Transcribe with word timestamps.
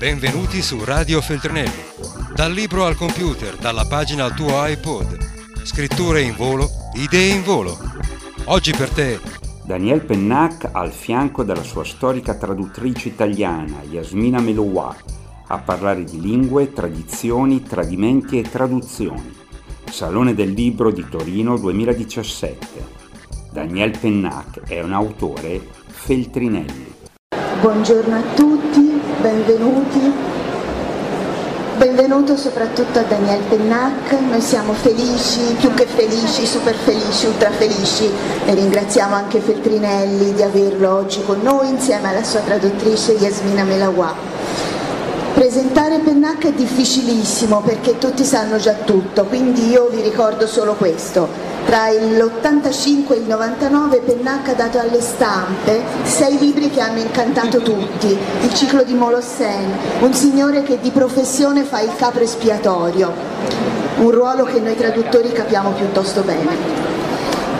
Benvenuti 0.00 0.62
su 0.62 0.82
Radio 0.82 1.20
Feltrinelli. 1.20 1.82
Dal 2.34 2.50
libro 2.54 2.86
al 2.86 2.96
computer, 2.96 3.56
dalla 3.56 3.84
pagina 3.84 4.24
al 4.24 4.34
tuo 4.34 4.66
iPod. 4.66 5.18
Scritture 5.62 6.22
in 6.22 6.34
volo, 6.34 6.70
idee 6.94 7.34
in 7.34 7.42
volo. 7.42 7.76
Oggi 8.46 8.72
per 8.72 8.88
te 8.88 9.20
Daniel 9.62 10.00
Pennac 10.00 10.70
al 10.72 10.90
fianco 10.90 11.42
della 11.42 11.62
sua 11.62 11.84
storica 11.84 12.34
traduttrice 12.34 13.08
italiana 13.08 13.82
Yasmina 13.82 14.40
Meloua 14.40 14.96
a 15.48 15.58
parlare 15.58 16.04
di 16.04 16.18
lingue, 16.18 16.72
tradizioni, 16.72 17.62
tradimenti 17.62 18.38
e 18.38 18.48
traduzioni. 18.48 19.36
Salone 19.84 20.34
del 20.34 20.52
Libro 20.52 20.90
di 20.90 21.06
Torino 21.10 21.58
2017. 21.58 22.66
Daniel 23.52 23.98
Pennac 23.98 24.60
è 24.60 24.80
un 24.80 24.94
autore 24.94 25.60
Feltrinelli. 25.88 26.90
Buongiorno 27.60 28.16
a 28.16 28.22
tutti, 28.34 28.89
benvenuti. 29.20 30.12
Benvenuto 31.76 32.36
soprattutto 32.36 32.98
a 32.98 33.02
Daniel 33.02 33.42
Pennac, 33.48 34.12
noi 34.12 34.40
siamo 34.40 34.72
felici, 34.72 35.40
più 35.58 35.72
che 35.74 35.86
felici, 35.86 36.46
super 36.46 36.74
felici, 36.74 37.26
ultra 37.26 37.50
felici 37.50 38.10
e 38.46 38.54
ringraziamo 38.54 39.14
anche 39.14 39.40
Feltrinelli 39.40 40.34
di 40.34 40.42
averlo 40.42 40.94
oggi 40.94 41.22
con 41.24 41.40
noi 41.42 41.68
insieme 41.68 42.08
alla 42.08 42.22
sua 42.22 42.40
traduttrice 42.40 43.12
Yasmina 43.12 43.64
Melawa. 43.64 44.14
Presentare 45.34 45.98
Pennac 45.98 46.46
è 46.46 46.52
difficilissimo 46.52 47.60
perché 47.60 47.98
tutti 47.98 48.24
sanno 48.24 48.56
già 48.56 48.74
tutto, 48.84 49.24
quindi 49.24 49.70
io 49.70 49.88
vi 49.88 50.02
ricordo 50.02 50.46
solo 50.46 50.74
questo. 50.74 51.49
Tra 51.70 51.88
l'85 51.88 53.12
e 53.12 53.16
il 53.18 53.26
99 53.28 53.98
Pennac 53.98 54.48
ha 54.48 54.54
dato 54.54 54.80
alle 54.80 55.00
stampe 55.00 55.80
sei 56.02 56.36
libri 56.36 56.68
che 56.68 56.80
hanno 56.80 56.98
incantato 56.98 57.60
tutti, 57.60 58.08
il 58.08 58.54
ciclo 58.54 58.82
di 58.82 58.92
Molossen, 58.92 59.70
un 60.00 60.12
signore 60.12 60.64
che 60.64 60.80
di 60.80 60.90
professione 60.90 61.62
fa 61.62 61.78
il 61.78 61.94
capro 61.94 62.24
espiatorio, 62.24 63.12
un 63.98 64.10
ruolo 64.10 64.42
che 64.46 64.58
noi 64.58 64.74
traduttori 64.74 65.30
capiamo 65.30 65.70
piuttosto 65.70 66.22
bene. 66.22 66.56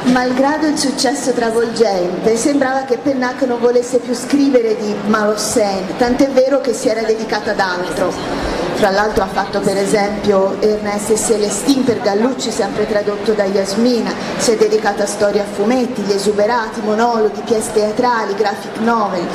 Malgrado 0.06 0.66
il 0.66 0.76
successo 0.76 1.30
travolgente, 1.30 2.34
sembrava 2.34 2.80
che 2.80 2.98
Pennac 2.98 3.42
non 3.42 3.60
volesse 3.60 3.98
più 3.98 4.14
scrivere 4.14 4.74
di 4.74 4.92
Malossen, 5.06 5.96
tant'è 5.98 6.30
vero 6.30 6.60
che 6.60 6.72
si 6.72 6.88
era 6.88 7.02
dedicata 7.02 7.52
ad 7.52 7.60
altro. 7.60 8.69
Fra 8.80 8.88
l'altro 8.88 9.24
ha 9.24 9.26
fatto 9.26 9.60
per 9.60 9.76
esempio 9.76 10.58
Ernest 10.58 11.10
e 11.10 11.16
Celestine 11.18 11.82
per 11.82 12.00
Gallucci, 12.00 12.50
sempre 12.50 12.86
tradotto 12.86 13.32
da 13.32 13.44
Yasmina, 13.44 14.10
si 14.38 14.52
è 14.52 14.56
dedicata 14.56 15.02
a 15.02 15.06
storie 15.06 15.42
a 15.42 15.44
fumetti, 15.44 16.00
gli 16.00 16.12
esuberati, 16.12 16.80
monologhi, 16.80 17.42
pièce 17.44 17.72
teatrali, 17.74 18.34
graphic 18.34 18.78
novel, 18.78 19.26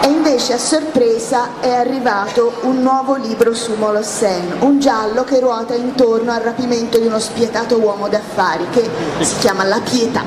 e 0.00 0.06
invece 0.06 0.52
a 0.52 0.58
sorpresa 0.58 1.58
è 1.58 1.74
arrivato 1.74 2.60
un 2.62 2.80
nuovo 2.80 3.16
libro 3.16 3.52
su 3.52 3.74
Molossen, 3.74 4.58
un 4.60 4.78
giallo 4.78 5.24
che 5.24 5.40
ruota 5.40 5.74
intorno 5.74 6.30
al 6.30 6.42
rapimento 6.42 7.00
di 7.00 7.08
uno 7.08 7.18
spietato 7.18 7.80
uomo 7.80 8.06
d'affari 8.06 8.68
che 8.70 8.88
si 9.22 9.38
chiama 9.38 9.64
La 9.64 9.80
Pietà. 9.82 10.22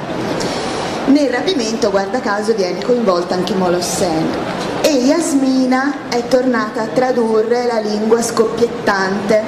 Nel 1.05 1.29
rapimento, 1.29 1.89
guarda 1.89 2.19
caso, 2.19 2.53
viene 2.53 2.83
coinvolta 2.83 3.33
anche 3.33 3.53
Molossen 3.53 4.27
e 4.81 4.89
Yasmina 4.89 6.00
è 6.11 6.27
tornata 6.27 6.81
a 6.81 6.87
tradurre 6.87 7.65
la 7.65 7.79
lingua 7.79 8.21
scoppiettante 8.21 9.41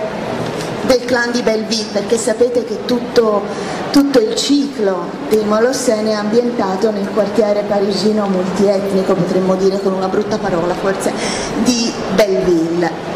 del 0.85 1.03
clan 1.03 1.31
di 1.31 1.41
Belleville, 1.41 1.89
perché 1.91 2.17
sapete 2.17 2.63
che 2.63 2.85
tutto, 2.85 3.43
tutto 3.91 4.19
il 4.19 4.33
ciclo 4.35 5.09
dei 5.27 5.43
Molossene 5.43 6.11
è 6.11 6.13
ambientato 6.13 6.89
nel 6.91 7.09
quartiere 7.13 7.63
parigino 7.63 8.27
multietnico, 8.27 9.13
potremmo 9.13 9.55
dire 9.55 9.81
con 9.81 9.91
una 9.91 10.07
brutta 10.07 10.37
parola 10.37 10.73
forse, 10.73 11.11
di 11.63 11.91
Belleville. 12.15 13.11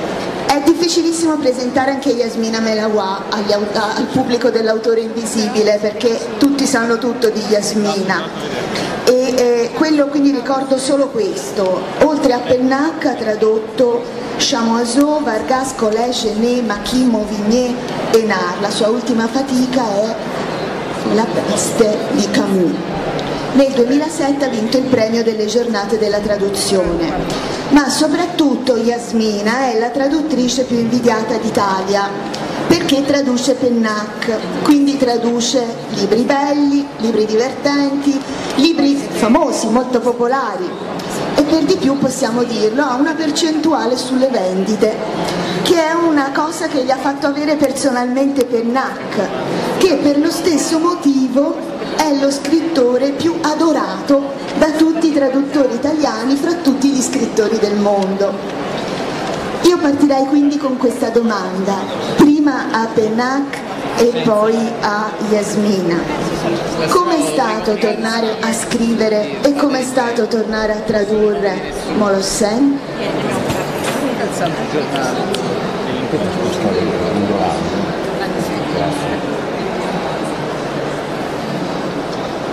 È 0.45 0.61
difficilissimo 0.65 1.37
presentare 1.37 1.91
anche 1.91 2.09
Yasmina 2.09 2.59
Melawa 2.59 3.23
al 3.29 4.07
pubblico 4.11 4.49
dell'autore 4.49 5.01
invisibile 5.01 5.77
perché 5.79 6.19
tutti 6.37 6.65
sanno 6.65 6.97
tutto 6.97 7.29
di 7.29 7.41
Yasmina 7.47 8.86
e 9.09 9.33
eh, 9.37 9.69
quello 9.73 10.07
quindi 10.07 10.31
ricordo 10.31 10.77
solo 10.77 11.07
questo, 11.07 11.81
oltre 12.03 12.33
a 12.33 12.39
Pennac 12.39 13.05
ha 13.05 13.13
tradotto 13.13 14.03
Chamoiseau, 14.37 15.23
Vargas, 15.23 15.73
Collet, 15.75 16.11
Genet, 16.11 16.65
Maquis, 16.65 17.05
Mauvigné 17.05 17.73
e. 18.11 18.25
La 18.27 18.69
sua 18.69 18.89
ultima 18.89 19.27
fatica 19.27 19.81
è 19.95 20.15
La 21.13 21.25
peste 21.25 21.97
di 22.11 22.29
Camus. 22.31 22.71
Nel 23.53 23.71
2007 23.71 24.43
ha 24.43 24.49
vinto 24.49 24.77
il 24.77 24.83
premio 24.83 25.23
delle 25.23 25.45
giornate 25.45 25.97
della 25.97 26.19
traduzione, 26.19 27.11
ma 27.69 27.87
soprattutto 27.89 28.75
Yasmina 28.75 29.71
è 29.71 29.79
la 29.79 29.89
traduttrice 29.89 30.63
più 30.63 30.77
invidiata 30.77 31.37
d'Italia 31.37 32.46
perché 32.67 33.03
traduce 33.05 33.53
Pennac, 33.53 34.63
quindi 34.63 34.97
traduce 34.97 35.63
libri 35.95 36.23
belli, 36.23 36.85
libri 36.97 37.25
divertenti, 37.25 38.19
libri 38.55 38.95
famosi, 38.95 39.67
molto 39.67 39.99
popolari 39.99 40.69
e 41.35 41.43
per 41.43 41.63
di 41.63 41.75
più 41.75 41.97
possiamo 41.97 42.43
dirlo 42.43 42.83
ha 42.83 42.95
una 42.95 43.13
percentuale 43.13 43.95
sulle 43.95 44.27
vendite 44.27 44.95
che 45.63 45.75
è 45.75 45.93
una 45.93 46.31
cosa 46.31 46.67
che 46.67 46.83
gli 46.83 46.89
ha 46.89 46.97
fatto 46.97 47.27
avere 47.27 47.55
personalmente 47.55 48.45
Pennac 48.45 49.77
che 49.77 49.99
per 50.01 50.17
lo 50.17 50.31
stesso 50.31 50.79
motivo 50.79 51.55
è 51.95 52.13
lo 52.19 52.31
scrittore 52.31 53.11
più 53.11 53.35
adorato 53.41 54.33
da 54.57 54.71
tutti 54.71 55.07
i 55.07 55.13
traduttori 55.13 55.75
italiani 55.75 56.35
fra 56.35 56.53
tutti 56.53 56.89
gli 56.89 57.01
scrittori 57.01 57.57
del 57.59 57.75
mondo. 57.75 58.76
Io 59.77 59.83
partirei 59.83 60.25
quindi 60.25 60.57
con 60.57 60.75
questa 60.77 61.09
domanda, 61.09 61.75
prima 62.15 62.71
a 62.71 62.87
Pennac 62.87 63.59
e 63.97 64.23
poi 64.25 64.55
a 64.81 65.11
Yasmina. 65.29 65.97
Com'è 66.89 67.21
stato 67.31 67.75
tornare 67.75 68.37
a 68.39 68.51
scrivere 68.53 69.39
e 69.43 69.53
com'è 69.53 69.83
stato 69.83 70.25
tornare 70.25 70.73
a 70.73 70.79
tradurre 70.79 71.73
Molossen? 71.95 72.79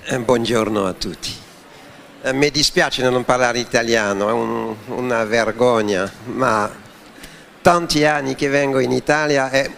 Eh, 0.05 0.19
buongiorno 0.19 0.85
a 0.85 0.93
tutti. 0.93 1.33
Eh, 2.21 2.35
mi 2.35 2.51
dispiace 2.51 3.09
non 3.09 3.25
parlare 3.25 3.61
italiano, 3.61 4.29
è 4.29 4.33
un, 4.33 4.75
una 4.89 5.25
vergogna, 5.25 6.11
ma 6.25 6.83
tanti 7.65 8.05
anni 8.05 8.35
che 8.35 8.49
vengo 8.49 8.79
in 8.79 8.93
Italia 8.93 9.49
e 9.49 9.71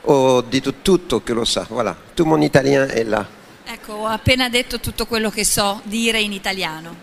ho 0.00 0.40
detto 0.40 0.76
tutto 0.80 1.22
che 1.22 1.34
lo 1.34 1.44
sa, 1.44 1.66
voilà, 1.68 1.94
tout 2.14 2.26
mon 2.26 2.40
italien 2.40 2.88
è 2.88 3.04
là. 3.04 3.26
Ecco, 3.66 3.92
ho 3.92 4.06
appena 4.06 4.48
detto 4.48 4.80
tutto 4.80 5.04
quello 5.04 5.28
che 5.28 5.44
so 5.44 5.82
dire 5.84 6.18
in 6.18 6.32
italiano. 6.32 6.96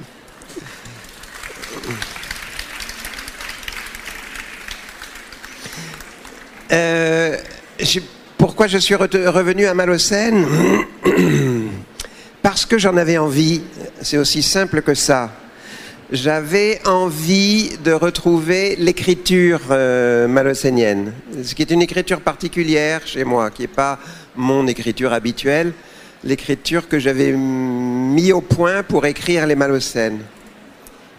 Euh, 6.72 7.40
je, 7.78 8.02
pourquoi 8.38 8.68
je 8.68 8.80
suis 8.80 8.96
revenu 8.96 9.68
à 9.68 9.75
Malocène 9.75 10.47
Parce 12.41 12.66
que 12.66 12.80
j'en 12.80 12.97
avais 12.97 13.19
envie, 13.19 13.62
c'est 14.02 14.18
aussi 14.18 14.41
simple 14.41 14.81
que 14.81 14.96
ça 14.96 15.44
j'avais 16.11 16.79
envie 16.88 17.77
de 17.83 17.91
retrouver 17.91 18.75
l'écriture 18.77 19.61
euh, 19.71 20.27
malocénienne, 20.27 21.13
ce 21.43 21.55
qui 21.55 21.61
est 21.61 21.71
une 21.71 21.81
écriture 21.81 22.21
particulière 22.21 23.05
chez 23.05 23.23
moi, 23.23 23.49
qui 23.49 23.63
n'est 23.63 23.67
pas 23.67 23.99
mon 24.35 24.67
écriture 24.67 25.13
habituelle, 25.13 25.73
l'écriture 26.23 26.88
que 26.88 26.99
j'avais 26.99 27.31
mis 27.31 28.31
au 28.31 28.41
point 28.41 28.83
pour 28.83 29.05
écrire 29.05 29.46
les 29.46 29.55
Malocènes. 29.55 30.23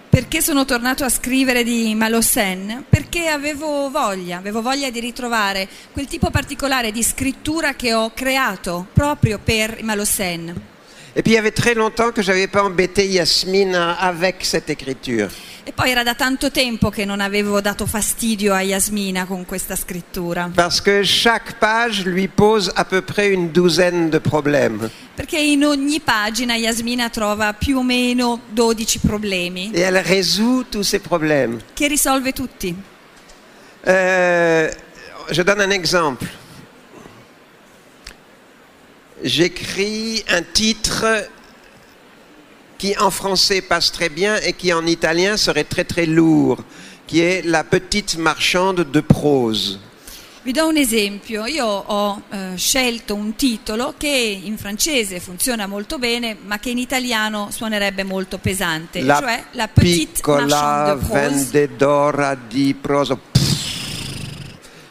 Perché 0.09 0.41
sono 0.41 0.65
tornato 0.65 1.05
a 1.05 1.11
scrivere 1.11 1.63
di 1.63 1.95
Malocène? 1.95 2.85
Perché 2.89 3.27
avevo 3.27 3.91
voglia, 3.91 4.39
avevo 4.39 4.63
voglia 4.63 4.89
di 4.89 4.99
ritrovare 4.99 5.69
quel 5.93 6.07
tipo 6.07 6.31
particolare 6.31 6.91
di 6.91 7.03
scrittura 7.03 7.75
che 7.75 7.93
ho 7.93 8.13
creato 8.15 8.87
proprio 8.95 9.39
per 9.43 9.83
Malocène. 9.83 10.76
Et 11.19 11.23
puis 11.23 11.33
il 11.33 11.37
y 11.37 11.39
avait 11.39 11.51
très 11.51 11.73
longtemps 11.73 12.13
que 12.13 12.21
je 12.21 12.31
n'avais 12.31 12.47
pas 12.47 12.63
embêté 12.63 13.07
Yasmine 13.07 13.75
avec 13.75 14.45
cette 14.45 14.69
écriture. 14.69 15.31
E 15.65 15.73
poi 15.73 15.91
era 15.91 16.05
da 16.05 16.15
tanto 16.15 16.51
tempo 16.53 16.91
che 16.91 17.05
non 17.05 17.21
avevo 17.21 17.61
dato 17.61 17.87
fastidio 17.87 18.53
a 18.53 18.61
Yasmina 18.61 19.25
con 19.25 19.47
questa 19.47 19.75
scrittura. 19.75 20.49
Parce 20.55 20.81
que 20.81 21.03
chaque 21.03 21.55
page 21.59 22.05
lui 22.05 22.29
pose 22.29 22.71
à 22.77 22.85
peu 22.85 23.01
près 23.01 23.33
une 23.33 23.51
douzaine 23.51 24.11
de 24.11 24.19
problèmes. 24.19 24.91
Perché 25.17 25.39
in 25.39 25.65
ogni 25.65 26.01
pagina 26.01 26.55
Yasmina 26.55 27.09
trova 27.09 27.55
più 27.55 27.79
o 27.79 27.83
meno 27.83 28.43
12 28.51 29.01
problemi. 29.01 29.71
Et 29.73 29.81
elle 29.81 29.99
résout 29.99 30.67
tous 30.71 30.85
ces 30.85 31.01
problèmes. 31.01 31.59
Che 31.75 31.89
risolve 31.89 32.33
tutti. 32.33 32.77
Euh, 33.89 34.71
je 35.31 35.43
donne 35.43 35.63
un 35.63 35.71
exemple. 35.71 36.29
J'écris 39.23 40.25
un 40.29 40.43
titre 40.43 41.29
qui 42.79 42.95
en 42.99 43.11
français 43.11 43.63
passe 43.63 43.91
très 43.91 44.09
bien 44.09 44.37
et 44.43 44.53
qui 44.53 44.73
en 44.73 44.87
italien 44.87 45.37
serait 45.37 45.65
très 45.65 45.85
très 45.85 46.07
lourd, 46.07 46.63
qui 47.07 47.21
est 47.21 47.43
La 47.45 47.65
petite 47.65 48.17
marchande 48.19 48.85
de 48.91 49.01
prose. 49.01 49.79
Vi 50.43 50.53
do 50.53 50.69
un 50.69 50.77
esempio, 50.77 51.45
io 51.47 51.67
ho 51.67 52.23
eh, 52.31 52.53
scelto 52.57 53.17
un 53.17 53.35
titolo 53.35 53.95
che 53.99 54.07
in 54.07 54.57
francese 54.57 55.19
funziona 55.19 55.67
molto 55.67 55.99
bene, 55.99 56.37
ma 56.41 56.61
che 56.61 56.71
in 56.71 56.79
italiano 56.79 57.49
suonerebbe 57.51 58.05
molto 58.05 58.39
pesante, 58.39 59.03
La 59.03 59.19
cioè 59.19 59.45
la 59.53 59.67
petite 59.67 60.21
marchande 60.25 61.01
de 61.01 61.07
prose. 61.07 61.29
vendedora 61.51 62.37
di 62.37 62.75
prosa. 62.81 63.19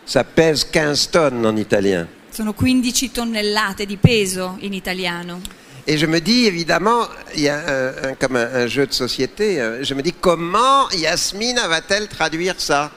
Ça 0.03 0.23
pèse 0.25 0.69
15 0.69 1.09
tonnes 1.09 1.45
en 1.45 1.57
italien. 1.57 2.05
Sono 2.35 2.51
15 2.53 3.11
tonnellate 3.11 3.85
di 3.85 3.95
peso 3.95 4.57
in 4.59 4.73
italiano. 4.73 5.39
Et 5.85 5.97
je 5.97 6.05
me 6.05 6.19
dis, 6.19 6.45
évidemment, 6.47 7.07
il 7.33 7.43
y 7.43 7.47
a 7.47 7.55
un- 7.65 8.09
un- 8.09 8.15
comme 8.19 8.35
un, 8.35 8.49
un 8.53 8.67
jeu 8.67 8.85
de 8.85 8.91
société, 8.91 9.57
euh, 9.61 9.81
je 9.85 9.93
me 9.93 10.01
dis 10.01 10.11
comment 10.19 10.89
Yasmina 10.91 11.65
va-t-elle 11.67 12.09
traduire 12.09 12.55
ça 12.59 12.91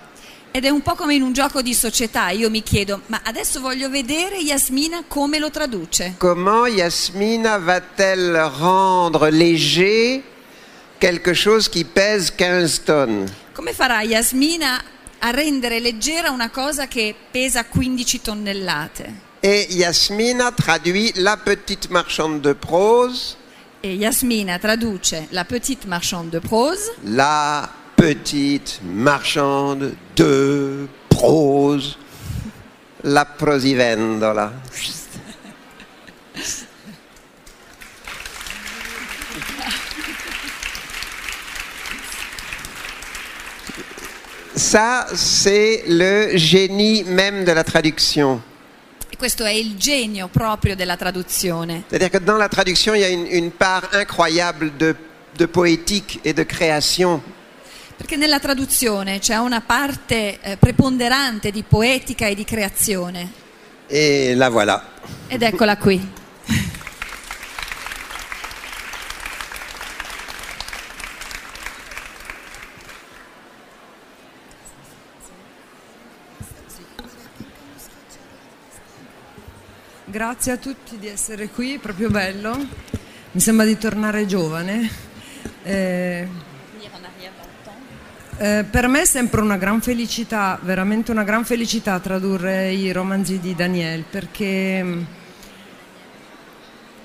Ed 0.50 0.64
è 0.64 0.70
un 0.70 0.80
po' 0.82 0.96
come 0.96 1.14
in 1.14 1.22
un 1.22 1.32
gioco 1.32 1.62
di 1.62 1.72
società, 1.72 2.30
io 2.30 2.50
mi 2.50 2.64
chiedo, 2.64 3.02
ma 3.06 3.20
adesso 3.22 3.60
voglio 3.60 3.88
vedere 3.88 4.38
Yasmina 4.38 5.04
come 5.06 5.38
lo 5.38 5.50
traduce. 5.52 6.14
Comment 6.18 6.66
Yasmina 6.66 7.58
va-t-elle 7.58 8.42
rendre 8.58 9.28
léger 9.30 10.20
quelque 10.98 11.32
chose 11.32 11.68
qui 11.68 11.84
pèse 11.84 12.32
15 12.34 12.82
tonnes 12.82 13.30
Come 13.52 13.72
farà 13.72 14.02
Yasmina 14.02 14.82
a 15.20 15.30
rendere 15.30 15.78
leggera 15.78 16.30
una 16.32 16.50
cosa 16.50 16.88
che 16.88 17.14
pesa 17.30 17.64
15 17.66 18.20
tonnellate? 18.20 19.26
Et 19.42 19.72
Yasmina 19.74 20.50
traduit 20.50 21.12
la 21.16 21.36
petite 21.36 21.90
marchande 21.90 22.40
de 22.40 22.52
prose, 22.52 23.36
E 23.84 23.94
Yasmina 23.94 24.58
traduce 24.58 25.14
la 25.30 25.44
petite 25.44 25.86
marchande 25.86 26.30
de 26.30 26.40
prose, 26.40 26.90
la 27.04 27.70
petite 27.94 28.80
marchande 28.82 29.94
de 30.16 30.88
prose, 31.08 31.96
la 33.04 33.24
prosivendola. 33.24 34.52
Ça, 44.56 45.06
c'est 45.14 45.84
le 45.86 46.36
génie 46.36 47.04
même 47.04 47.44
de 47.44 47.52
la 47.52 47.62
traduction. 47.62 48.42
E 49.18 49.24
questo 49.24 49.44
è 49.44 49.50
il 49.50 49.76
genio 49.76 50.28
proprio 50.28 50.76
della 50.76 50.96
traduzione. 50.96 51.82
C'est-à-dire 51.88 52.10
que 52.10 52.20
dans 52.20 52.38
la 52.38 52.48
traduction, 52.48 52.94
il 52.94 53.00
y 53.00 53.04
a 53.04 53.08
une, 53.08 53.26
une 53.26 53.50
part 53.50 53.88
incroyable 53.92 54.76
de, 54.76 54.94
de 55.36 55.46
poétique 55.46 56.20
et 56.22 56.32
de 56.32 56.44
création. 56.44 57.20
Perché 57.96 58.16
nella 58.16 58.38
traduzione 58.38 59.18
c'è 59.18 59.36
una 59.36 59.60
parte 59.60 60.38
eh, 60.40 60.56
preponderante 60.56 61.50
di 61.50 61.64
poetica 61.64 62.28
e 62.28 62.36
di 62.36 62.44
creazione. 62.44 63.32
Et 63.88 64.36
la 64.36 64.48
voilà. 64.48 64.82
Ed 65.26 65.42
eccola 65.42 65.76
qui. 65.76 66.00
Grazie 80.10 80.52
a 80.52 80.56
tutti 80.56 80.96
di 80.98 81.06
essere 81.06 81.50
qui, 81.50 81.74
è 81.74 81.78
proprio 81.78 82.08
bello. 82.08 82.56
Mi 83.32 83.40
sembra 83.40 83.66
di 83.66 83.76
tornare 83.76 84.24
giovane. 84.24 84.88
Eh, 85.62 86.26
eh, 88.38 88.64
per 88.70 88.88
me 88.88 89.02
è 89.02 89.04
sempre 89.04 89.42
una 89.42 89.58
gran 89.58 89.82
felicità, 89.82 90.58
veramente 90.62 91.10
una 91.10 91.24
gran 91.24 91.44
felicità 91.44 91.98
tradurre 92.00 92.72
i 92.72 92.90
romanzi 92.90 93.38
di 93.38 93.54
Daniel 93.54 94.04
perché, 94.08 95.04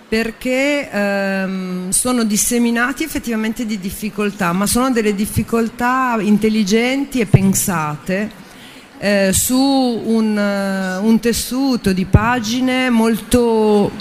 perché 0.08 0.90
ehm, 0.90 1.90
sono 1.90 2.24
disseminati 2.24 3.04
effettivamente 3.04 3.66
di 3.66 3.80
difficoltà, 3.80 4.54
ma 4.54 4.66
sono 4.66 4.92
delle 4.92 5.14
difficoltà 5.14 6.16
intelligenti 6.22 7.20
e 7.20 7.26
pensate 7.26 8.43
eh, 9.04 9.34
su 9.34 9.58
un, 9.58 10.38
eh, 10.38 10.98
un 11.06 11.20
tessuto 11.20 11.92
di 11.92 12.06
pagine 12.06 12.90
molto 12.90 13.92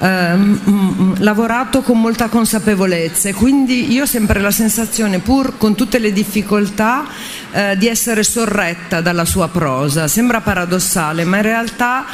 mm, 0.00 1.14
lavorato 1.18 1.82
con 1.82 2.00
molta 2.00 2.28
consapevolezza 2.28 3.30
e 3.30 3.34
quindi 3.34 3.90
io 3.90 4.04
ho 4.04 4.06
sempre 4.06 4.38
la 4.38 4.52
sensazione, 4.52 5.18
pur 5.18 5.58
con 5.58 5.74
tutte 5.74 5.98
le 5.98 6.12
difficoltà, 6.12 7.04
eh, 7.50 7.76
di 7.76 7.88
essere 7.88 8.22
sorretta 8.22 9.00
dalla 9.00 9.24
sua 9.24 9.48
prosa. 9.48 10.06
Sembra 10.06 10.40
paradossale, 10.40 11.24
ma 11.24 11.38
in 11.38 11.42
realtà 11.42 12.04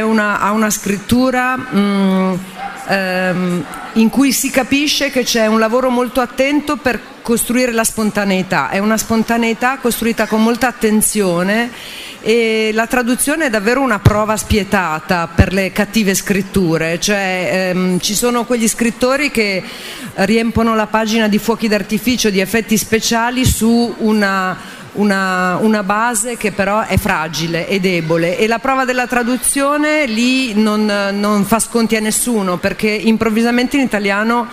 una- 0.00 0.40
ha 0.40 0.52
una 0.52 0.70
scrittura 0.70 1.56
mm, 1.56 2.34
ehm, 2.88 3.64
in 3.94 4.10
cui 4.10 4.32
si 4.32 4.50
capisce 4.50 5.10
che 5.10 5.22
c'è 5.22 5.46
un 5.46 5.58
lavoro 5.58 5.90
molto 5.90 6.20
attento 6.20 6.76
per 6.76 7.00
costruire 7.22 7.72
la 7.72 7.84
spontaneità, 7.84 8.68
è 8.68 8.78
una 8.78 8.98
spontaneità 8.98 9.78
costruita 9.78 10.26
con 10.26 10.42
molta 10.42 10.66
attenzione 10.66 11.70
e 12.20 12.70
la 12.72 12.86
traduzione 12.86 13.46
è 13.46 13.50
davvero 13.50 13.82
una 13.82 13.98
prova 13.98 14.36
spietata 14.36 15.28
per 15.32 15.52
le 15.52 15.72
cattive 15.72 16.14
scritture, 16.14 16.98
cioè 16.98 17.70
ehm, 17.74 18.00
ci 18.00 18.14
sono 18.14 18.44
quegli 18.44 18.66
scrittori 18.66 19.30
che 19.30 19.62
riempono 20.14 20.74
la 20.74 20.86
pagina 20.86 21.28
di 21.28 21.38
fuochi 21.38 21.68
d'artificio, 21.68 22.30
di 22.30 22.40
effetti 22.40 22.76
speciali 22.78 23.44
su 23.44 23.94
una, 23.98 24.56
una- 24.94 25.56
una 25.60 25.82
base 25.82 26.36
che 26.36 26.52
però 26.52 26.80
è 26.82 26.96
fragile 26.98 27.68
e 27.68 27.80
debole. 27.80 28.36
E 28.38 28.46
la 28.46 28.58
prova 28.58 28.84
della 28.84 29.06
traduzione 29.06 30.06
lì 30.06 30.54
non, 30.54 30.84
non 31.12 31.44
fa 31.44 31.58
sconti 31.58 31.96
a 31.96 32.00
nessuno 32.00 32.56
perché 32.58 32.88
improvvisamente 32.90 33.76
in 33.76 33.82
italiano 33.82 34.48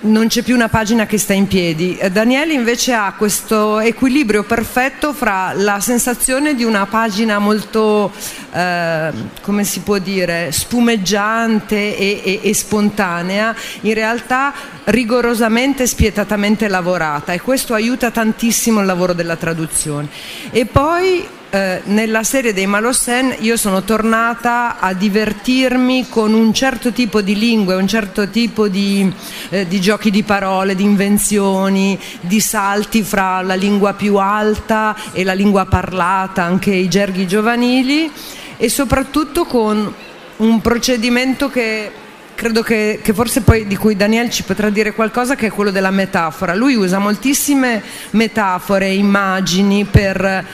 non 0.00 0.28
c'è 0.28 0.42
più 0.42 0.54
una 0.54 0.68
pagina 0.68 1.06
che 1.06 1.18
sta 1.18 1.32
in 1.32 1.48
piedi. 1.48 1.96
Eh, 1.96 2.10
Daniele 2.10 2.52
invece 2.52 2.92
ha 2.92 3.14
questo 3.16 3.80
equilibrio 3.80 4.44
perfetto 4.44 5.12
fra 5.12 5.52
la 5.54 5.80
sensazione 5.80 6.54
di 6.54 6.64
una 6.64 6.86
pagina 6.86 7.38
molto, 7.38 8.12
eh, 8.52 9.10
come 9.42 9.64
si 9.64 9.80
può 9.80 9.98
dire, 9.98 10.52
spumeggiante 10.52 11.96
e, 11.96 12.20
e- 12.24 12.40
e 12.42 12.54
spontanea, 12.54 13.54
in 13.80 13.94
realtà 13.94 14.52
rigorosamente 14.84 15.82
e 15.82 15.86
spietatamente 15.86 16.68
lavorata 16.68 17.32
e 17.32 17.40
questo 17.40 17.74
aiuta 17.74 18.10
tantissimo 18.10 18.80
il 18.80 18.86
lavoro 18.86 19.12
della 19.12 19.36
traduzione. 19.36 20.08
E 20.50 20.64
poi 20.66 21.26
eh, 21.50 21.80
nella 21.84 22.24
serie 22.24 22.52
dei 22.52 22.66
Malossen 22.66 23.34
io 23.38 23.56
sono 23.56 23.82
tornata 23.82 24.78
a 24.78 24.92
divertirmi 24.92 26.08
con 26.08 26.34
un 26.34 26.52
certo 26.52 26.92
tipo 26.92 27.22
di 27.22 27.38
lingue, 27.38 27.74
un 27.74 27.88
certo 27.88 28.28
tipo 28.28 28.68
di, 28.68 29.10
eh, 29.48 29.66
di 29.66 29.80
giochi 29.80 30.10
di 30.10 30.22
parole, 30.22 30.74
di 30.74 30.82
invenzioni, 30.82 31.98
di 32.20 32.40
salti 32.40 33.02
fra 33.02 33.40
la 33.40 33.54
lingua 33.54 33.94
più 33.94 34.16
alta 34.16 34.94
e 35.12 35.24
la 35.24 35.32
lingua 35.32 35.64
parlata, 35.64 36.42
anche 36.42 36.74
i 36.74 36.88
gerghi 36.88 37.26
giovanili 37.26 38.10
e 38.58 38.68
soprattutto 38.68 39.46
con 39.46 39.94
un 40.36 40.60
procedimento 40.60 41.48
che 41.48 41.90
credo 42.34 42.62
che, 42.62 43.00
che 43.02 43.14
forse 43.14 43.40
poi 43.40 43.66
di 43.66 43.76
cui 43.76 43.96
Daniel 43.96 44.30
ci 44.30 44.42
potrà 44.42 44.68
dire 44.68 44.92
qualcosa 44.92 45.34
che 45.34 45.46
è 45.46 45.50
quello 45.50 45.70
della 45.70 45.90
metafora. 45.90 46.54
Lui 46.54 46.74
usa 46.74 46.98
moltissime 46.98 47.82
metafore, 48.10 48.90
immagini 48.90 49.84
per, 49.84 50.44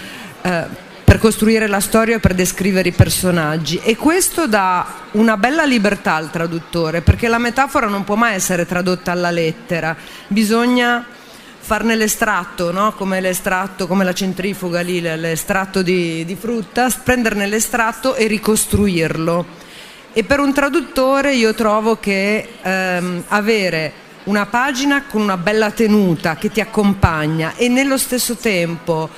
eh, 0.41 0.83
per 1.05 1.19
costruire 1.19 1.67
la 1.67 1.81
storia 1.81 2.17
e 2.17 2.21
per 2.21 2.35
descrivere 2.35 2.89
i 2.89 2.93
personaggi 2.93 3.79
e 3.83 3.95
questo 3.95 4.47
dà 4.47 5.03
una 5.13 5.37
bella 5.37 5.65
libertà 5.65 6.15
al 6.15 6.31
traduttore 6.31 7.03
perché 7.03 7.29
la 7.29 7.39
metafora 7.39 7.87
non 7.87 8.05
può 8.05 8.15
mai 8.15 8.35
essere 8.35 8.65
tradotta 8.65 9.13
alla 9.13 9.31
lettera, 9.31 9.95
bisogna 10.29 11.05
farne 11.65 11.95
l'estratto, 11.95 12.73
no? 12.73 12.93
come 12.93 13.21
l'estratto, 13.21 13.87
come 13.87 14.05
la 14.05 14.13
centrifuga 14.13 14.81
lì, 14.83 15.01
l'estratto 15.01 15.81
di, 15.81 16.25
di 16.25 16.37
frutta, 16.37 16.89
prenderne 17.03 17.47
l'estratto 17.47 18.15
e 18.15 18.27
ricostruirlo. 18.27 19.47
E 20.13 20.25
per 20.25 20.41
un 20.41 20.53
traduttore 20.53 21.35
io 21.35 21.55
trovo 21.55 21.99
che 21.99 22.49
ehm, 22.61 23.25
avere 23.29 23.93
una 24.25 24.47
pagina 24.47 25.05
con 25.05 25.23
una 25.23 25.37
bella 25.37 25.71
tenuta 25.71 26.37
che 26.37 26.51
ti 26.51 26.61
accompagna 26.61 27.55
e 27.57 27.69
nello 27.69 27.99
stesso 27.99 28.37
tempo 28.37 29.09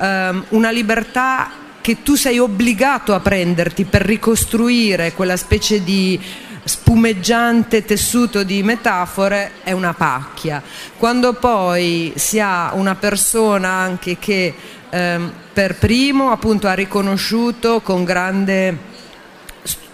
ehm, 0.00 0.44
una 0.50 0.70
libertà 0.70 1.50
che 1.80 2.02
tu 2.02 2.14
sei 2.14 2.38
obbligato 2.38 3.14
a 3.14 3.20
prenderti 3.20 3.84
per 3.84 4.02
ricostruire 4.02 5.12
quella 5.12 5.36
specie 5.36 5.82
di 5.82 6.20
spumeggiante 6.62 7.84
tessuto 7.84 8.42
di 8.42 8.62
metafore 8.62 9.52
è 9.62 9.72
una 9.72 9.94
pacchia. 9.94 10.62
Quando 10.96 11.32
poi 11.32 12.12
si 12.16 12.38
ha 12.38 12.72
una 12.74 12.94
persona 12.94 13.68
anche 13.70 14.18
che 14.18 14.54
ehm, 14.90 15.32
per 15.52 15.76
primo 15.76 16.30
appunto 16.30 16.68
ha 16.68 16.74
riconosciuto 16.74 17.80
con 17.80 18.04
grande 18.04 18.88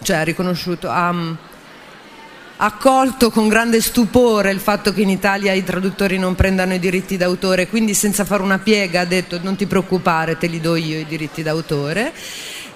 cioè 0.03 0.19
ha 0.19 0.23
riconosciuto 0.23 0.89
ha, 0.89 1.13
accolto 2.59 3.31
con 3.31 3.49
grande 3.49 3.81
stupore 3.83 4.51
il 4.51 4.61
fatto 4.61 4.93
che 4.93 5.03
in 5.03 5.11
Italia 5.11 5.53
i 5.53 5.65
traduttori 5.65 6.19
non 6.19 6.35
prendano 6.35 6.75
i 6.75 6.79
diritti 6.79 7.17
d'autore, 7.17 7.69
quindi 7.69 7.93
senza 7.93 8.25
fare 8.25 8.43
una 8.43 8.59
piega 8.59 9.03
ha 9.03 9.05
detto 9.05 9.39
non 9.43 9.57
ti 9.57 9.67
preoccupare, 9.67 10.39
te 10.39 10.47
li 10.47 10.61
do 10.61 10.77
io 10.77 10.99
i 10.99 11.07
diritti 11.07 11.43
d'autore. 11.43 12.13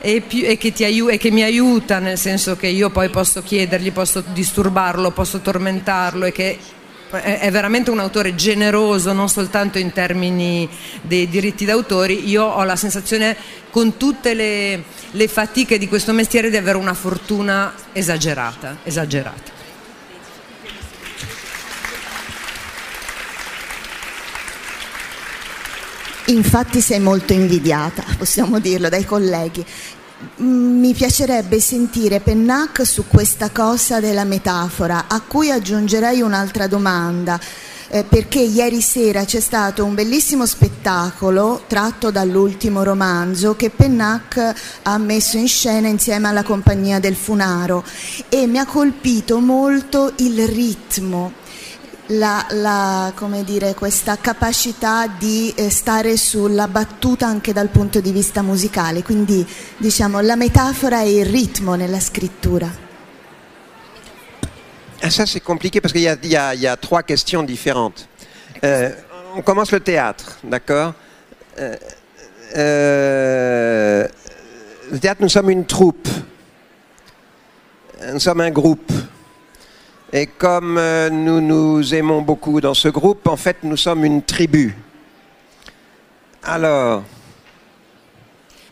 E, 0.02 0.22
più, 0.22 0.42
e, 0.44 0.56
che 0.56 0.72
aiu- 0.84 1.10
e, 1.10 1.18
che 1.18 1.30
mi 1.30 1.42
aiuta 1.42 1.98
nel 1.98 2.16
senso 2.16 2.56
che 2.56 2.68
io 2.68 2.88
poi 2.88 3.10
posso 3.10 3.42
chiedergli, 3.42 3.92
posso 3.92 4.24
disturbarlo, 4.32 5.10
posso 5.10 5.40
tormentarlo 5.40 6.24
e 6.24 6.32
che 6.32 6.58
è 7.10 7.50
veramente 7.50 7.90
un 7.90 7.98
autore 7.98 8.34
generoso 8.34 9.12
non 9.12 9.28
soltanto 9.28 9.78
in 9.78 9.92
termini 9.92 10.68
dei 11.02 11.28
diritti 11.28 11.64
d'autore, 11.64 12.12
io 12.12 12.44
ho 12.44 12.62
la 12.62 12.76
sensazione 12.76 13.36
con 13.70 13.96
tutte 13.96 14.32
le, 14.32 14.84
le 15.10 15.28
fatiche 15.28 15.76
di 15.76 15.88
questo 15.88 16.12
mestiere 16.12 16.50
di 16.50 16.56
avere 16.56 16.78
una 16.78 16.94
fortuna 16.94 17.74
esagerata. 17.92 18.78
esagerata. 18.84 19.59
Infatti 26.30 26.80
sei 26.80 27.00
molto 27.00 27.32
invidiata, 27.32 28.04
possiamo 28.16 28.60
dirlo, 28.60 28.88
dai 28.88 29.04
colleghi. 29.04 29.64
Mi 30.36 30.94
piacerebbe 30.94 31.58
sentire 31.58 32.20
Pennac 32.20 32.86
su 32.86 33.06
questa 33.08 33.50
cosa 33.50 33.98
della 33.98 34.22
metafora, 34.22 35.06
a 35.08 35.20
cui 35.22 35.50
aggiungerei 35.50 36.20
un'altra 36.20 36.68
domanda. 36.68 37.40
Eh, 37.92 38.04
perché 38.04 38.38
ieri 38.38 38.80
sera 38.80 39.24
c'è 39.24 39.40
stato 39.40 39.84
un 39.84 39.96
bellissimo 39.96 40.46
spettacolo 40.46 41.64
tratto 41.66 42.12
dall'ultimo 42.12 42.84
romanzo 42.84 43.56
che 43.56 43.70
Pennac 43.70 44.54
ha 44.82 44.98
messo 44.98 45.36
in 45.36 45.48
scena 45.48 45.88
insieme 45.88 46.28
alla 46.28 46.44
compagnia 46.44 47.00
del 47.00 47.16
Funaro 47.16 47.82
e 48.28 48.46
mi 48.46 48.58
ha 48.58 48.66
colpito 48.66 49.40
molto 49.40 50.12
il 50.18 50.46
ritmo 50.46 51.39
la, 52.10 52.46
la, 52.50 53.12
dire, 53.44 53.74
questa 53.74 54.16
capacità 54.18 55.06
di 55.06 55.52
eh, 55.56 55.70
stare 55.70 56.16
sulla 56.16 56.66
battuta 56.66 57.26
anche 57.26 57.52
dal 57.52 57.68
punto 57.68 58.00
di 58.00 58.10
vista 58.10 58.42
musicale, 58.42 59.02
quindi 59.02 59.46
diciamo 59.76 60.20
la 60.20 60.36
metafora 60.36 61.02
e 61.02 61.18
il 61.18 61.26
ritmo 61.26 61.74
nella 61.74 62.00
scrittura. 62.00 62.88
Ah, 65.02 65.08
ça 65.08 65.24
c'est 65.24 65.42
compliqué 65.42 65.80
parce 65.80 65.92
qu'il 65.94 66.02
y, 66.02 66.26
y, 66.26 66.60
y, 66.60 66.66
a 66.66 66.76
trois 66.76 67.02
questions 67.02 67.42
différentes. 67.42 68.06
Euh, 68.64 68.90
on 69.34 69.40
commence 69.40 69.72
le 69.72 69.80
théâtre, 69.80 70.38
d'accord 70.44 70.92
euh, 71.58 71.76
euh, 72.56 74.06
Le 74.90 74.98
théâtre, 74.98 75.22
nous 75.22 75.30
sommes 75.30 75.48
une 75.48 75.64
troupe, 75.64 76.08
nous 78.12 78.20
sommes 78.20 78.40
un 78.42 78.50
groupe. 78.50 78.92
Et 80.12 80.26
comme 80.26 80.76
euh, 80.76 81.08
nous 81.08 81.40
nous 81.40 81.94
aimons 81.94 82.20
beaucoup 82.22 82.60
dans 82.60 82.74
ce 82.74 82.88
groupe, 82.88 83.28
en 83.28 83.36
fait, 83.36 83.58
nous 83.62 83.76
sommes 83.76 84.04
une 84.04 84.24
tribu. 84.24 84.74
Alors. 86.42 87.04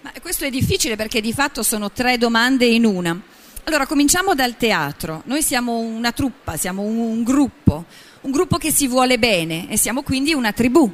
Ma 0.03 0.11
questo 0.21 0.45
è 0.45 0.51
difficile 0.51 0.97
perché 0.97 1.21
di 1.21 1.33
fatto 1.33 1.63
sono 1.63 1.93
tre 1.93 2.19
domande 2.19 2.67
in 2.67 2.85
una. 2.85 3.17
Allora, 3.65 3.87
cominciamo 3.87 4.35
dal 4.35 4.57
teatro. 4.57 5.23
Noi 5.27 5.43
siamo 5.43 5.79
una 5.79 6.11
truppa, 6.11 6.57
siamo 6.57 6.83
un, 6.83 6.99
un 6.99 7.23
gruppo, 7.23 7.85
un 8.23 8.33
gruppo 8.33 8.57
che 8.57 8.73
si 8.73 8.89
vuole 8.89 9.17
bene 9.19 9.71
e 9.71 9.77
siamo 9.77 10.03
quindi 10.03 10.35
una 10.35 10.53
tribù. 10.53 10.93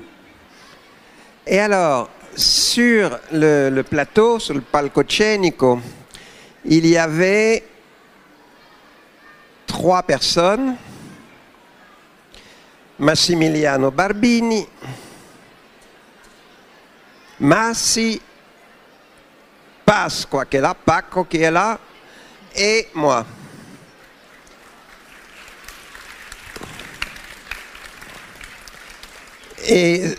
E 1.42 1.58
alors, 1.58 2.08
sur 2.34 3.18
le, 3.30 3.70
le 3.70 3.82
plateau, 3.84 4.38
sul 4.38 4.60
palcoscenico, 4.60 5.80
il 6.62 6.84
y 6.84 6.98
avait 6.98 7.62
trois 9.84 10.02
personnes, 10.02 10.78
Massimiliano 12.98 13.90
Barbini, 13.90 14.66
Massi, 17.40 18.18
Pasqua 19.84 20.46
qui 20.46 20.56
est 20.56 20.62
là, 20.62 20.72
Paco 20.72 21.24
qui 21.24 21.36
est 21.36 21.50
là, 21.50 21.78
et 22.56 22.88
moi. 22.94 23.26
Et 29.68 30.14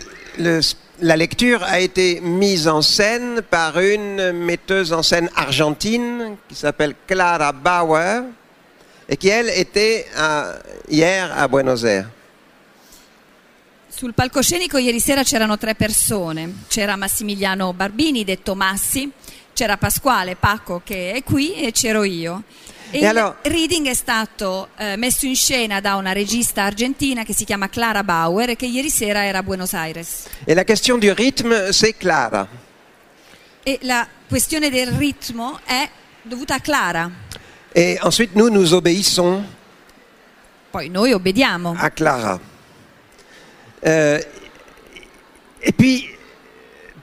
la 1.00 1.16
lecture 1.16 1.64
a 1.64 1.80
été 1.80 2.20
mise 2.20 2.68
en 2.68 2.82
scène 2.82 3.42
par 3.42 3.80
une 3.80 4.30
metteuse 4.30 4.92
en 4.92 5.02
scène 5.02 5.28
argentine 5.34 6.36
qui 6.48 6.54
s'appelle 6.54 6.94
Clara 7.08 7.50
Bauer 7.50 8.22
e 9.08 9.18
elle 9.28 9.50
était 9.50 10.06
a, 10.14 10.60
hier 10.88 11.30
a 11.32 11.46
Buenos 11.48 11.84
Aires. 11.84 12.08
Sul 13.88 14.12
palcoscenico 14.12 14.76
ieri 14.76 15.00
sera 15.00 15.22
c'erano 15.22 15.56
tre 15.56 15.74
persone, 15.74 16.64
c'era 16.68 16.96
Massimiliano 16.96 17.72
Barbini, 17.72 18.24
detto 18.24 18.54
Massi, 18.54 19.10
c'era 19.54 19.78
Pasquale 19.78 20.36
Pacco 20.36 20.82
che 20.84 21.12
è 21.12 21.22
qui 21.22 21.54
e 21.54 21.72
c'ero 21.72 22.04
io. 22.04 22.42
E, 22.90 23.00
e 23.00 23.06
allora... 23.06 23.38
il 23.42 23.50
reading 23.50 23.86
è 23.88 23.94
stato 23.94 24.68
eh, 24.76 24.96
messo 24.96 25.24
in 25.24 25.34
scena 25.34 25.80
da 25.80 25.96
una 25.96 26.12
regista 26.12 26.64
argentina 26.64 27.24
che 27.24 27.32
si 27.32 27.44
chiama 27.44 27.68
Clara 27.68 28.04
Bauer 28.04 28.50
e 28.50 28.56
che 28.56 28.66
ieri 28.66 28.90
sera 28.90 29.24
era 29.24 29.38
a 29.38 29.42
Buenos 29.42 29.72
Aires. 29.72 30.26
E 30.44 30.52
la 30.52 30.64
questione 30.64 31.00
du 31.00 31.14
rythme, 31.14 31.72
c'est 31.72 31.96
Clara. 31.96 32.46
E 33.62 33.78
la 33.82 34.06
questione 34.28 34.68
del 34.68 34.88
ritmo 34.88 35.58
è 35.64 35.88
dovuta 36.22 36.56
a 36.56 36.60
Clara. 36.60 37.10
Et 37.78 37.98
ensuite, 38.02 38.34
nous, 38.34 38.48
nous 38.48 38.72
obéissons 38.72 39.42
Poi 40.72 40.88
noi 40.88 41.12
obbediamo. 41.12 41.76
à 41.78 41.90
Clara. 41.90 42.40
Euh, 43.86 44.18
et 45.62 45.72
puis, 45.72 46.08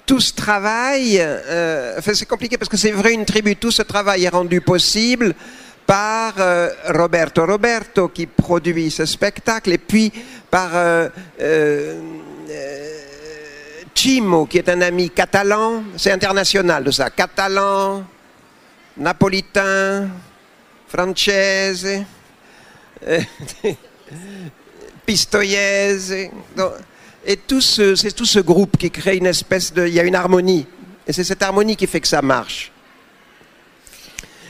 tout 0.03 0.19
ce 0.19 0.33
travail, 0.33 1.17
euh, 1.19 1.95
enfin, 1.99 2.15
c'est 2.15 2.25
compliqué 2.25 2.57
parce 2.57 2.69
que 2.69 2.77
c'est 2.77 2.91
vrai 2.91 3.13
une 3.13 3.23
tribu, 3.23 3.55
tout 3.55 3.69
ce 3.69 3.83
travail 3.83 4.25
est 4.25 4.29
rendu 4.29 4.61
possible 4.61 5.35
par 5.85 6.33
euh, 6.39 6.69
Roberto 6.89 7.45
Roberto 7.45 8.07
qui 8.07 8.25
produit 8.25 8.89
ce 8.89 9.05
spectacle 9.05 9.73
et 9.73 9.77
puis 9.77 10.11
par 10.49 10.71
euh, 10.73 11.09
Chimo 13.93 14.47
qui 14.47 14.57
est 14.57 14.69
un 14.69 14.81
ami 14.81 15.11
catalan, 15.11 15.83
c'est 15.97 16.11
international 16.11 16.83
de 16.83 16.89
ça, 16.89 17.11
catalan, 17.11 18.03
napolitain, 18.97 20.09
francese, 20.93 22.05
eh, 22.99 23.27
pistoiese. 25.03 26.29
Et 27.25 27.37
tout 27.47 27.61
ce, 27.61 27.95
c'est 27.95 28.11
tout 28.11 28.25
ce 28.25 28.39
groupe 28.39 28.77
qui 28.77 28.91
crée 28.91 29.17
une 29.17 29.25
espèce 29.25 29.73
de... 29.73 29.87
Il 29.87 29.93
y 29.93 29.99
a 29.99 30.03
une 30.03 30.15
harmonie. 30.15 30.67
Et 31.07 31.13
c'est 31.13 31.23
cette 31.23 31.41
harmonie 31.41 31.75
qui 31.75 31.87
fait 31.87 32.01
que 32.01 32.07
ça 32.07 32.21
marche. 32.21 32.69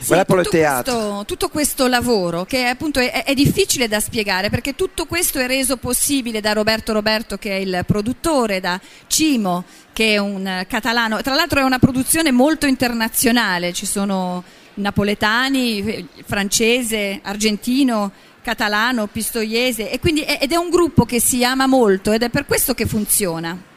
Sì, 0.00 0.08
voilà 0.08 0.24
tutto, 0.24 0.50
questo, 0.50 1.24
tutto, 1.26 1.48
questo, 1.48 1.86
lavoro 1.86 2.44
che 2.44 2.66
appunto 2.66 3.00
è, 3.00 3.24
è, 3.24 3.32
difficile 3.32 3.88
da 3.88 4.00
spiegare 4.00 4.50
perché 4.50 4.74
tutto 4.74 5.06
questo 5.06 5.38
è 5.38 5.46
reso 5.46 5.78
possibile 5.78 6.42
da 6.42 6.52
Roberto 6.52 6.92
Roberto 6.92 7.38
che 7.38 7.56
è 7.56 7.60
il 7.60 7.84
produttore, 7.86 8.60
da 8.60 8.78
Cimo 9.06 9.64
che 9.94 10.14
è 10.14 10.18
un 10.18 10.66
catalano, 10.68 11.22
tra 11.22 11.34
l'altro 11.34 11.60
è 11.60 11.62
una 11.62 11.78
produzione 11.78 12.32
molto 12.32 12.66
internazionale, 12.66 13.72
ci 13.72 13.86
sono 13.86 14.44
napoletani, 14.74 16.08
francese, 16.24 17.20
argentino, 17.22 18.10
catalano, 18.42 19.06
pistoiese 19.06 19.90
e 19.90 19.98
quindi, 19.98 20.22
ed 20.22 20.52
è 20.52 20.56
un 20.56 20.70
gruppo 20.70 21.04
che 21.04 21.20
si 21.20 21.44
ama 21.44 21.66
molto 21.66 22.12
ed 22.12 22.22
è 22.22 22.28
per 22.30 22.44
questo 22.44 22.74
che 22.74 22.86
funziona. 22.86 23.72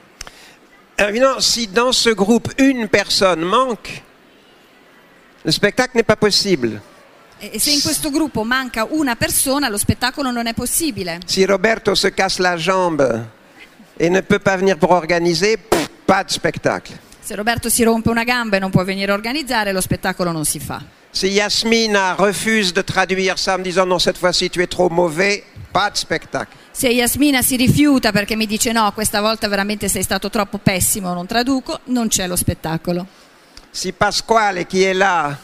Évidemment, 0.99 1.39
si 1.41 1.69
dans 1.71 1.95
ce 1.95 2.13
groupe 2.15 2.53
une 2.57 2.87
personne 2.87 3.43
manque, 3.45 4.01
le 5.43 5.51
spectacle 5.51 5.91
n'est 5.93 6.05
pas 6.05 6.17
possible. 6.17 6.81
E 7.39 7.59
se 7.59 7.69
in 7.69 7.81
questo 7.81 8.09
gruppo 8.09 8.43
manca 8.43 8.83
una 8.89 9.15
persona, 9.15 9.69
lo 9.69 9.77
spettacolo 9.77 10.31
non 10.31 10.47
è 10.47 10.55
possibile. 10.55 11.19
Si 11.25 11.45
Roberto 11.45 11.93
se 11.93 12.11
casse 12.13 12.41
la 12.41 12.55
jambe 12.55 13.29
et 13.95 14.09
ne 14.09 14.21
peut 14.23 14.41
pas 14.41 14.57
venir 14.57 14.77
pour 14.77 14.89
organiser, 14.89 15.59
pas 16.05 16.23
de 16.23 16.31
spectacle. 16.31 16.97
Se 17.27 17.35
Roberto 17.35 17.67
si 17.67 17.83
rompe 17.83 18.07
una 18.07 18.23
gamba 18.23 18.55
e 18.55 18.59
non 18.61 18.71
può 18.71 18.85
venire 18.85 19.11
a 19.11 19.13
organizzare, 19.13 19.73
lo 19.73 19.81
spettacolo 19.81 20.31
non 20.31 20.45
si 20.45 20.61
fa. 20.61 20.81
Se 21.09 21.27
Yasmina 21.27 22.15
refuse 22.17 22.71
de 22.71 22.81
traduire 22.85 23.37
ça 23.37 23.55
en 23.55 23.61
disant 23.61 23.85
non, 23.85 23.99
cette 23.99 24.17
fois-ci 24.17 24.49
tu 24.49 24.61
es 24.61 24.67
trop 24.67 24.89
mauvais, 24.89 25.43
pas 25.73 25.89
de 25.89 25.97
spectacle. 25.97 26.55
Se 26.71 26.87
Yasmina 26.87 27.41
si 27.41 27.57
rifiuta 27.57 28.13
perché 28.13 28.37
mi 28.37 28.45
dice 28.45 28.71
no, 28.71 28.89
questa 28.93 29.19
volta 29.19 29.49
veramente 29.49 29.89
sei 29.89 30.03
stato 30.03 30.29
troppo 30.29 30.57
pessimo, 30.57 31.13
non 31.13 31.25
traduco, 31.25 31.81
non 31.87 32.07
c'è 32.07 32.27
lo 32.27 32.37
spettacolo. 32.37 33.05
Si 33.71 33.91
Pasquale 33.91 34.65
qui 34.65 34.83
est 34.83 34.95
là 34.95 35.37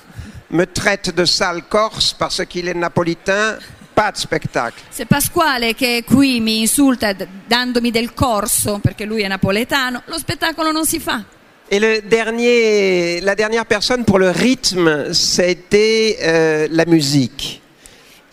me 0.51 0.71
traite 0.71 1.11
de 1.11 1.25
sale 1.25 1.65
corse 1.67 2.15
parce 2.17 2.45
qu'il 2.47 2.69
est 2.69 2.77
napolitain, 2.77 3.57
pas 3.93 4.11
de 4.11 4.19
spectacle. 4.19 4.79
Se 4.87 5.05
Pasquale 5.05 5.75
che 5.75 5.97
è 5.97 6.03
qui 6.05 6.39
mi 6.39 6.61
insulta 6.61 7.13
dandomi 7.45 7.91
del 7.91 8.13
corso 8.13 8.79
perché 8.79 9.03
lui 9.03 9.23
è 9.23 9.27
napoletano, 9.27 10.03
lo 10.05 10.17
spettacolo 10.17 10.71
non 10.71 10.85
si 10.85 11.01
fa. 11.01 11.41
Et 11.71 11.79
le 11.79 12.01
dernier, 12.01 13.21
la 13.21 13.35
dernière 13.35 13.65
personne 13.65 14.05
pour 14.05 14.19
le 14.19 14.29
rythme, 14.29 15.11
c'était 15.13 16.17
euh, 16.21 16.67
la 16.69 16.85
musique. 16.85 17.61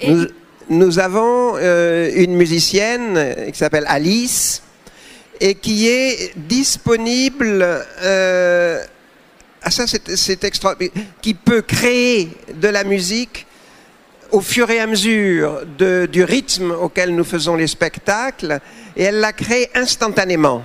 Nous, 0.07 0.27
nous 0.69 0.99
avons 0.99 1.55
euh, 1.57 2.11
une 2.15 2.35
musicienne 2.37 3.15
euh, 3.17 3.51
qui 3.51 3.59
s'appelle 3.59 3.85
Alice 3.89 4.63
et 5.41 5.55
qui 5.55 5.89
est 5.89 6.33
disponible. 6.37 7.65
euh, 8.03 8.83
ah 9.63 9.71
ça 9.71 9.87
c'est 9.87 10.17
c'est 10.17 10.43
extra, 10.45 10.75
qui 11.23 11.35
peut 11.35 11.61
créer 11.63 12.31
de 12.55 12.69
la 12.69 12.83
musique 12.85 13.47
au 14.33 14.41
fur 14.41 14.71
et 14.71 14.81
à 14.81 14.87
mesure 14.87 15.63
de- 15.79 16.09
du 16.11 16.25
rythme 16.25 16.71
auquel 16.73 17.15
nous 17.15 17.25
faisons 17.25 17.57
les 17.57 17.67
spectacles 17.67 18.59
et 18.97 19.03
elle 19.05 19.21
la 19.21 19.33
crée 19.33 19.71
instantanément. 19.75 20.63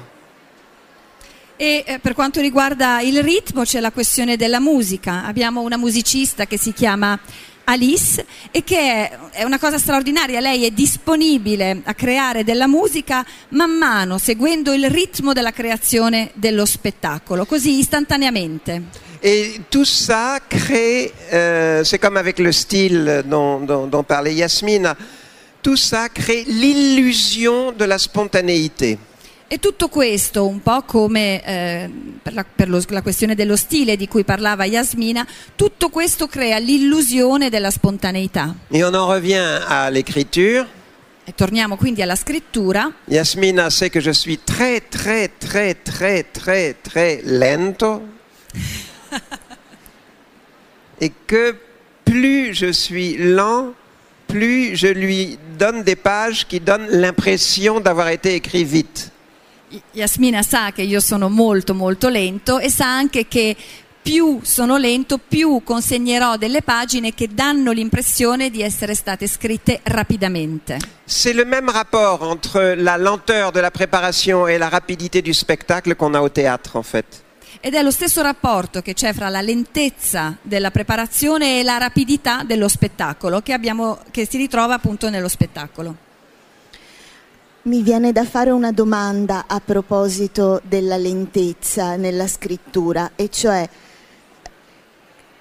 E 1.58 1.84
eh, 1.86 2.00
per 2.00 2.14
quanto 2.14 2.42
riguarda 2.42 3.00
il 3.00 3.24
ritmo 3.24 3.64
c'è 3.64 3.80
la 3.80 3.92
questione 3.92 4.36
della 4.36 4.60
musica. 4.60 5.24
Abbiamo 5.24 5.62
una 5.62 5.78
musicista 5.78 6.46
che 6.48 6.58
si 6.58 6.74
chiama 6.74 7.18
Alice 7.64 8.26
e 8.52 8.64
che 8.66 9.10
è, 9.32 9.44
una 9.44 9.58
cosa 9.58 9.78
straordinaria. 9.78 10.42
Lei 10.42 10.66
è 10.66 10.72
disponibile 10.72 11.82
a 11.86 11.94
creare 11.94 12.44
della 12.44 12.68
musica 12.68 13.26
man 13.50 13.72
mano, 13.72 14.18
seguendo 14.18 14.74
il 14.74 14.90
ritmo 14.90 15.32
della 15.32 15.52
creazione 15.52 16.32
dello 16.34 16.66
spettacolo, 16.66 17.46
così 17.46 17.80
istantaneamente. 17.80 19.04
Et 19.22 19.62
tout 19.70 19.86
ça 19.86 20.40
crée, 20.48 21.12
euh, 21.32 21.84
c'est 21.84 22.00
comme 22.00 22.18
avec 22.18 22.38
le 22.38 22.52
style 22.52 23.24
dont, 23.26 23.66
dont- 23.66 23.88
dont 23.88 24.04
parlait 24.04 24.34
Yasmine, 24.34 24.94
tout 25.64 25.78
ça 25.78 26.10
crée 26.10 26.44
l'illusion 26.46 27.72
de 27.72 27.86
la. 27.86 27.98
E 29.48 29.60
tutto 29.60 29.90
questo, 29.90 30.48
un 30.48 30.62
po' 30.64 30.82
come 30.84 31.44
eh, 31.46 31.90
per, 32.22 32.34
la, 32.34 32.44
per 32.44 32.68
lo- 32.68 32.82
la 32.88 33.04
questione 33.04 33.36
dello 33.36 33.56
stile 33.56 33.96
di 33.96 34.08
cui 34.08 34.24
parlava 34.24 34.66
Yasmina, 34.66 35.26
tutto 35.56 35.90
questo 35.90 36.28
crea 36.28 36.58
l'illusione 36.58 37.50
della 37.52 37.70
spontaneità. 37.70 38.56
Et 38.72 38.84
on 38.84 38.94
en 38.96 39.06
revient 39.06 39.62
à 39.68 39.90
l'écriture. 39.92 40.66
E 41.26 41.34
torniamo 41.36 41.76
quindi 41.76 42.02
alla 42.02 42.16
scrittura. 42.16 42.92
Yasmina 43.06 43.70
sait 43.70 43.92
que 43.92 44.00
je 44.00 44.12
suis 44.12 44.40
très, 44.44 44.82
très, 44.90 45.30
très, 45.38 45.76
très, 45.82 46.26
très, 46.32 46.76
très 46.82 47.22
lento. 47.24 48.02
Et 51.00 51.12
que 51.28 51.56
plus 52.04 52.54
je 52.54 52.72
suis 52.72 53.18
lent, 53.18 53.74
plus 54.28 54.76
je 54.76 54.88
lui 54.88 55.38
donne 55.58 55.84
des 55.84 55.96
pages 55.96 56.46
qui 56.48 56.60
donnent 56.60 56.88
l'impression 56.90 57.80
d'avoir 57.80 58.10
été 58.10 58.36
écrit 58.36 58.64
vite. 58.64 59.12
Yasmina 59.92 60.42
sa 60.44 60.72
che 60.72 60.84
io 60.84 61.00
sono 61.00 61.30
molto 61.30 61.74
molto 61.74 62.10
lento 62.10 62.60
e 62.60 62.70
sa 62.70 62.86
anche 62.86 63.28
che 63.28 63.56
più 64.06 64.42
sono 64.44 64.78
lento, 64.78 65.18
più 65.18 65.62
consegnerò 65.64 66.38
delle 66.38 66.62
pagine 66.62 67.16
che 67.16 67.28
danno 67.34 67.72
l'impressione 67.72 68.52
di 68.52 68.62
essere 68.62 68.94
state 68.94 69.26
scritte 69.28 69.80
rapidamente. 69.82 70.78
C'est 71.06 71.34
le 71.34 71.44
même 71.44 71.72
rapport 71.72 72.22
entre 72.22 72.76
la 72.76 72.98
lenteur 72.98 73.52
de 73.52 73.60
la 73.62 73.72
préparation 73.72 74.48
et 74.48 74.60
la 74.60 74.70
rapidité 74.70 75.24
du 75.24 75.34
spectacle 75.34 75.96
qu'on 75.96 76.14
a 76.14 76.22
au 76.22 76.30
théâtre, 76.30 76.76
en 76.76 76.84
fait. 76.84 77.24
Ed 77.60 77.74
è 77.74 77.82
lo 77.82 77.90
stesso 77.90 78.22
rapporto 78.22 78.84
che 78.84 78.94
c'è 78.94 79.12
fra 79.12 79.30
la 79.30 79.42
lentezza 79.42 80.38
della 80.44 80.70
preparazione 80.70 81.60
e 81.60 81.64
la 81.64 81.80
rapidità 81.80 82.44
dello 82.44 82.68
spettacolo 82.68 83.42
che, 83.42 83.54
abbiamo, 83.54 83.98
che 84.12 84.28
si 84.30 84.38
ritrova 84.38 84.76
appunto 84.76 85.10
nello 85.10 85.28
spettacolo. 85.28 86.05
Mi 87.66 87.82
viene 87.82 88.12
da 88.12 88.26
fare 88.26 88.52
una 88.52 88.72
domanda 88.72 89.46
a 89.48 89.60
proposito 89.60 90.62
della 90.66 90.98
lentezza 90.98 91.96
nella 91.96 92.28
scrittura, 92.28 93.14
e 93.16 93.30
cioè 93.32 93.68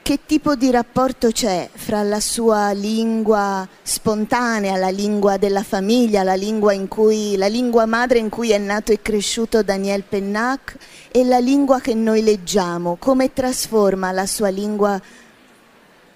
che 0.01 0.21
tipo 0.25 0.55
di 0.55 0.71
rapporto 0.71 1.31
c'è 1.31 1.69
fra 1.71 2.03
la 2.03 2.21
sua 2.21 2.71
lingua 2.71 3.69
spontanea, 3.83 4.77
la 4.77 4.89
lingua 4.89 5.37
della 5.37 5.63
famiglia, 5.63 6.23
la 6.23 6.33
lingua, 6.33 6.73
in 6.73 6.89
cui, 6.89 7.37
la 7.37 7.47
lingua 7.47 7.85
madre 7.85 8.21
in 8.21 8.31
cui 8.31 8.53
è 8.53 8.59
nato 8.59 8.91
e 8.91 9.03
cresciuto 9.03 9.63
Daniel 9.63 10.05
Pennac 10.05 10.79
e 11.11 11.25
la 11.27 11.39
lingua 11.39 11.81
che 11.81 11.93
noi 11.93 12.23
leggiamo? 12.23 12.97
Come 12.99 13.35
trasforma 13.35 14.13
la 14.13 14.25
sua 14.25 14.49
lingua 14.49 14.99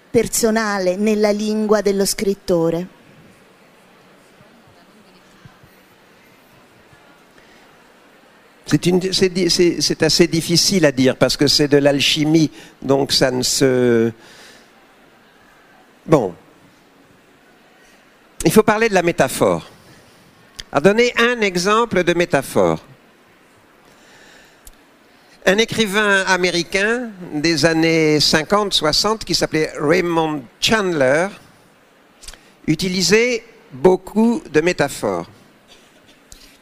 personale 0.09 0.95
nella 0.95 1.29
lingua 1.29 1.81
dello 1.81 2.05
scrittore? 2.05 2.97
C'est 8.69 10.03
assez 10.03 10.27
difficile 10.27 10.85
à 10.85 10.91
dire 10.91 11.15
parce 11.15 11.35
que 11.35 11.47
c'est 11.47 11.67
de 11.67 11.77
l'alchimie, 11.77 12.51
donc 12.81 13.11
ça 13.11 13.31
ne 13.31 13.41
se... 13.41 14.11
Bon. 16.05 16.35
Il 18.45 18.51
faut 18.51 18.63
parler 18.63 18.87
de 18.87 18.93
la 18.93 19.01
métaphore. 19.01 19.67
Alors, 20.71 20.83
donner 20.83 21.11
un 21.17 21.41
exemple 21.41 22.03
de 22.03 22.13
métaphore. 22.13 22.79
Un 25.47 25.57
écrivain 25.57 26.23
américain 26.27 27.09
des 27.33 27.65
années 27.65 28.19
50-60 28.19 29.19
qui 29.19 29.33
s'appelait 29.33 29.71
Raymond 29.79 30.43
Chandler 30.61 31.27
utilisait 32.67 33.43
beaucoup 33.73 34.43
de 34.51 34.61
métaphores. 34.61 35.27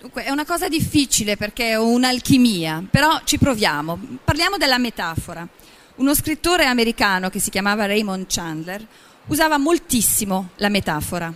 Dunque 0.08 0.24
è 0.24 0.32
una 0.32 0.46
cosa 0.46 0.70
difficile 0.70 1.36
perché 1.36 1.72
è 1.72 1.76
un'alchimia, 1.76 2.82
però 2.90 3.20
ci 3.26 3.38
proviamo. 3.38 4.00
Parliamo 4.24 4.56
della 4.56 4.78
metafora. 4.78 5.46
Uno 5.96 6.16
scrittore 6.16 6.64
americano 6.64 7.30
che 7.30 7.40
si 7.40 7.50
chiamava 7.50 7.86
Raymond 7.88 8.26
Chandler 8.30 8.88
usava 9.26 9.58
moltissimo 9.58 10.52
la 10.60 10.70
metafora. 10.70 11.34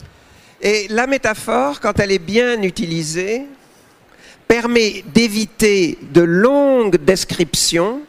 Et 0.58 0.90
la 0.90 1.06
métaphore, 1.06 1.80
quand 1.82 2.00
elle 2.00 2.14
est 2.14 2.24
bien 2.24 2.64
utilisée, 2.64 3.46
permet 4.48 5.04
d'éviter 5.12 5.98
de 6.00 6.22
longues 6.22 6.96
descriptions 6.96 8.04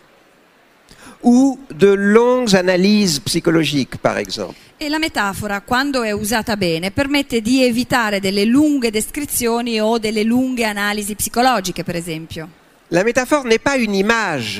ou 1.25 1.59
de 1.75 1.92
longues 1.92 2.55
analyses 2.55 3.18
psychologiques, 3.18 3.96
par 3.96 4.16
exemple. 4.16 4.62
E 4.83 4.88
la 4.88 4.99
metafora, 4.99 5.61
quando 5.61 6.03
è 6.03 6.11
usata 6.11 6.57
bene, 6.57 6.90
permette 6.90 7.40
di 7.40 7.62
evitare 7.62 8.18
delle 8.18 8.45
lunghe 8.45 8.90
descrizioni 8.90 9.81
o 9.81 9.97
delle 9.99 10.25
lunghe 10.25 10.64
analisi 10.64 11.14
psicologiche, 11.14 11.85
per 11.85 11.95
esempio. 11.95 12.49
La 12.88 13.05
métaphore 13.05 13.47
n'est 13.47 13.62
pas 13.62 13.77
une 13.77 13.95
image, 13.97 14.59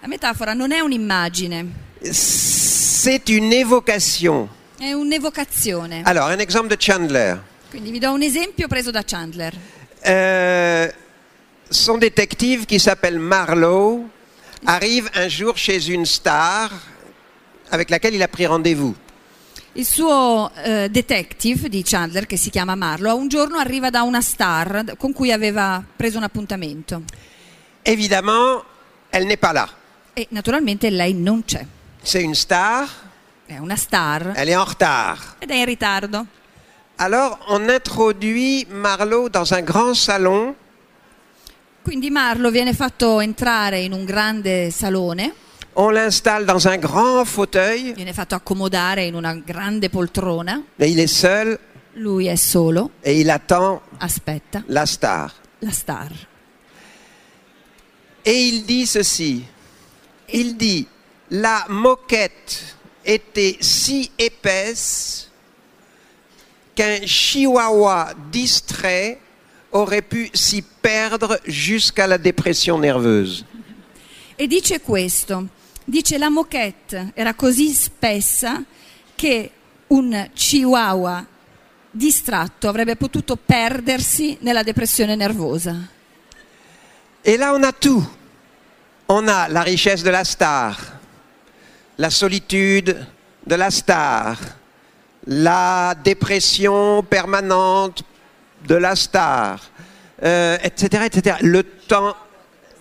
La 0.00 0.06
metafora 0.06 0.52
non 0.54 0.70
è 0.70 0.78
un'immagine, 0.78 1.66
c'est 2.02 3.28
une 3.30 3.52
évocation. 3.52 4.48
è 4.78 4.92
un'evocazione. 4.92 6.02
Alors, 6.04 6.30
un 6.32 6.38
exemple 6.38 6.68
de 6.68 6.76
Chandler. 6.78 7.42
Quindi 7.68 7.90
vi 7.90 7.98
do 7.98 8.12
un 8.12 8.22
esempio 8.22 8.68
preso 8.68 8.92
da 8.92 9.02
Chandler. 9.04 9.52
Euh, 10.04 10.88
son 11.68 11.98
détective 11.98 12.64
qui 12.64 12.78
s'appelle 12.78 13.18
Marlowe 13.18 14.04
arrive 14.66 15.10
un 15.16 15.26
jour 15.26 15.56
chez 15.56 15.88
une 15.88 16.04
star 16.06 16.70
avec 17.70 17.90
laquelle 17.90 18.14
il 18.14 18.22
a 18.22 18.28
pris 18.28 18.46
rendez-vous. 18.46 18.94
Il 19.76 19.84
suo 19.84 20.50
eh, 20.64 20.88
detective 20.90 21.68
di 21.68 21.82
Chandler, 21.82 22.24
che 22.24 22.38
si 22.38 22.48
chiama 22.48 22.74
Marlo, 22.74 23.14
un 23.14 23.28
giorno 23.28 23.58
arriva 23.58 23.90
da 23.90 24.02
una 24.02 24.22
star 24.22 24.94
con 24.96 25.12
cui 25.12 25.32
aveva 25.32 25.82
preso 25.96 26.16
un 26.16 26.22
appuntamento 26.22 27.02
Évidemment, 27.82 28.64
elle 29.10 29.26
n'est 29.26 29.38
pas 29.38 29.52
là. 29.52 29.68
e 30.14 30.26
naturalmente 30.30 30.88
lei 30.88 31.12
non 31.12 31.44
c'è. 31.44 31.64
C'est 32.02 32.22
une 32.22 32.34
star, 32.34 32.88
È 33.44 33.58
una 33.58 33.76
star 33.76 34.32
elle 34.34 34.50
est 34.50 34.56
en 34.56 34.64
retard. 34.64 35.34
ed 35.40 35.50
è 35.50 35.54
in 35.54 35.66
ritardo. 35.66 36.26
Alors, 36.96 37.38
on 37.48 37.68
introduit 37.68 38.66
Marlowe 38.70 39.28
dans 39.28 39.50
un 39.52 39.62
grand 39.62 39.94
salon 39.94 40.54
Quindi 41.82 42.08
Marlo 42.10 42.50
viene 42.50 42.72
fatto 42.72 43.20
entrare 43.20 43.80
in 43.80 43.92
un 43.92 44.04
grande 44.06 44.70
salone, 44.70 45.32
on 45.76 45.90
l'installe 45.90 46.46
dans 46.46 46.66
un 46.66 46.78
grand 46.78 47.24
fauteuil, 47.24 47.92
viene 47.94 48.12
fatto 48.12 48.34
accomodare 48.34 49.04
in 49.04 49.14
una 49.14 49.34
grande 49.34 49.88
poltrona, 49.88 50.62
et 50.76 50.90
il 50.90 50.98
est 50.98 51.12
seul. 51.12 51.58
Lui 51.94 52.26
è 52.26 52.34
solo, 52.34 52.90
et 53.00 53.18
il 53.18 53.30
attend 53.30 53.80
aspetta. 53.98 54.62
la 54.66 54.84
star. 54.84 55.32
la 55.60 55.70
star. 55.70 56.10
Et 58.22 58.48
il 58.48 58.64
dit 58.64 58.86
ceci, 58.86 59.46
il 60.32 60.56
dit, 60.56 60.86
la 61.28 61.64
moquette 61.68 62.76
était 63.04 63.56
si 63.60 64.10
épaisse 64.18 65.30
qu'un 66.74 67.00
chihuahua 67.06 68.12
distrait 68.30 69.20
aurait 69.72 70.02
pu 70.02 70.30
s'y 70.34 70.62
perdre 70.62 71.38
jusqu'à 71.46 72.06
la 72.06 72.18
dépression 72.18 72.78
nerveuse. 72.78 73.44
E 74.38 74.46
dice 74.46 74.80
questo, 74.80 75.48
dice 75.86 76.18
la 76.18 76.28
moquette 76.28 77.12
era 77.14 77.34
così 77.34 77.68
spessa 77.70 78.62
che 79.14 79.50
un 79.88 80.30
chihuahua 80.34 81.24
distratto 81.90 82.68
avrebbe 82.68 82.96
potuto 82.96 83.36
perdersi 83.36 84.36
nella 84.40 84.62
depressione 84.62 85.14
nervosa. 85.14 85.94
Et 87.22 87.38
là, 87.38 87.52
on 87.52 87.64
a 87.64 87.72
tout. 87.72 88.04
On 89.08 89.26
a 89.28 89.48
la 89.48 89.62
richesse 89.62 90.02
de 90.02 90.10
la 90.10 90.24
star, 90.24 91.00
la 91.96 92.10
solitude 92.10 93.06
de 93.40 93.56
la 93.56 93.70
star, 93.70 94.36
la 95.26 95.96
dépression 96.02 97.04
permanente 97.04 98.04
de 98.66 98.76
la 98.76 98.94
star, 98.94 99.60
euh, 100.22 100.58
etc., 100.62 101.04
etc. 101.04 101.36
Le 101.40 101.62
temps, 101.62 102.16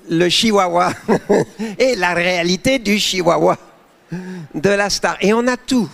le 0.09 0.29
chihuahua 0.29 0.93
et 1.79 1.95
la 1.95 2.13
réalité 2.13 2.79
du 2.79 2.99
chihuahua 2.99 3.57
de 4.53 4.69
la 4.69 4.89
star. 4.89 5.17
Et 5.21 5.33
on 5.33 5.47
a 5.47 5.57
tout. 5.57 5.89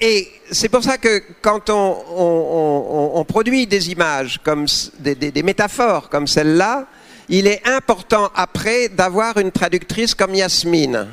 Et 0.00 0.28
c'est 0.50 0.70
pour 0.70 0.82
ça 0.82 0.96
que 0.96 1.22
quand 1.42 1.68
on, 1.68 3.24
produit 3.28 3.66
des 3.66 3.90
images, 3.90 4.40
comme 4.42 4.66
des, 4.98 5.14
des- 5.14 5.42
métaphores 5.42 6.08
comme 6.08 6.26
celle-là, 6.26 6.86
il 7.28 7.46
est 7.46 7.66
important 7.68 8.30
après 8.34 8.88
d'avoir 8.88 9.36
une 9.36 9.52
traductrice 9.52 10.14
comme 10.14 10.34
Yasmine, 10.34 11.06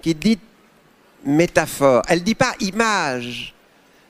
qui 0.00 0.14
dit 0.14 0.38
métaphore. 1.24 2.02
Elle 2.08 2.20
ne 2.20 2.24
dit 2.24 2.34
pas 2.36 2.54
image. 2.60 3.52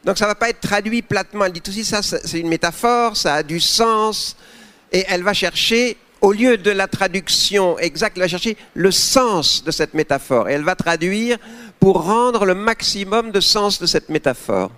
Donc 0.05 0.19
ça 0.19 0.27
ne 0.27 0.31
va 0.31 0.35
pas 0.35 0.51
être 0.51 0.61
traduit 0.61 1.01
platement. 1.01 1.47
Elle 1.47 1.53
dit 1.53 1.63
aussi 1.67 1.85
ça, 1.85 2.03
c'est 2.03 2.39
une 2.39 2.49
métaphore, 2.49 3.17
ça 3.17 3.37
a 3.37 3.43
du 3.43 3.59
sens. 3.59 4.37
Et 4.93 5.05
elle 5.09 5.23
va 5.23 5.33
chercher, 5.33 5.97
au 6.25 6.33
lieu 6.33 6.57
de 6.57 6.71
la 6.71 6.89
traduction 6.89 7.79
exacte, 7.79 8.17
elle 8.17 8.23
va 8.23 8.29
chercher 8.29 8.57
le 8.73 8.91
sens 8.91 9.63
de 9.63 9.71
cette 9.71 9.93
métaphore. 9.93 10.49
Et 10.49 10.55
elle 10.55 10.65
va 10.65 10.75
traduire 10.75 11.37
pour 11.79 12.03
rendre 12.03 12.47
le 12.47 12.55
maximum 12.55 13.31
de 13.31 13.41
sens 13.41 13.79
de 13.79 13.87
cette 13.87 14.09
métaphore. 14.09 14.71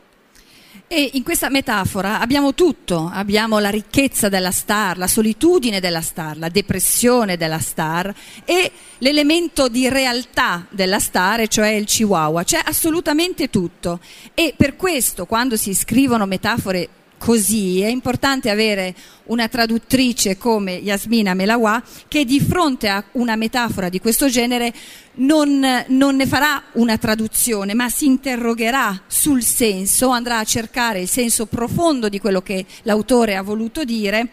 E 0.89 1.11
in 1.15 1.25
questa 1.25 1.49
metafora 1.49 2.21
abbiamo 2.21 2.55
tutto, 2.55 3.11
abbiamo 3.13 3.59
la 3.59 3.71
ricchezza 3.71 4.29
della 4.29 4.53
star, 4.53 4.99
la 4.99 5.09
solitudine 5.09 5.81
della 5.81 6.01
star, 6.01 6.37
la 6.37 6.49
depressione 6.49 7.37
della 7.37 7.59
star 7.59 8.13
e 8.45 8.71
l'elemento 8.99 9.69
di 9.69 9.89
realtà 9.89 10.67
della 10.71 11.01
star, 11.01 11.49
cioè 11.49 11.71
il 11.71 11.87
chihuahua, 11.87 12.45
c'è 12.45 12.61
assolutamente 12.65 13.51
tutto. 13.51 13.99
E 14.35 14.55
per 14.57 14.77
questo 14.77 15.27
quando 15.27 15.57
si 15.57 15.75
scrivono 15.75 16.25
metafore 16.27 16.89
così 17.27 17.81
è 17.81 17.89
importante 17.89 18.51
avere 18.51 18.95
una 19.25 19.49
traduttrice 19.49 20.39
come 20.39 20.75
Yasmina 20.75 21.35
Melawa 21.35 21.83
che 22.07 22.25
di 22.25 22.39
fronte 22.39 22.87
a 22.87 23.03
una 23.15 23.35
metafora 23.35 23.89
di 23.89 23.99
questo 23.99 24.29
genere 24.29 24.73
non, 25.15 25.85
non 25.89 26.15
ne 26.15 26.25
farà 26.25 26.63
una 26.75 26.97
traduzione, 26.99 27.75
ma 27.75 27.89
si 27.89 28.07
interrogherà 28.07 29.03
sul 29.09 29.43
senso, 29.43 30.11
andrà 30.11 30.39
a 30.39 30.45
cercare 30.45 31.01
il 31.01 31.09
senso 31.09 31.47
profondo 31.47 32.09
di 32.09 32.21
quello 32.21 32.43
che 32.43 32.65
l'autore 32.83 33.35
ha 33.35 33.43
voluto 33.43 33.83
dire 33.83 34.29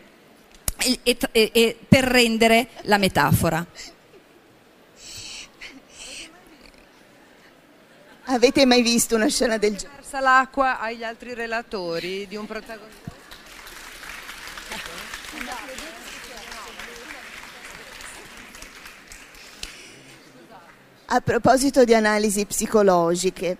e, 0.77 1.17
e- 1.31 1.49
e- 1.51 1.77
per 1.87 2.03
rendere 2.03 2.67
la 2.83 2.99
metafora. 2.99 3.65
Avete 8.25 8.65
mai 8.65 8.81
visto 8.81 9.15
una 9.15 9.27
scena 9.27 9.57
del 9.57 9.75
genere? 9.75 9.97
Versa 9.97 10.19
l'acqua 10.21 10.79
agli 10.79 11.03
altri 11.03 11.33
relatori 11.33 12.25
di 12.27 12.35
un 12.37 12.45
protagonista. 12.45 13.11
A 21.05 21.21
proposito 21.21 21.83
di 21.83 21.93
analisi 21.93 22.45
psicologiche, 22.45 23.57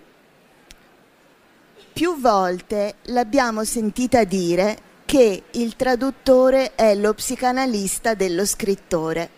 più 1.92 2.18
volte 2.18 2.96
l'abbiamo 3.02 3.64
sentita 3.64 4.24
dire 4.24 4.78
che 5.04 5.44
il 5.50 5.76
traduttore 5.76 6.74
è 6.74 6.94
lo 6.94 7.14
psicanalista 7.14 8.14
dello 8.14 8.44
scrittore. 8.46 9.30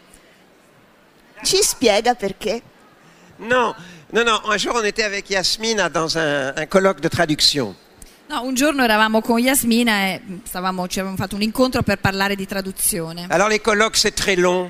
Ci 1.42 1.58
spiega 1.62 2.14
perché? 2.14 2.62
Non, 3.36 3.74
non, 4.12 4.24
non. 4.24 4.40
Un 4.44 4.56
jour, 4.56 4.74
on 4.76 4.84
était 4.84 5.04
avec 5.04 5.28
Yasmine 5.30 5.88
dans 5.92 6.16
un, 6.16 6.54
un 6.56 6.66
colloque 6.66 7.00
de 7.00 7.08
traduction. 7.08 7.74
No, 8.28 8.42
un 8.42 8.54
giorno 8.54 8.82
eravamo 8.82 9.20
con 9.20 9.38
Yasmina 9.38 10.06
e 10.06 10.20
stavamo, 10.42 10.88
ci 10.88 10.98
avevamo 10.98 11.16
fatto 11.16 11.36
un 11.36 11.42
incontro 11.42 11.82
per 11.82 11.98
parlare 11.98 12.34
di 12.34 12.44
traduzione. 12.46 13.26
Alors, 13.28 13.48
les 13.48 13.60
colloques, 13.60 14.00
c'est 14.00 14.14
très 14.14 14.36
long. 14.36 14.68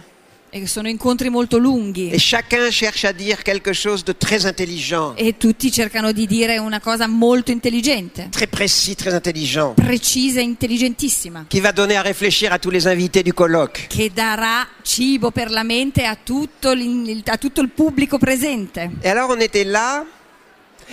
E 0.56 0.66
sono 0.66 0.88
incontri 0.88 1.28
molto 1.28 1.58
lunghi. 1.58 2.08
Et 2.10 2.18
chacun 2.18 2.70
cherche 2.70 3.04
à 3.04 3.12
dire 3.12 3.42
quelque 3.42 3.74
chose 3.74 4.02
de 4.02 4.14
très 4.16 4.46
intelligent, 4.46 5.12
e 5.14 5.36
tutti 5.36 5.70
cercano 5.70 6.12
di 6.12 6.26
dire 6.26 6.56
una 6.56 6.80
cosa 6.80 7.06
molto 7.06 7.50
intelligente, 7.50 8.28
très 8.30 8.46
précis, 8.46 8.94
très 8.94 9.12
intelligent, 9.12 9.74
precisa 9.74 10.40
e 10.40 10.44
intelligentissima, 10.44 11.44
qui 11.46 11.60
va 11.60 11.72
donner 11.72 11.96
à 11.96 12.02
réfléchir 12.02 12.54
à 12.54 12.58
tous 12.58 12.70
les 12.70 12.86
invités 12.86 13.22
du 13.22 13.34
colloque. 13.34 13.86
che 13.88 14.10
darà 14.14 14.66
cibo 14.80 15.30
per 15.30 15.50
la 15.50 15.62
mente 15.62 16.06
a 16.06 16.16
tutto, 16.16 16.70
a 16.70 17.36
tutto 17.36 17.60
il 17.60 17.68
pubblico 17.68 18.16
presente. 18.16 18.90
Et 19.02 19.10
alors, 19.10 19.28
on 19.28 19.40
était 19.40 19.64
là, 19.64 20.06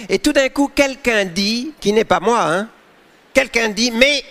et 0.10 0.20
tout 0.20 0.34
d'un 0.34 0.50
coup, 0.50 0.72
quelqu'un 0.76 1.24
dit, 1.24 1.72
qui 1.80 1.94
n'est 1.94 2.04
pas 2.04 2.20
moi, 2.20 2.42
hein, 2.42 2.68
quelqu'un 3.34 3.70
dit, 3.70 3.92
mais 3.92 4.26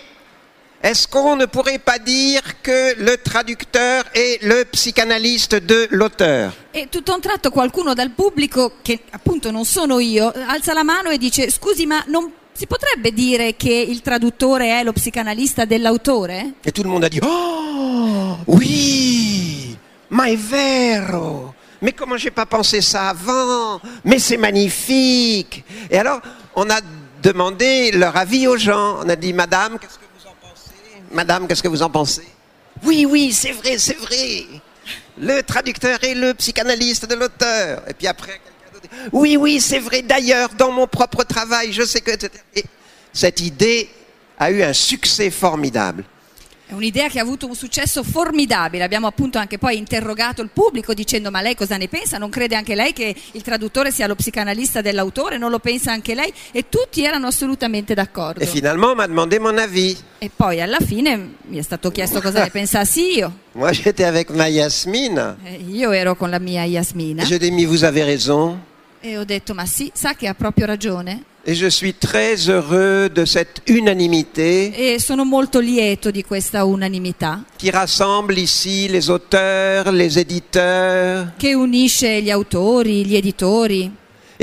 est-ce 0.83 1.07
qu'on 1.07 1.35
ne 1.35 1.45
pourrait 1.45 1.79
pas 1.79 1.97
dire 1.97 2.41
que 2.61 2.95
le 2.99 3.17
traducteur 3.17 4.03
est 4.13 4.43
le 4.43 4.65
psychanalyste 4.65 5.55
de 5.55 5.87
l'auteur? 5.91 6.51
E 6.71 6.87
tutto 6.89 7.13
un 7.13 7.21
tratto 7.21 7.49
qualcuno 7.51 7.93
dal 7.93 8.11
pubblico, 8.11 8.73
che 8.81 8.99
appunto 9.11 9.49
non 9.49 9.65
sono 9.65 9.99
io, 9.99 10.31
alza 10.47 10.73
la 10.73 10.83
mano 10.83 11.09
e 11.09 11.17
dice 11.17 11.49
scusi 11.49 11.85
ma 11.85 12.03
non 12.07 12.31
si 12.51 12.67
potrebbe 12.67 13.11
dire 13.13 13.55
che 13.55 13.71
il 13.71 14.01
traduttore 14.01 14.79
è 14.79 14.83
lo 14.83 14.91
psicanalista 14.91 15.65
dell'autore? 15.65 16.53
Et 16.63 16.71
tout 16.71 16.83
le 16.85 16.91
monde 16.91 17.05
a 17.05 17.09
dit 17.09 17.21
Oh 17.23 18.37
Oui 18.45 19.75
Ma 20.09 20.25
è 20.25 20.37
vero 20.37 21.55
Mais 21.81 21.93
comment 21.95 22.17
j'ai 22.17 22.31
pas 22.31 22.45
pensé 22.45 22.81
ça 22.81 23.09
avant? 23.09 23.81
Mais 24.03 24.19
c'est 24.19 24.37
magnifique 24.37 25.63
Et 25.89 25.97
alors, 25.97 26.21
on 26.55 26.69
a 26.69 26.79
demandé 27.23 27.91
leur 27.91 28.15
avis 28.15 28.47
aux 28.47 28.57
gens. 28.57 28.99
On 29.03 29.09
a 29.09 29.15
dit 29.15 29.33
Madame, 29.33 29.79
qu'est-ce 29.79 29.97
que 29.97 30.05
vous 30.17 30.27
en 30.27 30.35
pensez 30.39 31.01
Madame, 31.13 31.47
qu'est-ce 31.47 31.61
que 31.61 31.67
vous 31.67 31.83
en 31.83 31.89
pensez? 31.89 32.27
Oui, 32.83 33.05
oui, 33.05 33.31
c'est 33.31 33.51
vrai, 33.51 33.77
c'est 33.77 33.97
vrai 33.97 34.45
Le 35.17 35.41
traducteur 35.41 36.03
est 36.03 36.15
le 36.15 36.33
psychanalyste 36.33 37.05
de 37.07 37.13
l'auteur. 37.15 37.83
Et 37.87 37.93
puis 37.93 38.07
après, 38.07 38.31
quelqu'un 38.31 38.73
d'autre 38.73 38.87
Oui, 39.13 39.37
oui, 39.37 39.61
c'est 39.61 39.79
vrai. 39.79 40.01
D'ailleurs, 40.01 40.49
dans 40.57 40.71
mon 40.71 40.87
propre 40.87 41.23
travail, 41.23 41.71
je 41.71 41.83
sais 41.83 42.01
que. 42.01 42.11
cette 43.13 43.39
idée 43.41 43.89
a 44.39 44.49
eu 44.49 44.63
un 44.63 44.73
succès 44.73 45.29
formidable. 45.29 46.03
È 46.73 46.75
un'idea 46.75 47.07
che 47.07 47.19
ha 47.19 47.21
avuto 47.21 47.45
un 47.45 47.53
successo 47.53 48.01
formidabile. 48.01 48.83
Abbiamo 48.83 49.05
appunto 49.05 49.37
anche 49.37 49.59
poi 49.59 49.77
interrogato 49.77 50.41
il 50.41 50.49
pubblico 50.51 50.95
dicendo 50.95 51.29
ma 51.29 51.39
lei 51.39 51.53
cosa 51.53 51.77
ne 51.77 51.87
pensa? 51.87 52.17
Non 52.17 52.31
crede 52.31 52.55
anche 52.55 52.73
lei 52.73 52.93
che 52.93 53.15
il 53.33 53.43
traduttore 53.43 53.91
sia 53.91 54.07
lo 54.07 54.15
psicanalista 54.15 54.81
dell'autore? 54.81 55.37
Non 55.37 55.51
lo 55.51 55.59
pensa 55.59 55.91
anche 55.91 56.15
lei? 56.15 56.33
E 56.51 56.69
tutti 56.69 57.05
erano 57.05 57.27
assolutamente 57.27 57.93
d'accordo. 57.93 58.39
Et 58.39 58.49
finalement, 58.49 58.89
on 58.89 58.95
m'a 58.95 59.05
demandé 59.05 59.37
mon 59.37 59.59
avis. 59.59 60.03
E 60.17 60.31
poi 60.35 60.61
alla 60.61 60.79
fine 60.79 61.35
mi 61.43 61.59
è 61.59 61.61
stato 61.61 61.91
chiesto 61.91 62.19
cosa 62.21 62.41
ne 62.41 62.49
pensassi 62.51 63.17
io. 63.17 63.31
Moi, 63.51 63.71
j'étais 63.71 64.07
avec 64.07 64.31
ma 64.31 64.47
Yasmine. 64.47 65.35
E 65.43 65.63
io 65.69 65.91
ero 65.91 66.15
con 66.15 66.31
la 66.31 66.39
mia 66.39 66.63
Yasmina 66.63 67.23
Je 67.23 67.35
ai 67.35 67.51
dit, 67.51 67.65
vous 67.65 67.83
avez 67.83 68.03
raison. 68.03 68.57
E 69.05 69.17
ho 69.17 69.25
detto 69.25 69.53
ma 69.53 69.65
sì, 69.65 69.91
sa 69.93 70.13
che 70.15 70.27
ha 70.27 70.33
proprio 70.33 70.65
ragione? 70.65 71.23
Et 71.45 71.55
je 71.55 71.67
suis 71.69 71.93
très 71.97 72.47
heureux 72.47 73.09
de 73.09 73.25
cette 73.25 73.63
unanimité 73.67 74.71
e 74.73 74.97
sono 75.01 75.25
molto 75.25 75.59
lieto 75.59 76.09
di 76.09 76.23
questa 76.23 76.63
unanimità. 76.63 77.43
qui 77.59 77.69
rassemble 77.69 78.39
ici 78.39 78.87
les 78.87 79.09
auteurs, 79.09 79.91
les 79.91 80.15
éditeurs. 80.17 81.33
che 81.35 81.53
unisce 81.53 82.21
gli 82.21 82.29
autori, 82.31 83.05
gli 83.05 83.17
editori 83.17 83.91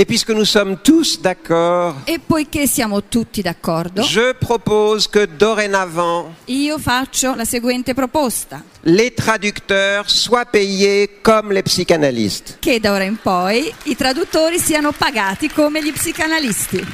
Et 0.01 0.07
puisque 0.07 0.31
nous 0.31 0.47
sommes 0.47 0.79
tous 0.79 1.21
d'accord, 1.21 1.95
e 2.07 2.19
poiché 2.19 2.67
siamo 2.67 3.03
tutti 3.03 3.43
d'accordo, 3.43 4.01
je 4.01 4.33
propose 4.33 5.07
que 5.07 5.27
dorénavant, 5.27 6.33
io 6.47 6.79
faccio 6.79 7.35
la 7.35 7.45
seguente 7.45 7.93
proposta. 7.93 8.63
les 8.85 9.13
traducteurs 9.13 10.09
soient 10.09 10.47
payés 10.47 11.21
comme 11.21 11.53
les 11.53 11.63
psychanalystes. 11.63 12.57
che 12.61 12.81
da 12.81 12.93
ora 12.93 13.05
in 13.05 13.19
poi 13.21 13.71
i 13.83 13.95
traduttori 13.95 14.59
siano 14.59 14.93
pagati 14.93 15.51
come 15.51 15.83
gli 15.83 15.93
psicanalisti. 15.93 16.87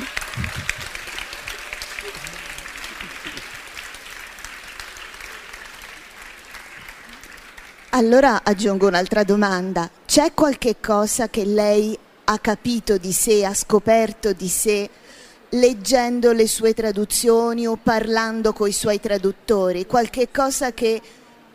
Allora 7.91 8.41
aggiungo 8.43 8.89
un'altra 8.89 9.23
domanda. 9.23 9.89
C'è 10.05 10.33
qualche 10.35 10.77
cosa 10.81 11.29
che 11.31 11.45
lei 11.45 11.97
ha 12.29 12.39
capito 12.39 12.99
di 12.99 13.13
sé, 13.13 13.45
ha 13.45 13.55
scoperto 13.55 14.33
di 14.33 14.49
sé 14.49 14.91
leggendo 15.51 16.33
le 16.33 16.49
sue 16.49 16.75
traduzioni 16.75 17.67
o 17.67 17.77
parlando 17.77 18.53
con 18.53 18.69
i 18.69 18.73
suoi 18.73 19.01
traduttori? 19.01 19.87
Qualche 19.87 20.31
cosa 20.31 20.73
che 20.73 21.01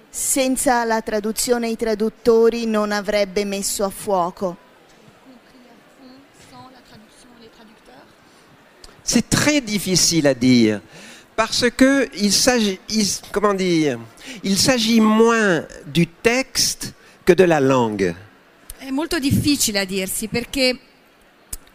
senza 0.10 0.84
la 0.86 1.02
traduzione 1.02 1.70
i 1.70 1.76
traduttori 1.76 2.66
non 2.66 2.92
avrebbe 2.92 3.44
messo 3.46 3.84
a 3.84 3.90
fuoco? 3.90 4.70
C'est 9.04 9.28
très 9.28 9.60
difficile 9.62 10.28
à 10.28 10.34
dire 10.34 10.80
parce 11.36 11.70
que 11.70 12.08
il 12.14 12.32
s'agit, 12.32 12.80
comment 13.34 13.54
dire, 13.54 14.00
il 14.44 14.58
s'agit 14.58 15.02
moins 15.02 15.66
du 15.86 16.08
texte 16.08 16.94
que 17.26 17.34
de 17.34 17.44
la 17.44 17.60
langue. 17.60 18.16
È 18.84 18.90
molto 18.90 19.20
difficile 19.20 19.78
a 19.78 19.86
dirsi 19.86 20.28
perché 20.28 20.76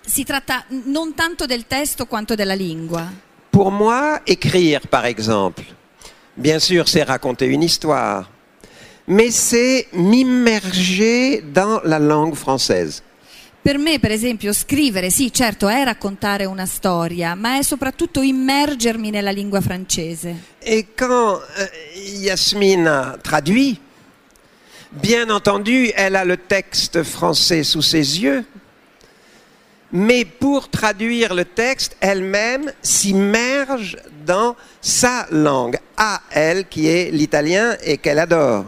si 0.04 0.24
tratta 0.24 0.64
non 0.86 1.14
tanto 1.14 1.46
del 1.46 1.68
testo 1.68 2.06
quanto 2.06 2.34
della 2.34 2.54
lingua. 2.54 3.08
Pour 3.48 3.70
moi, 3.70 4.22
écrire, 4.24 4.88
par 4.88 5.04
exemple, 5.04 5.64
bien 6.34 6.58
sûr, 6.58 6.88
c'est 6.88 7.04
raconter 7.04 7.46
une 7.46 7.62
histoire, 7.62 8.28
mais 9.06 9.30
c'est 9.30 9.86
m'immerger 9.92 11.44
dans 11.52 11.80
la 11.84 12.00
langue 12.00 12.34
française. 12.34 13.02
Per 13.62 13.78
me, 13.78 14.00
per 14.00 14.10
esempio, 14.10 14.52
scrivere, 14.52 15.08
sì, 15.10 15.32
certo, 15.32 15.68
è 15.68 15.84
raccontare 15.84 16.44
una 16.44 16.66
storia, 16.66 17.36
ma 17.36 17.56
è 17.56 17.62
soprattutto 17.62 18.20
immergermi 18.20 19.10
nella 19.10 19.30
lingua 19.30 19.60
francese. 19.60 20.54
Et 20.58 20.88
quand 20.96 21.40
euh, 21.56 21.68
Yasmina 22.18 23.16
traduit, 23.22 23.78
bien 25.00 25.30
entendu, 25.30 25.90
elle 25.94 26.16
a 26.16 26.24
le 26.24 26.36
texte 26.36 27.02
français 27.02 27.62
sous 27.62 27.82
ses 27.82 28.20
yeux, 28.20 28.44
mais 29.92 30.24
pour 30.24 30.68
traduire 30.68 31.34
le 31.34 31.44
texte, 31.44 31.96
elle-même 32.00 32.72
s'immerge 32.82 33.96
dans 34.24 34.56
sa 34.80 35.26
langue, 35.30 35.78
à 35.96 36.22
elle 36.30 36.68
qui 36.68 36.88
est 36.88 37.10
l'italien 37.10 37.76
et 37.84 37.98
qu'elle 37.98 38.18
adore. 38.18 38.66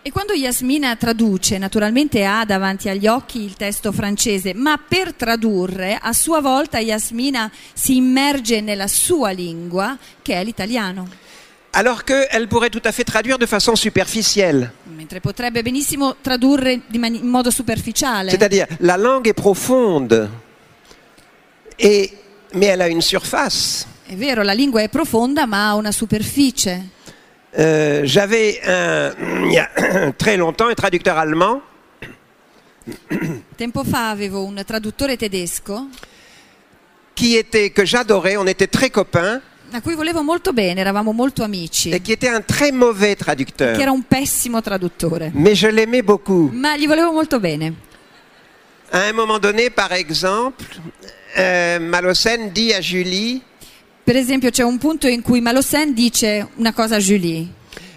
E 0.00 0.10
quando 0.10 0.32
Yasmina 0.32 0.96
traduce, 0.96 1.58
naturalmente 1.58 2.24
ha 2.24 2.44
davanti 2.44 2.88
agli 2.88 3.06
occhi 3.06 3.42
il 3.42 3.56
testo 3.56 3.92
francese, 3.92 4.54
ma 4.54 4.78
per 4.78 5.12
tradurre, 5.12 5.98
a 6.00 6.14
sua 6.14 6.40
volta 6.40 6.78
Yasmina 6.78 7.50
si 7.74 7.96
immerge 7.96 8.62
nella 8.62 8.86
sua 8.86 9.32
lingua, 9.32 9.98
che 10.22 10.34
è 10.34 10.44
l'italiano. 10.44 11.26
Alors 11.72 12.04
qu'elle 12.04 12.48
pourrait 12.48 12.70
tout 12.70 12.82
à 12.84 12.92
fait 12.92 13.04
traduire 13.04 13.38
de 13.38 13.46
façon 13.46 13.76
superficielle. 13.76 14.72
Mentre 14.86 15.20
potrebbe 15.20 15.62
benissimo 15.62 16.16
tradurre 16.22 16.68
in 16.68 17.20
modo 17.22 17.50
superficiale. 17.50 18.30
C'est-à-dire, 18.30 18.66
la 18.80 18.96
langue 18.96 19.28
est 19.28 19.34
profonde, 19.34 20.28
et, 21.78 22.12
mais 22.54 22.66
elle 22.66 22.82
a 22.82 22.88
une 22.88 23.02
surface. 23.02 23.86
È 24.06 24.14
vero, 24.14 24.42
la 24.42 24.54
lingua 24.54 24.80
è 24.80 24.88
profonda, 24.88 25.46
ma 25.46 25.68
ha 25.68 25.74
una 25.74 25.92
superficie. 25.92 26.96
Euh, 27.58 28.04
J'avais 28.04 28.60
il 28.64 29.52
y 29.52 29.58
a 29.58 30.12
très 30.16 30.36
longtemps 30.36 30.68
un 30.68 30.74
traducteur 30.74 31.16
allemand 31.16 31.62
Tempo 33.56 33.84
fa 33.84 34.10
avevo 34.10 34.44
un 34.44 34.62
traduttore 34.64 35.16
tedesco 35.16 35.88
qui 37.14 37.36
était 37.36 37.70
que 37.70 37.84
j'adorais, 37.84 38.36
on 38.36 38.46
était 38.46 38.68
très 38.68 38.90
copains, 38.90 39.40
a 39.70 39.80
cui 39.80 39.94
volevo 39.94 40.22
molto 40.22 40.52
bene, 40.52 40.80
eravamo 40.80 41.12
molto 41.12 41.42
amici, 41.42 41.90
et 41.90 42.02
qui 42.02 42.12
était 42.12 42.30
un 42.34 42.42
très 42.44 42.72
mauvais 42.72 43.16
che 43.16 43.24
traducteur. 43.24 43.78
era 43.80 43.90
un 43.90 44.02
pessimo 44.06 44.60
traduttore, 44.60 45.30
Mais 45.34 45.54
je 45.58 45.68
l'aimais 45.68 46.02
beaucoup. 46.02 46.50
ma 46.52 46.76
gli 46.76 46.86
volevo 46.86 47.12
molto 47.12 47.38
bene. 47.40 47.74
À 48.90 49.08
un 49.10 49.14
moment 49.14 49.38
donné, 49.38 49.68
par 49.68 49.92
exemple, 49.92 50.64
euh, 51.36 51.78
Malocène 51.78 52.50
dit 52.52 52.72
à 52.72 52.80
Julie 52.80 53.42
Per 54.04 54.16
esempio 54.16 54.48
c'è 54.50 54.62
un 54.64 54.78
punto 54.78 55.06
in 55.06 55.20
cui 55.20 55.42
Malossen 55.42 55.92
dice 55.92 56.48
una 56.56 56.72
cosa 56.72 56.96
a 56.96 56.98
Julie, 56.98 57.46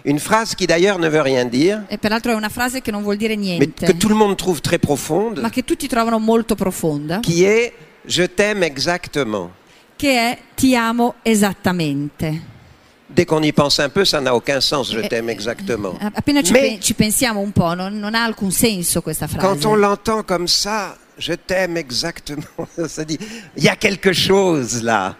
une 0.04 0.20
phrase 0.20 0.54
qui 0.54 0.66
d'ailleurs 0.66 0.98
ne 0.98 1.08
veut 1.08 1.22
rien 1.22 1.48
dire, 1.48 1.84
e 1.88 1.96
peraltro 1.96 2.32
è 2.32 2.34
una 2.34 2.50
frase 2.50 2.82
che 2.82 2.90
non 2.90 3.02
vuol 3.02 3.16
dire 3.16 3.34
mais 3.36 3.48
niente, 3.58 3.86
que 3.86 3.96
tout 3.96 4.10
le 4.10 4.14
monde 4.16 4.36
trouve 4.36 4.60
très 4.60 4.78
profonde, 4.78 5.40
ma 5.40 5.48
che 5.48 5.64
tutti 5.64 5.88
trovano 5.88 6.18
molto 6.18 6.54
profonda, 6.54 7.20
qui 7.22 7.44
est 7.44 7.72
Je 8.04 8.24
t'aime 8.24 8.64
exactement. 8.64 9.50
Che 10.02 10.16
è 10.18 10.38
ti 10.56 10.74
amo 10.74 11.14
esattamente. 11.22 12.50
Dès 13.06 13.24
qu'on 13.26 13.42
y 13.44 13.52
pense 13.52 13.78
un 13.78 13.88
peu, 13.90 14.04
ça 14.04 14.20
n'a 14.20 14.34
aucun 14.34 14.60
sens, 14.60 14.90
je 14.90 14.98
Eh, 15.00 15.06
t'aime 15.08 15.28
exactement. 15.30 15.94
A- 16.00 16.10
Appena 16.14 16.42
ci, 16.42 16.52
pe- 16.52 16.78
ci 16.80 16.94
pensiamo 16.94 17.40
un 17.40 17.52
po', 17.52 17.74
non, 17.74 17.92
non 17.98 18.14
ha 18.14 18.24
alcun 18.24 18.50
senso 18.50 19.00
questa 19.02 19.26
frase. 19.28 19.46
quand 19.46 19.64
on 19.66 19.76
l'entend 19.76 20.24
comme 20.24 20.48
ça, 20.48 20.96
je 21.18 21.34
t'aime 21.34 21.76
exactement, 21.76 22.66
ça 22.88 23.04
dit, 23.04 23.18
il 23.56 23.62
y 23.62 23.68
a 23.68 23.76
quelque 23.76 24.12
chose 24.12 24.82
là. 24.82 25.14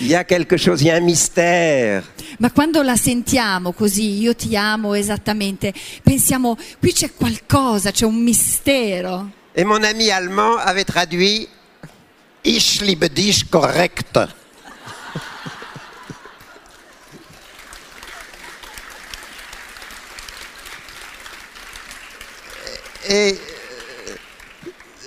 Il 0.00 0.08
y 0.08 0.14
a 0.16 0.24
quelque 0.24 0.56
chose, 0.58 0.82
il 0.82 0.88
y 0.88 0.90
a 0.90 0.96
un 0.96 1.04
mystère. 1.04 2.02
Ma 2.40 2.50
quando 2.50 2.82
la 2.82 2.96
sentiamo 2.96 3.72
così, 3.72 4.18
io 4.20 4.34
ti 4.34 4.54
amo 4.56 4.94
esattamente, 4.94 5.72
pensiamo, 6.02 6.56
qui 6.80 6.92
c'è 6.92 7.12
qualcosa, 7.14 7.90
c'è 7.92 8.04
un 8.06 8.16
mistero. 8.22 9.30
Et 9.54 9.64
mon 9.64 9.82
ami 9.84 10.10
allemand 10.10 10.58
avait 10.58 10.84
traduit 10.84 11.48
Ich 12.42 12.80
liebe 12.80 13.10
dich 13.10 13.50
korrekt. 13.50 14.18
Et 23.06 23.32
euh, 23.32 24.14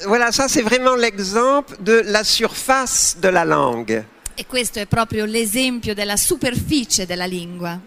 voilà, 0.05 0.31
ça 0.31 0.47
c'est 0.47 0.61
vraiment 0.61 0.95
l'exemple 0.95 1.75
de 1.79 2.03
la 2.05 2.23
surface 2.23 3.15
de 3.17 3.29
la 3.29 3.43
langue. 3.45 4.05
E 4.35 4.45
questo 4.45 4.79
è 4.79 4.85
proprio 4.85 5.25
l'esempio 5.25 5.93
della 5.93 6.17
superficie 6.17 7.05
della 7.05 7.25
lingua. 7.25 7.79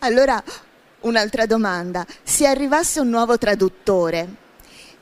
Allora, 0.00 0.42
un'altra 1.00 1.46
domanda. 1.46 2.06
Se 2.22 2.46
arrivasse 2.46 3.00
un 3.00 3.08
nuovo 3.08 3.38
traduttore 3.38 4.28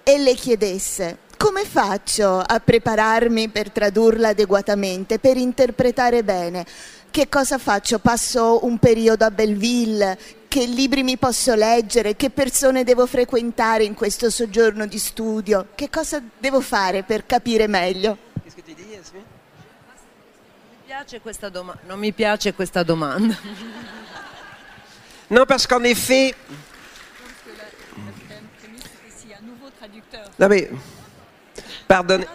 e 0.02 0.18
le 0.18 0.34
chiedesse 0.34 1.18
come 1.42 1.64
faccio 1.64 2.38
a 2.38 2.60
prepararmi 2.60 3.48
per 3.48 3.72
tradurla 3.72 4.28
adeguatamente, 4.28 5.18
per 5.18 5.36
interpretare 5.36 6.22
bene, 6.22 6.64
che 7.10 7.28
cosa 7.28 7.58
faccio? 7.58 7.98
Passo 7.98 8.64
un 8.64 8.78
periodo 8.78 9.24
a 9.24 9.30
Belleville? 9.32 10.16
Che 10.46 10.64
libri 10.66 11.02
mi 11.02 11.16
posso 11.16 11.56
leggere? 11.56 12.14
Che 12.14 12.30
persone 12.30 12.84
devo 12.84 13.08
frequentare 13.08 13.82
in 13.82 13.94
questo 13.94 14.30
soggiorno 14.30 14.86
di 14.86 15.00
studio? 15.00 15.66
Che 15.74 15.90
cosa 15.90 16.22
devo 16.38 16.60
fare 16.60 17.02
per 17.02 17.26
capire 17.26 17.66
meglio? 17.66 18.16
Mi 18.44 19.24
piace 20.86 21.20
questa 21.20 21.48
doma- 21.48 21.76
non 21.86 21.98
mi 21.98 22.12
piace 22.12 22.54
questa 22.54 22.84
domanda. 22.84 23.36
Non, 25.28 25.46
parce 25.46 25.66
qu'en 25.66 25.82
effet. 25.86 26.34
Non 30.36 30.48
mais, 30.48 30.68
pardonne. 31.86 32.26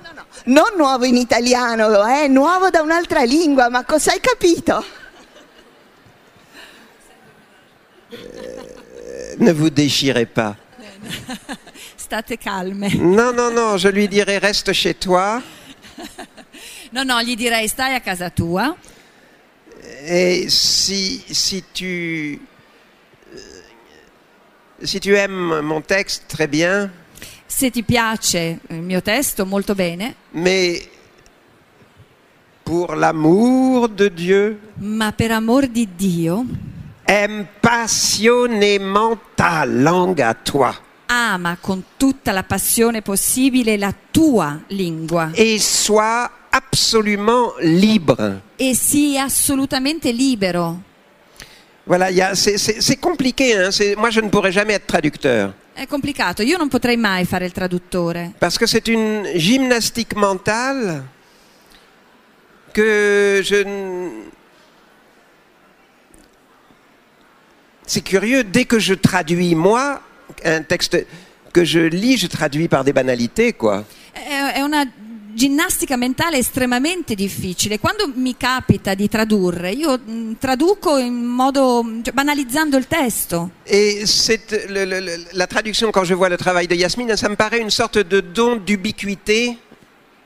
Non 0.46 0.76
nuovo 0.78 1.06
in 1.06 1.16
italiano, 1.16 2.06
eh, 2.06 2.28
nuovo 2.28 2.70
da 2.70 2.82
un'altra 2.82 3.24
lingua, 3.24 3.70
ma 3.70 3.84
cosa 3.84 4.12
hai 4.12 4.20
capito? 4.20 4.84
Ne 9.38 9.54
vous 9.54 9.70
déchirez 9.70 10.28
pas. 10.28 10.56
State 11.96 12.38
calme. 12.38 12.88
Non, 12.96 13.34
non, 13.34 13.52
non, 13.52 13.78
je 13.78 13.90
lui 13.90 14.08
dirai 14.08 14.38
reste 14.38 14.72
chez 14.72 14.94
toi 14.94 15.42
No, 16.92 17.04
no, 17.04 17.22
gli 17.22 17.36
direi 17.36 17.68
stai 17.68 17.96
a 17.96 18.00
casa 18.00 18.30
tua 18.30 18.76
et 20.06 20.50
si, 20.50 21.24
si 21.30 21.64
tu 21.74 22.40
euh, 23.36 23.62
si 24.84 25.00
tu 25.00 25.16
aimes 25.16 25.62
mon 25.62 25.82
texte 25.82 26.26
très 26.28 26.48
bien, 26.48 26.92
se 27.48 27.70
ti 27.72 27.82
piace 27.84 28.60
il 28.70 28.82
mio 28.82 29.02
testo 29.02 29.46
molto 29.46 29.74
bene, 29.74 30.16
mais 30.32 30.88
pour 32.64 32.96
l'amour 32.96 33.88
de 33.90 34.10
Dieu, 34.14 34.60
ma 34.80 35.12
per 35.14 35.32
amor 35.32 35.68
di 35.68 35.88
Dio 35.96 36.46
aime 37.06 37.48
passionnément 37.62 39.18
ta 39.36 39.64
langue 39.66 40.22
à 40.22 40.34
toi 40.34 40.74
ama 41.10 41.56
con 41.62 41.82
tutta 41.96 42.34
la 42.34 42.44
passione 42.44 43.02
possibile 43.02 43.78
la 43.78 43.94
tua 44.12 44.60
lingua 44.68 45.30
et 45.34 45.58
sois 45.58 46.30
absolument 46.50 47.54
libre. 47.62 48.42
e 48.58 48.74
sii 48.76 49.18
assolutamente 49.18 50.12
libero. 50.12 50.82
Voilà, 51.86 52.10
il 52.10 52.18
y 52.18 52.22
a- 52.22 52.36
c'est- 52.36 52.58
c'est 52.58 52.82
c'est 52.82 52.98
compliqué. 53.00 53.56
Hein, 53.56 53.72
c'est- 53.72 53.96
moi, 53.96 54.10
je 54.10 54.20
ne 54.20 54.28
pourrais 54.28 54.52
jamais 54.52 54.74
être 54.74 54.86
traducteur. 54.86 55.54
È 55.78 55.86
complicato, 55.86 56.42
io 56.42 56.58
non 56.58 56.70
potrei 56.70 56.98
mai 56.98 57.24
fare 57.24 57.46
il 57.46 57.52
traduttore, 57.52 58.34
Parce 58.40 58.58
que 58.58 58.66
c'est 58.66 58.88
une 58.88 59.28
gymnastique 59.36 60.16
mentale 60.16 61.04
que 62.74 63.42
je... 63.44 63.63
C'est 67.86 68.02
curieux, 68.02 68.44
dès 68.44 68.66
que 68.66 68.80
je 68.80 68.96
traduis 68.96 69.54
moi, 69.54 70.02
un 70.44 70.63
texte 70.63 71.06
que 71.54 71.63
je 71.63 71.82
lis, 71.82 72.18
je 72.18 72.26
traduis 72.26 72.68
par 72.68 72.84
des 72.84 72.92
banalités, 72.92 73.54
quoi. 73.54 73.86
è 74.16 74.62
una 74.62 74.84
ginnastica 75.38 75.95
mentale 75.97 76.38
estremamente 76.39 77.13
difficile. 77.13 77.80
Quando 77.80 78.12
mi 78.15 78.36
capita 78.36 78.95
di 78.95 79.08
tradurre, 79.08 79.69
io 79.71 80.00
mh, 80.04 80.38
traduco 80.39 80.97
in 80.97 81.13
modo 81.13 81.84
cioè, 82.04 82.12
banalizzando 82.12 82.76
il 82.76 82.88
testo. 82.88 83.52
Et 83.65 84.04
le- 84.67 84.86
le- 84.86 85.28
la 85.34 85.45
traduction, 85.45 85.91
quand 85.91 86.06
je 86.06 86.15
vois 86.15 86.30
le 86.30 86.38
travail 86.38 86.65
de 86.65 86.73
Yasmine, 86.76 87.15
ça 87.15 87.30
me 87.30 87.36
paraît 87.36 87.60
une 87.62 87.69
sorte 87.69 88.00
de 88.00 88.19
don 88.19 88.56
d'ubiquité, 88.56 89.58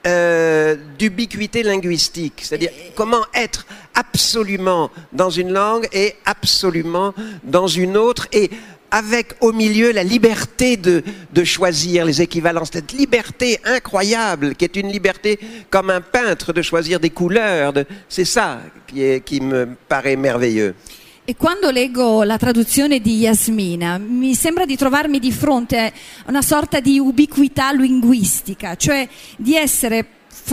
euh, 0.08 0.78
d'ubiquité 0.97 1.62
linguistique. 1.62 2.39
C'est-à-dire 2.43 2.71
comment 2.95 3.26
être 3.34 3.65
absolument 3.93 4.89
dans 5.12 5.30
une 5.30 5.52
langue 5.52 5.88
et 5.91 6.15
absolument 6.24 7.13
dans 7.43 7.67
une 7.67 7.97
autre 7.97 8.28
et 8.32 8.50
avec 8.92 9.34
au 9.40 9.52
milieu 9.54 9.92
la 9.92 10.04
liberté 10.04 10.76
de, 10.78 11.02
de 11.32 11.44
choisir 11.44 12.06
les 12.06 12.22
équivalences, 12.22 12.70
cette 12.74 12.92
liberté 12.92 13.60
incroyable 13.64 14.56
qui 14.56 14.66
est 14.66 14.76
une 14.76 14.92
liberté 14.92 15.40
comme 15.70 15.90
un 15.90 16.02
peintre 16.02 16.52
de 16.54 16.62
choisir 16.62 17.00
des 17.00 17.10
couleurs. 17.10 17.74
de- 17.74 17.86
C'est 18.10 18.26
ça 18.26 18.60
qui, 18.86 19.02
est- 19.02 19.24
qui 19.24 19.40
me 19.42 19.76
paraît 19.88 20.16
merveilleux. 20.18 20.76
E 21.24 21.36
quando 21.36 21.70
leggo 21.72 22.24
la 22.24 22.38
traduzione 22.38 23.00
di 23.00 23.20
Yasmina 23.20 24.00
mi 24.00 24.34
sembra 24.34 24.66
di 24.66 24.76
trovarmi 24.76 25.20
di 25.20 25.32
fronte 25.32 25.78
a 25.78 25.92
una 26.30 26.42
sorta 26.42 26.80
di 26.80 26.98
ubiquità 27.00 27.72
linguistica, 27.72 28.76
cioè 28.76 29.08
di 29.38 29.56
essere 29.56 30.04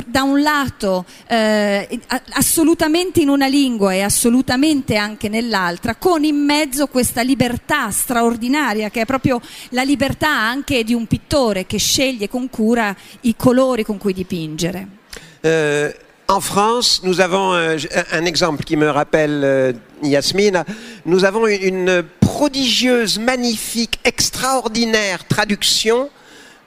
da 0.07 0.23
un 0.23 0.43
lato 0.43 1.05
eh, 1.27 2.01
assolutamente 2.31 3.21
in 3.21 3.29
una 3.29 3.47
lingua 3.47 3.93
e 3.93 4.03
assolutamente 4.03 4.97
anche 4.97 5.29
nell'altra, 5.29 5.95
con 5.97 6.25
in 6.25 6.37
mezzo 6.37 6.87
questa 6.87 7.23
libertà 7.23 7.91
straordinaria 7.91 8.91
che 8.91 9.03
è 9.03 9.07
proprio 9.07 9.41
la 9.71 9.83
libertà 9.83 10.31
anche 10.31 10.85
di 10.85 10.95
un 10.95 11.07
pittore 11.07 11.67
che 11.67 11.79
sceglie 11.79 12.29
con 12.29 12.49
cura 12.51 12.95
i 13.23 13.35
colori 13.37 13.85
con 13.85 13.99
cui 13.99 14.13
dipingere. 14.13 14.97
Euh, 15.45 15.93
en 16.27 16.41
France, 16.41 17.01
nous 17.03 17.21
avons 17.21 17.57
j- 17.77 17.89
un 18.13 18.27
exemple 18.27 18.65
qui 18.65 18.77
me 18.77 18.91
rappelle 18.91 19.45
euh, 19.45 19.73
Yasmina. 20.03 20.65
Nous 21.05 21.25
avons 21.25 21.47
une 21.47 22.05
prodigieuse, 22.19 23.19
magnifique, 23.19 23.99
extraordinaire 24.05 25.25
traduction 25.27 26.09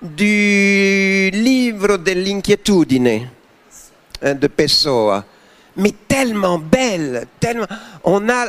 du 0.01 1.29
livre 1.31 1.97
dell'inquietudine 1.97 3.27
euh, 4.23 4.33
de 4.33 4.47
Pessoa. 4.47 5.23
Mais 5.77 5.93
tellement 6.07 6.57
belle, 6.57 7.25
tellement. 7.39 7.67
On 8.03 8.27
a, 8.29 8.47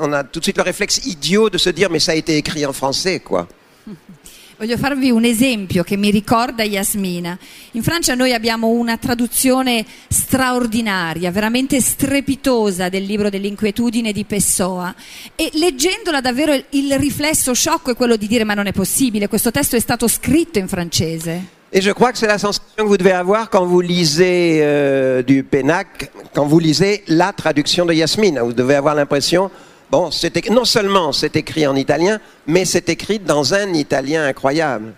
on 0.00 0.12
a 0.12 0.24
tout 0.24 0.38
de 0.38 0.44
suite 0.44 0.56
le 0.56 0.62
réflexe 0.62 1.04
idiot 1.06 1.50
de 1.50 1.58
se 1.58 1.70
dire, 1.70 1.90
mais 1.90 1.98
ça 1.98 2.12
a 2.12 2.14
été 2.14 2.36
écrit 2.36 2.64
en 2.64 2.72
français, 2.72 3.20
quoi. 3.20 3.48
Voglio 4.58 4.76
farvi 4.76 5.12
un 5.12 5.24
esempio 5.24 5.84
che 5.84 5.96
mi 5.96 6.10
ricorda 6.10 6.64
Yasmina. 6.64 7.38
In 7.72 7.82
Francia 7.84 8.16
noi 8.16 8.32
abbiamo 8.34 8.66
una 8.66 8.96
traduzione 8.96 9.86
straordinaria, 10.08 11.30
veramente 11.30 11.80
strepitosa 11.80 12.88
del 12.88 13.04
libro 13.04 13.30
dell'inquietudine 13.30 14.10
di 14.10 14.24
Pessoa 14.24 14.92
e 15.36 15.50
leggendola 15.52 16.20
davvero 16.20 16.52
il- 16.70 16.98
riflesso 16.98 17.54
sciocco 17.54 17.92
è 17.92 17.94
quello 17.94 18.16
di 18.16 18.26
dire 18.26 18.42
ma 18.42 18.54
non 18.54 18.66
è 18.66 18.72
possibile, 18.72 19.28
questo 19.28 19.52
testo 19.52 19.76
è 19.76 19.80
stato 19.80 20.08
scritto 20.08 20.58
in 20.58 20.66
francese. 20.66 21.56
Et 21.70 21.80
je 21.82 21.92
crois 21.92 22.10
que 22.10 22.16
c'est 22.18 22.26
la 22.26 22.38
sensation 22.38 22.64
que 22.76 22.82
vous 22.82 22.96
devez 22.96 23.12
avoir 23.12 23.50
quand 23.50 23.64
vous 23.64 23.80
lisez 23.82 24.58
euh, 24.62 25.22
du 25.22 25.44
Pénac, 25.44 26.10
quand 26.34 26.46
vous 26.48 26.58
lisez 26.58 27.04
la 27.08 27.32
traduction 27.32 27.84
de 27.86 27.92
Yasmine. 27.92 28.40
Vous 28.40 28.54
devez 28.54 28.74
avoir 28.74 28.94
l'impression, 28.96 29.50
bon, 29.90 30.10
non 30.50 30.64
seulement 30.64 31.12
c'est 31.12 31.36
écrit 31.36 31.66
en 31.66 31.76
italien, 31.76 32.20
mais 32.46 32.64
c'est 32.64 32.88
écrit 32.88 33.18
dans 33.18 33.54
un 33.54 33.74
italien 33.74 34.24
incroyable. 34.24 34.94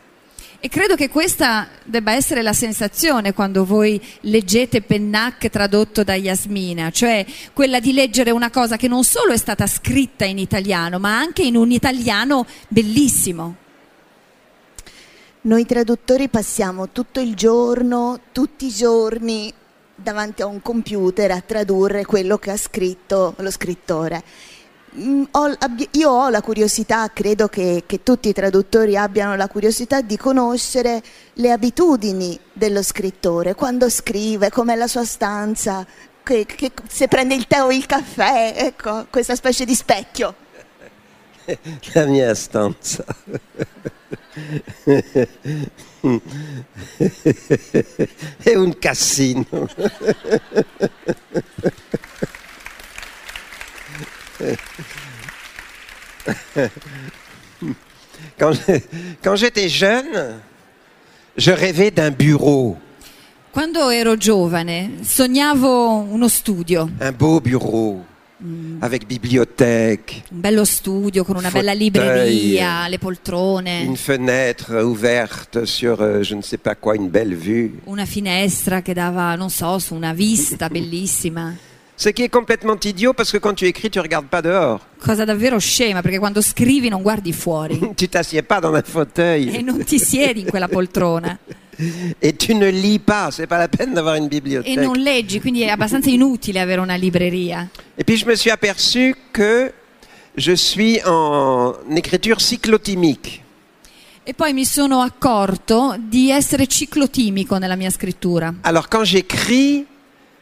E 0.62 0.68
credo 0.68 0.94
che 0.94 1.08
questa 1.08 1.68
debba 1.84 2.12
essere 2.12 2.42
la 2.42 2.52
sensazione 2.52 3.32
quando 3.32 3.64
voi 3.64 3.98
leggete 4.20 4.82
Pennac 4.82 5.48
tradotto 5.48 6.04
da 6.04 6.14
Yasmina, 6.14 6.90
cioè 6.90 7.24
quella 7.54 7.80
di 7.80 7.94
leggere 7.94 8.30
una 8.30 8.50
cosa 8.50 8.76
che 8.76 8.86
non 8.86 9.02
solo 9.02 9.32
è 9.32 9.38
stata 9.38 9.66
scritta 9.66 10.26
in 10.26 10.36
italiano, 10.36 10.98
ma 10.98 11.16
anche 11.16 11.42
in 11.42 11.56
un 11.56 11.70
italiano 11.70 12.44
bellissimo. 12.68 13.56
Noi 15.42 15.64
traduttori 15.64 16.28
passiamo 16.28 16.90
tutto 16.90 17.20
il 17.20 17.34
giorno, 17.34 18.20
tutti 18.30 18.66
i 18.66 18.70
giorni 18.70 19.50
davanti 19.94 20.42
a 20.42 20.46
un 20.46 20.60
computer 20.60 21.30
a 21.30 21.40
tradurre 21.40 22.04
quello 22.04 22.36
che 22.36 22.50
ha 22.50 22.58
scritto 22.58 23.34
lo 23.38 23.50
scrittore. 23.50 24.22
Mm, 24.96 25.22
io 25.92 26.10
ho 26.10 26.28
la 26.30 26.42
curiosità, 26.42 27.08
credo 27.12 27.46
che, 27.46 27.84
che 27.86 28.02
tutti 28.02 28.28
i 28.28 28.32
traduttori 28.32 28.96
abbiano 28.96 29.36
la 29.36 29.46
curiosità 29.46 30.00
di 30.00 30.16
conoscere 30.16 31.00
le 31.34 31.52
abitudini 31.52 32.36
dello 32.52 32.82
scrittore, 32.82 33.54
quando 33.54 33.88
scrive, 33.88 34.50
com'è 34.50 34.74
la 34.74 34.88
sua 34.88 35.04
stanza, 35.04 35.86
che- 36.24 36.44
che- 36.44 36.72
se 36.88 37.06
prende 37.06 37.34
il 37.36 37.46
tè 37.46 37.62
o 37.62 37.70
il 37.70 37.86
caffè, 37.86 38.54
ecco, 38.56 39.06
questa 39.10 39.36
specie 39.36 39.64
di 39.64 39.74
specchio. 39.76 40.34
La 41.94 42.04
mia 42.06 42.34
stanza. 42.34 43.04
È 48.42 48.54
un 48.54 48.78
cassino. 48.78 49.46
Quand 58.38 58.52
quand 59.22 59.36
j'étais 59.36 59.68
jeune, 59.68 60.40
je 61.36 61.50
rêvais 61.50 61.90
d'un 61.90 62.10
bureau, 62.10 62.76
Quando 63.52 63.90
ero 63.90 64.16
giovane 64.16 64.98
sognavo 65.02 66.06
uno 66.08 66.28
studio, 66.28 66.88
un 67.00 67.12
beau 67.12 67.40
bureau, 67.40 68.04
avec 68.78 69.06
bibliothèque, 69.06 70.22
un 70.30 70.40
bello 70.40 70.64
studio 70.64 71.24
con 71.24 71.36
una 71.36 71.50
bella 71.50 71.74
libreria, 71.74 72.88
le 72.88 72.98
poltrone, 72.98 73.82
une 73.84 73.96
fenêtre 73.96 74.72
ouverte 74.84 75.64
sur 75.66 76.00
euh, 76.00 76.22
je 76.22 76.36
ne 76.36 76.42
sais 76.42 76.58
pas 76.58 76.74
quoi, 76.76 76.94
une 76.94 77.10
belle 77.10 77.34
vue. 77.34 77.80
una 77.86 78.06
finestra 78.06 78.80
che 78.82 78.94
dava, 78.94 79.34
non 79.34 79.50
so, 79.50 79.78
su 79.78 79.94
una 79.94 80.12
vista 80.14 80.68
bellissima. 80.68 81.54
Ce 82.02 82.08
qui 82.08 82.22
est 82.22 82.30
complètement 82.30 82.78
idiot 82.82 83.12
parce 83.12 83.30
que 83.30 83.36
quand 83.36 83.52
tu 83.52 83.66
écris, 83.66 83.90
tu 83.90 84.00
regardes 84.00 84.24
pas 84.24 84.40
dehors. 84.40 84.80
Cosa 85.04 85.26
davvero 85.26 85.58
scema, 85.58 86.00
perché 86.00 86.18
quando 86.18 86.40
scrivi 86.40 86.88
non 86.88 87.02
guardi 87.02 87.30
fuori 87.30 87.78
Tu 87.94 88.08
t'assieds 88.08 88.40
pas 88.40 88.58
dans 88.58 88.72
un 88.72 88.80
fauteuil 88.82 89.54
e 89.54 89.60
non 89.60 89.84
ti 89.84 89.98
siedi 89.98 90.40
in 90.40 90.46
quella 90.46 90.66
poltrona 90.66 91.38
et 92.18 92.32
tu 92.38 92.54
ne 92.54 92.70
lis 92.70 93.00
pas. 93.00 93.30
C'est 93.30 93.46
pas 93.46 93.58
la 93.58 93.68
peine 93.68 93.92
d'avoir 93.92 94.14
une 94.14 94.24
e 94.24 94.28
bibliothèque. 94.28 94.80
non 94.80 94.94
leggi, 94.94 95.42
quindi 95.42 95.60
è 95.60 95.68
abbastanza 95.68 96.08
inutile 96.08 96.60
avere 96.60 96.80
una 96.80 96.94
libreria. 96.94 97.68
Et 97.96 98.04
puis 98.04 98.16
je 98.16 98.24
me 98.24 98.34
suis 98.34 98.50
aperçu 98.50 99.14
que 99.30 99.70
je 100.38 100.56
suis 100.56 101.02
en 101.04 101.74
écriture 101.90 102.40
cyclotimique. 102.40 103.42
E 104.22 104.32
poi 104.32 104.54
mi 104.54 104.64
sono 104.64 105.00
accorto 105.00 105.96
di 105.98 106.30
essere 106.30 106.66
ciclotimico 106.66 107.58
nella 107.58 107.76
mia 107.76 107.90
scrittura. 107.90 108.54
Alors 108.62 108.88
quand 108.88 109.04
j'écris, 109.04 109.84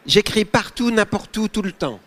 j'écris 0.08 0.44
partout, 0.44 0.90
n'importe 0.90 1.36
où, 1.36 1.46
tout 1.46 1.62
le 1.62 1.72
temps. 1.72 2.00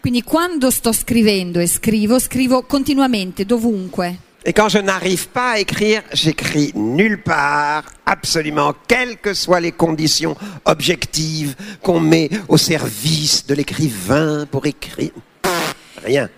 Quindi 0.00 0.22
quando 0.22 0.70
sto 0.70 0.92
scrivendo 0.92 1.58
e 1.58 1.66
scrivo, 1.66 2.20
scrivo 2.20 2.62
continuamente, 2.62 3.44
dovunque. 3.44 4.26
Et 4.44 4.52
quand 4.52 4.68
je 4.68 4.78
n'arrive 4.78 5.28
pas 5.28 5.52
à 5.52 5.58
écrire, 5.58 6.02
j'écris 6.12 6.70
nulle 6.76 7.20
part, 7.20 7.82
absolument, 8.04 8.72
quelles 8.86 9.18
que 9.18 9.34
soient 9.34 9.60
les 9.60 9.72
conditions 9.72 10.36
objectives 10.64 11.56
qu'on 11.82 11.98
met 11.98 12.30
au 12.46 12.56
service 12.56 13.44
de 13.46 13.54
l'écrivain 13.54 14.46
pour 14.46 14.64
écrire. 14.66 15.10
Pff, 15.42 15.74
Rien. 16.04 16.30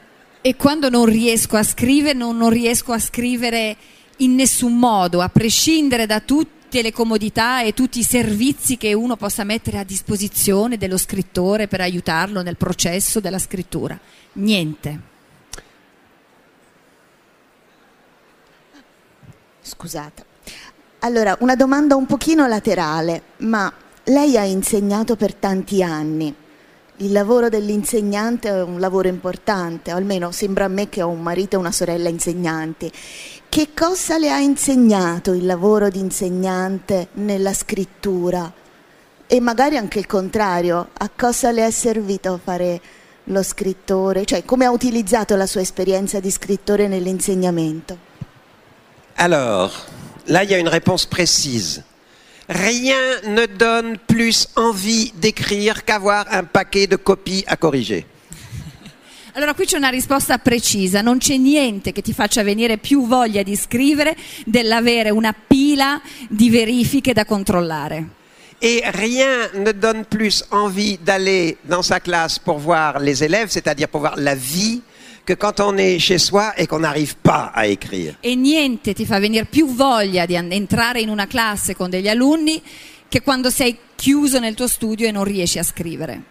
E 0.42 0.57
quando 0.57 0.88
non 0.88 1.05
riesco 1.05 1.57
a 1.57 1.62
scrivere, 1.62 2.14
non, 2.14 2.35
non 2.37 2.49
riesco 2.49 2.92
a 2.92 2.99
scrivere 2.99 3.77
in 4.18 4.35
nessun 4.35 4.79
modo, 4.79 5.20
a 5.20 5.29
prescindere 5.29 6.07
da 6.07 6.20
tutte 6.71 6.83
le 6.83 6.93
comodità 6.93 7.63
e 7.63 7.75
tutti 7.75 7.99
i 7.99 8.05
servizi 8.05 8.77
che 8.77 8.95
uno 8.95 9.17
possa 9.17 9.43
mettere 9.43 9.79
a 9.79 9.83
disposizione 9.83 10.77
dello 10.77 10.99
scrittore 10.99 11.67
per 11.67 11.81
aiutarlo 11.81 12.43
nel 12.43 12.57
processo 12.57 13.19
della 13.19 13.41
scrittura. 13.41 13.99
Niente. 14.35 15.01
Scusate. 19.61 20.25
Allora, 21.01 21.37
una 21.41 21.57
domanda 21.57 21.97
un 21.97 22.07
pochino 22.07 22.47
laterale, 22.47 23.23
ma 23.39 23.73
lei 24.05 24.37
ha 24.37 24.45
insegnato 24.45 25.17
per 25.17 25.35
tanti 25.35 25.83
anni. 25.83 26.33
Il 27.03 27.13
lavoro 27.13 27.49
dell'insegnante 27.49 28.51
è 28.51 28.63
un 28.63 28.79
lavoro 28.79 29.09
importante, 29.09 29.91
o 29.91 29.97
almeno 29.97 30.33
sembra 30.33 30.67
a 30.67 30.69
me 30.69 30.91
che 30.91 31.01
ho 31.01 31.09
un 31.09 31.23
marito 31.23 31.57
e 31.57 31.59
una 31.59 31.73
sorella 31.73 32.11
insegnanti. 32.11 32.93
Che 33.49 33.69
cosa 33.75 34.19
le 34.19 34.31
ha 34.31 34.39
insegnato 34.39 35.33
il 35.33 35.47
lavoro 35.47 35.89
di 35.89 35.99
insegnante 35.99 37.09
nella 37.14 37.55
scrittura? 37.55 38.53
E 39.27 39.41
magari 39.41 39.79
anche 39.79 39.99
il 39.99 40.07
contrario, 40.07 40.91
a 40.93 41.11
cosa 41.16 41.51
le 41.51 41.64
è 41.64 41.70
servito 41.70 42.39
fare 42.43 42.79
lo 43.24 43.43
scrittore? 43.43 44.27
Cioè, 44.27 44.45
come 44.45 44.66
ha 44.66 44.70
utilizzato 44.70 45.37
la 45.37 45.47
sua 45.47 45.62
esperienza 45.62 46.20
di 46.20 46.31
scrittore 46.31 46.87
nell'insegnamento? 46.87 47.97
Alors, 49.14 49.72
là, 50.27 50.43
il 50.43 50.51
y 50.51 50.55
a 50.55 50.59
une 50.59 50.68
réponse 50.68 51.07
précise. 51.07 51.83
Rien 52.51 53.20
ne 53.28 53.46
donne 53.46 53.96
plus 53.96 54.48
envie 54.57 55.12
d'écrire 55.14 55.84
qu'avoir 55.84 56.26
un 56.30 56.42
paquet 56.42 56.88
de 56.88 56.96
copies 56.96 57.44
à 57.46 57.57
corriger. 57.57 58.05
Allora 59.34 59.55
qui 59.55 59.66
c'è 59.66 59.76
una 59.76 59.88
risposta 59.90 60.36
precisa, 60.38 61.01
non 61.01 61.18
c'è 61.18 61.36
niente 61.36 61.92
che 61.92 62.03
ti 62.03 62.12
faccia 62.12 62.42
venire 62.42 62.78
più 62.78 63.07
voglia 63.07 63.44
di 63.44 63.55
scrivere 63.55 64.16
dell'avere 64.44 65.11
una 65.11 65.32
pila 65.32 66.03
di 66.28 66.51
verifiche 66.51 67.12
da 67.12 67.24
controllare. 67.24 68.09
Et 68.59 68.82
rien 68.84 69.51
ne 69.55 69.72
donne 69.72 70.05
plus 70.05 70.44
envie 70.51 70.98
d'aller 71.01 71.57
dans 71.62 71.86
sa 71.86 72.01
classe 72.01 72.40
pour 72.40 72.59
voir 72.59 72.98
les 72.98 73.22
élèves, 73.22 73.51
c'est-à-dire 73.51 73.88
pour 73.88 74.01
voir 74.01 74.16
la 74.16 74.34
vie, 74.34 74.82
que 75.25 75.35
quand 75.37 75.61
on 75.61 75.77
est 75.77 75.99
chez 75.99 76.18
soi 76.18 76.53
et 76.57 76.66
qu'on 76.66 76.81
n'arrive 76.81 77.16
pas 77.16 77.51
à 77.55 77.66
écrire. 77.66 78.16
E 78.21 78.35
niente 78.35 78.95
ti 78.95 79.05
fa 79.07 79.18
venire 79.18 79.45
più 79.47 79.66
voglia 79.75 80.27
di 80.27 80.35
entrare 80.35 81.01
in 81.01 81.09
una 81.09 81.27
classe 81.27 81.75
con 81.75 81.91
degli 81.91 82.09
alunni 82.09 82.62
che 83.09 83.23
quando 83.23 83.51
sei 83.51 83.77
chiuso 83.97 84.39
nel 84.39 84.55
tuo 84.55 84.66
studio 84.66 85.07
e 85.07 85.11
non 85.11 85.25
riesci 85.25 85.59
a 85.59 85.62
scrivere. 85.62 86.23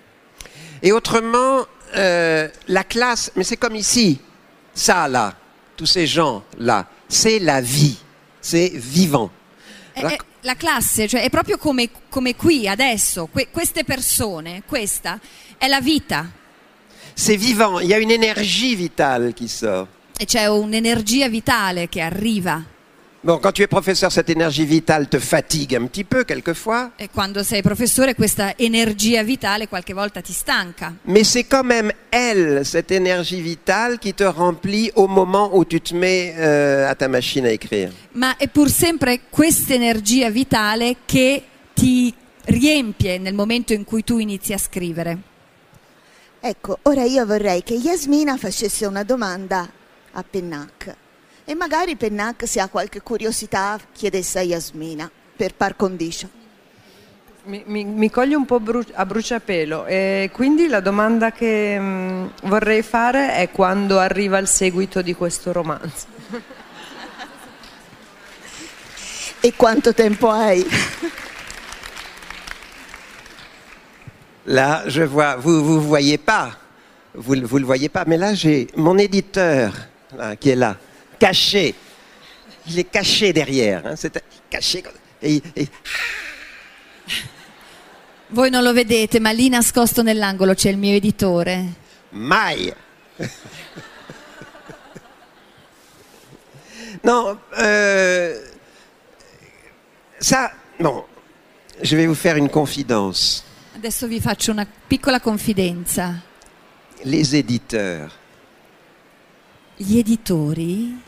Et 0.82 0.92
autrement, 0.92 1.66
euh, 1.96 2.50
la 2.68 2.84
classe, 2.84 3.32
mais 3.36 3.46
c'est 3.46 3.58
comme 3.58 3.76
ici, 3.76 4.18
ça 4.74 5.08
là, 5.08 5.36
tous 5.76 5.86
ces 5.86 6.08
gens 6.08 6.44
là, 6.58 6.88
c'est 7.08 7.40
la 7.40 7.62
vie, 7.62 7.98
c'est 8.42 8.72
vivant. 8.74 9.30
È- 9.94 10.16
la 10.44 10.56
classe, 10.56 11.06
cioè 11.10 11.22
è 11.22 11.30
proprio 11.30 11.58
come, 11.58 11.90
come 12.10 12.34
qui, 12.36 12.66
adesso, 12.66 13.28
que- 13.30 13.50
queste 13.52 13.84
persone, 13.84 14.64
questa 14.66 15.20
è 15.58 15.68
la 15.68 15.82
vita 15.82 16.32
C'est 17.22 17.36
vivant, 17.36 17.80
il 17.82 17.90
y 17.90 17.94
a 17.94 17.98
une 18.00 18.12
énergie 18.12 18.76
vitale 18.76 19.34
qui 19.34 19.50
sort. 19.50 19.88
e 20.18 20.24
c'è 20.26 20.48
un'energia 20.48 21.28
vitale 21.28 21.90
che 21.90 22.00
arriva. 22.00 22.64
Bon, 23.22 23.38
quand 23.40 23.52
tu 23.52 23.62
es 23.62 23.68
professeur, 23.68 24.10
cette 24.10 24.30
énergie 24.32 24.64
vitale 24.64 25.10
te 25.10 25.20
fatigue 25.20 25.76
un 25.78 25.88
petit 25.88 26.06
peu 26.06 26.24
quelquefois, 26.24 26.92
E 26.96 27.10
quando 27.10 27.44
sei 27.44 27.62
professore 27.62 28.16
questa 28.16 28.54
energia 28.58 29.22
vitale 29.24 29.68
qualche 29.68 29.94
volta 29.94 30.22
ti 30.22 30.32
stanca. 30.32 30.94
mais 31.04 31.30
c'est 31.30 31.44
quand 31.46 31.66
même 31.66 31.92
elle, 32.10 32.62
cette 32.66 32.92
énergie 32.92 33.42
vitale, 33.42 34.00
qui 34.00 34.14
te 34.14 34.24
remplit 34.24 34.90
au 34.96 35.08
moment 35.08 35.50
où 35.54 35.66
tu 35.66 35.82
te 35.82 35.94
mets 35.94 36.34
euh, 36.38 36.90
à 36.90 36.96
ta 36.96 37.10
machine 37.10 37.46
à 37.46 37.52
écrire. 37.52 37.92
ma 38.14 38.38
è 38.38 38.48
pur 38.48 38.70
sempre 38.70 39.24
questa 39.30 39.74
energia 39.74 40.30
vitale 40.30 40.96
che 41.06 41.44
ti 41.74 42.14
riempie 42.46 43.18
nel 43.18 43.34
momento 43.34 43.74
in 43.74 43.84
cui 43.84 44.06
tu 44.06 44.18
inizi 44.20 44.54
a 44.54 44.58
scrivere. 44.58 45.18
Ecco, 46.42 46.80
ora 46.84 47.04
io 47.04 47.26
vorrei 47.26 47.64
che 47.64 47.74
Yasmina 47.74 48.38
facesse 48.38 48.86
una 48.86 49.04
domanda 49.04 49.70
a 50.14 50.24
Pennac 50.24 50.96
e 51.44 51.54
magari 51.54 51.98
Pennac, 51.98 52.48
se 52.48 52.62
ha 52.62 52.70
qualche 52.70 53.02
curiosità, 53.02 53.78
chiedesse 53.92 54.40
a 54.40 54.44
Yasmina 54.44 55.10
per 55.36 55.54
par 55.56 55.76
condicio. 55.76 56.30
Mi, 57.44 57.64
mi- 57.66 57.84
mi 57.84 58.10
coglie 58.10 58.36
un 58.36 58.46
po' 58.46 58.60
bru- 58.60 58.92
a 58.94 59.06
bruciapelo 59.06 59.86
e 59.86 60.30
quindi 60.32 60.68
la 60.68 60.80
domanda 60.80 61.32
che 61.32 61.78
mm, 61.78 62.26
vorrei 62.44 62.84
fare 62.84 63.34
è 63.34 63.50
quando 63.50 64.00
arriva 64.00 64.38
il 64.38 64.48
seguito 64.48 65.02
di 65.02 65.14
questo 65.16 65.52
romanzo. 65.52 66.06
E 69.42 69.54
quanto 69.56 69.94
tempo 69.94 70.30
hai? 70.30 70.66
Là, 74.46 74.84
je 74.88 75.04
vois, 75.04 75.36
vous 75.36 75.64
vous 75.64 75.82
voyez 75.82 76.18
pas, 76.18 76.52
vous 77.14 77.36
ne 77.36 77.42
le 77.42 77.66
voyez 77.66 77.90
pas, 77.90 78.04
mais 78.08 78.18
là 78.18 78.34
j'ai 78.34 78.68
mon 78.76 78.98
éditeur 78.98 79.74
là, 80.18 80.36
qui 80.36 80.50
est 80.50 80.56
là, 80.56 80.76
caché. 81.20 81.76
Il 82.68 82.78
est 82.80 82.84
caché 82.86 83.32
derrière, 83.34 83.86
hein, 83.86 83.96
c'est 83.96 84.22
caché. 84.50 84.84
Et, 85.22 85.42
et- 85.56 85.68
Voi 88.32 88.50
non 88.52 88.62
lo 88.64 88.74
vedete, 88.74 89.20
ma 89.20 89.32
lì 89.32 89.50
nascosto 89.50 90.04
nell'angolo 90.04 90.54
c'è 90.54 90.70
il 90.70 90.78
mio 90.78 90.96
editore. 90.96 91.66
maille. 92.12 92.76
non, 97.04 97.38
euh, 97.60 98.40
ça, 100.20 100.52
non. 100.80 101.06
Je 101.82 101.96
vais 101.96 102.06
vous 102.08 102.16
faire 102.16 102.36
une 102.36 102.50
confidence. 102.50 103.44
Adesso 103.80 104.08
vi 104.08 104.20
faccio 104.20 104.52
una 104.52 104.68
piccola 104.88 105.22
confidenza. 105.22 106.22
Les 107.04 107.32
éditeurs, 107.34 108.12
Gli 109.78 109.98
editori, 109.98 111.00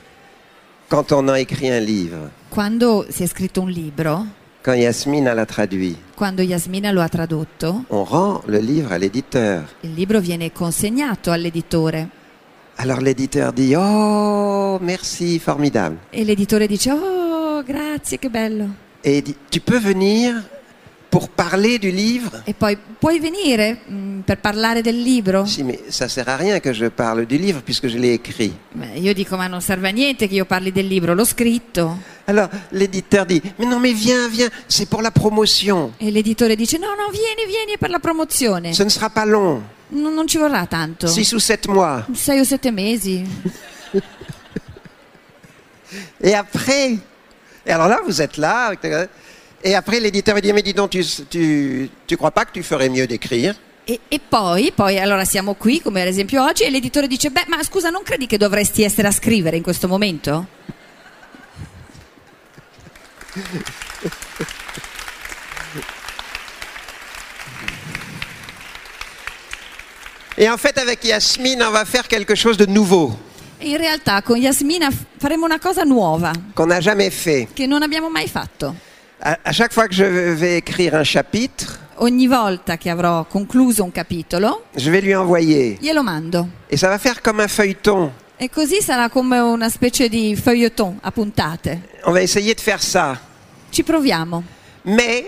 quand 0.88 1.12
on 1.12 1.28
a 1.28 1.38
écrit 1.38 1.70
un 1.70 1.84
livre, 1.84 2.32
quando 2.48 3.06
si 3.10 3.24
è 3.24 3.28
scritto 3.28 3.60
un 3.60 3.70
libro, 3.70 4.26
quand 4.64 4.78
Yasmine 4.78 5.34
l'a 5.34 5.46
traduit, 5.46 5.98
quando 6.16 6.42
Yasmina 6.44 6.92
lo 6.94 7.02
ha 7.02 7.10
tradotto, 7.10 7.84
on 7.90 8.06
rend 8.06 8.42
le 8.46 8.60
livre 8.62 8.94
à 8.94 8.98
l'éditeur. 8.98 9.68
il 9.82 9.94
libro 9.94 10.22
viene 10.22 10.54
consegnato 10.54 11.30
all'editore. 11.30 12.08
Alors 12.78 13.02
l'éditeur 13.02 13.52
dit 13.52 13.76
Oh, 13.76 14.80
merci, 14.80 15.40
formidable. 15.40 15.98
e 16.10 16.24
l'editore 16.24 16.68
dice 16.68 16.90
oh 16.94 17.62
grazie 17.64 18.18
che 18.18 18.30
bello. 18.30 18.70
Et 19.04 19.18
il 19.18 19.24
dit 19.24 19.36
Tu 19.50 19.60
peux 19.60 19.78
venir 19.78 20.42
pour 21.12 21.28
parler 21.28 21.78
du 21.78 21.92
livre 21.92 22.42
e 22.46 22.54
poi 22.54 22.78
puoi 22.98 23.20
venire 23.20 23.82
mm, 23.86 24.22
per 24.22 24.40
parlare 24.40 24.82
del 24.82 25.02
libro? 25.04 25.46
Si, 25.46 25.62
mais 25.62 25.78
ça 25.90 26.08
sert 26.08 26.30
à 26.30 26.38
rien 26.38 26.62
que 26.62 26.72
je 26.72 26.86
parle 26.90 27.26
du 27.26 27.38
livre 27.38 27.62
puisque 27.62 27.88
je 27.90 27.98
l'ai 27.98 28.14
écrit. 28.14 28.54
Beh, 28.72 28.98
io 28.98 29.14
dico 29.14 29.36
ma 29.36 29.48
non 29.48 29.60
serve 29.60 29.90
a 29.90 29.92
niente 29.92 30.30
che 30.30 30.36
io 30.36 30.46
parli 30.46 30.72
del 30.72 30.88
libro, 30.88 31.14
l'ho 31.14 31.26
scritto 31.26 31.98
Alors 32.28 32.48
l'éditeur 32.72 33.26
dit 33.26 33.42
Mais 33.58 33.68
non, 33.68 33.80
mais 33.82 33.94
viens, 33.94 34.30
viens, 34.30 34.50
c'est 34.68 34.88
pour 34.88 35.02
la 35.02 35.12
promotion. 35.12 35.92
e 36.00 36.10
l'editore 36.12 36.56
dice 36.56 36.78
no 36.78 36.88
no 36.96 37.10
vieni 37.12 37.46
vieni 37.46 37.74
è 37.74 37.78
per 37.78 37.90
la 37.90 38.00
promozione, 38.00 38.72
Ce 38.74 38.84
ne 38.84 38.90
sera 38.90 39.10
pas 39.10 39.26
long, 39.26 39.62
non, 39.90 40.14
non 40.14 40.26
ci 40.28 40.38
vorrà 40.38 40.66
tanto, 40.66 41.08
6 41.08 41.34
ou 41.34 41.40
7 41.40 41.68
mois. 41.68 42.06
sei 42.14 42.40
o 42.40 42.46
sette 42.46 42.72
mesi 42.72 43.22
Et 46.22 46.34
après, 46.34 46.98
et 47.66 47.72
alors 47.72 47.90
là, 47.90 48.00
vous 48.06 48.22
êtes 48.22 48.38
là, 48.38 48.74
et 49.64 49.76
après 49.76 50.00
l'éditeur 50.00 50.40
dit 50.42 50.52
Mais 50.54 50.62
dis 50.62 50.74
donc, 50.74 50.92
tu, 50.92 51.04
tu, 51.30 51.90
tu 52.08 52.18
crois 52.18 52.32
pas 52.32 52.46
que 52.46 52.52
tu 52.52 52.64
ferais 52.64 52.90
mieux 52.90 53.08
d'écrire 53.08 53.56
E, 53.88 54.00
e 54.10 54.20
poi, 54.20 54.72
poi 54.76 55.00
allora 55.00 55.26
siamo 55.26 55.56
qui, 55.56 55.82
come 55.82 56.02
ad 56.02 56.08
esempio 56.08 56.44
oggi, 56.44 56.64
e 56.64 56.70
l'editore 56.70 57.08
dice: 57.08 57.32
Beh, 57.32 57.46
ma 57.48 57.64
scusa, 57.64 57.90
non 57.90 58.04
credi 58.04 58.28
che 58.28 58.38
dovresti 58.38 58.84
essere 58.84 59.08
a 59.08 59.12
scrivere 59.12 59.58
in 59.58 59.64
questo 59.64 59.88
momento? 59.88 60.46
Et 70.38 70.50
en 70.50 70.58
fait, 70.58 70.78
avec 70.78 71.04
Yasmine, 71.04 71.62
on 71.64 71.72
va 71.72 71.86
faire 71.86 72.08
quelque 72.08 72.36
chose 72.36 72.58
de 72.58 72.66
nouveau, 72.66 73.14
E 73.60 73.68
in 73.70 73.78
realtà 73.78 74.24
con 74.24 74.38
Yasmina 74.38 74.90
faremo 75.20 75.46
una 75.46 75.60
cosa 75.60 75.84
nuova 75.84 76.32
qu'on 76.56 76.66
n'a 76.68 76.80
jamais 76.80 77.12
fait. 77.14 77.48
che 77.54 77.68
non 77.68 77.84
abbiamo 77.84 78.10
mai 78.10 78.28
fatto. 78.28 78.74
À, 79.24 79.38
à 79.44 79.52
chaque 79.52 79.72
fois 79.74 79.88
que 79.88 79.94
je 79.94 80.04
vais 80.04 80.58
écrire 80.58 80.96
un 80.96 81.04
chapitre, 81.04 81.80
Ogni 81.98 82.26
volta 82.28 82.78
che 82.78 82.90
avrò 82.90 83.26
concluso 83.26 83.84
un 83.84 83.92
capitolo, 83.92 84.64
je 84.76 84.90
vais 84.90 85.02
lui 85.04 85.14
envoyer. 85.14 85.78
glielo 85.80 86.02
mando. 86.02 86.48
Et 86.68 86.76
ça 86.78 86.88
va 86.90 86.98
faire 86.98 87.22
comme 87.22 87.40
un 87.44 87.48
feuilleton. 87.48 88.12
E 88.38 88.50
così 88.50 88.82
sarà 88.82 89.10
come 89.10 89.38
una 89.38 89.70
specie 89.70 90.10
di 90.10 90.36
feuilleton 90.36 90.98
a 91.02 91.12
puntate. 91.12 91.90
On 92.06 92.12
va 92.12 92.22
essayer 92.22 92.56
de 92.56 92.60
faire 92.60 92.82
ça. 92.82 93.20
Ci 93.70 93.84
proviamo. 93.84 94.42
Mais 94.86 95.26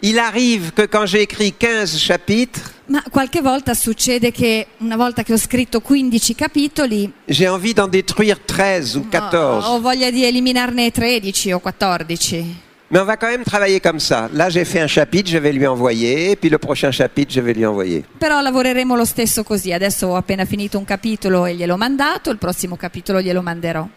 il 0.00 0.18
arrive 0.18 0.72
que 0.74 0.86
quand 0.86 1.06
j'ai 1.06 1.22
écrit 1.22 1.54
15 1.56 1.96
chapitres, 2.06 2.74
Ma 2.88 3.02
qualche 3.10 3.40
volta 3.40 3.72
succede 3.72 4.30
che 4.30 4.66
una 4.78 4.96
volta 4.96 5.22
che 5.24 5.32
ho 5.32 5.38
scritto 5.38 5.80
15 5.80 6.34
capitoli 6.36 7.10
j'ai 7.26 7.48
envie 7.48 7.72
d'en 7.72 7.88
détruire 7.88 8.38
13 8.44 8.98
ou 8.98 9.08
14. 9.08 9.66
ho, 9.66 9.72
ho 9.72 9.80
voglia 9.80 10.10
di 10.10 10.22
eliminarne 10.22 10.90
13 10.92 11.52
o 11.52 11.58
14. 11.60 12.64
Mais 12.88 13.00
on 13.00 13.04
va 13.04 13.16
quand 13.16 13.26
même 13.28 13.42
travailler 13.42 13.80
comme 13.80 13.98
ça. 13.98 14.28
Là, 14.32 14.48
j'ai 14.48 14.64
fait 14.64 14.78
un 14.80 14.86
chapitre, 14.86 15.28
je 15.28 15.38
vais 15.38 15.52
lui 15.52 15.66
envoyer. 15.66 16.36
Puis 16.36 16.48
le 16.48 16.58
prochain 16.58 16.92
chapitre, 16.92 17.32
je 17.32 17.40
vais 17.40 17.52
lui 17.52 17.66
envoyer. 17.66 18.04
Però 18.18 18.40
lavoreremo 18.40 18.94
lo 18.94 19.04
stesso 19.04 19.42
così. 19.42 19.72
Adesso 19.72 20.06
ho 20.06 20.14
appena 20.14 20.44
finito 20.44 20.78
un 20.78 20.84
capitolo 20.84 21.46
e 21.46 21.56
gliel'ho 21.56 21.76
mandato, 21.76 22.30
il 22.30 22.38
prossimo 22.38 22.76
capitolo 22.76 23.20
glielo 23.20 23.42
manderò. 23.42 23.88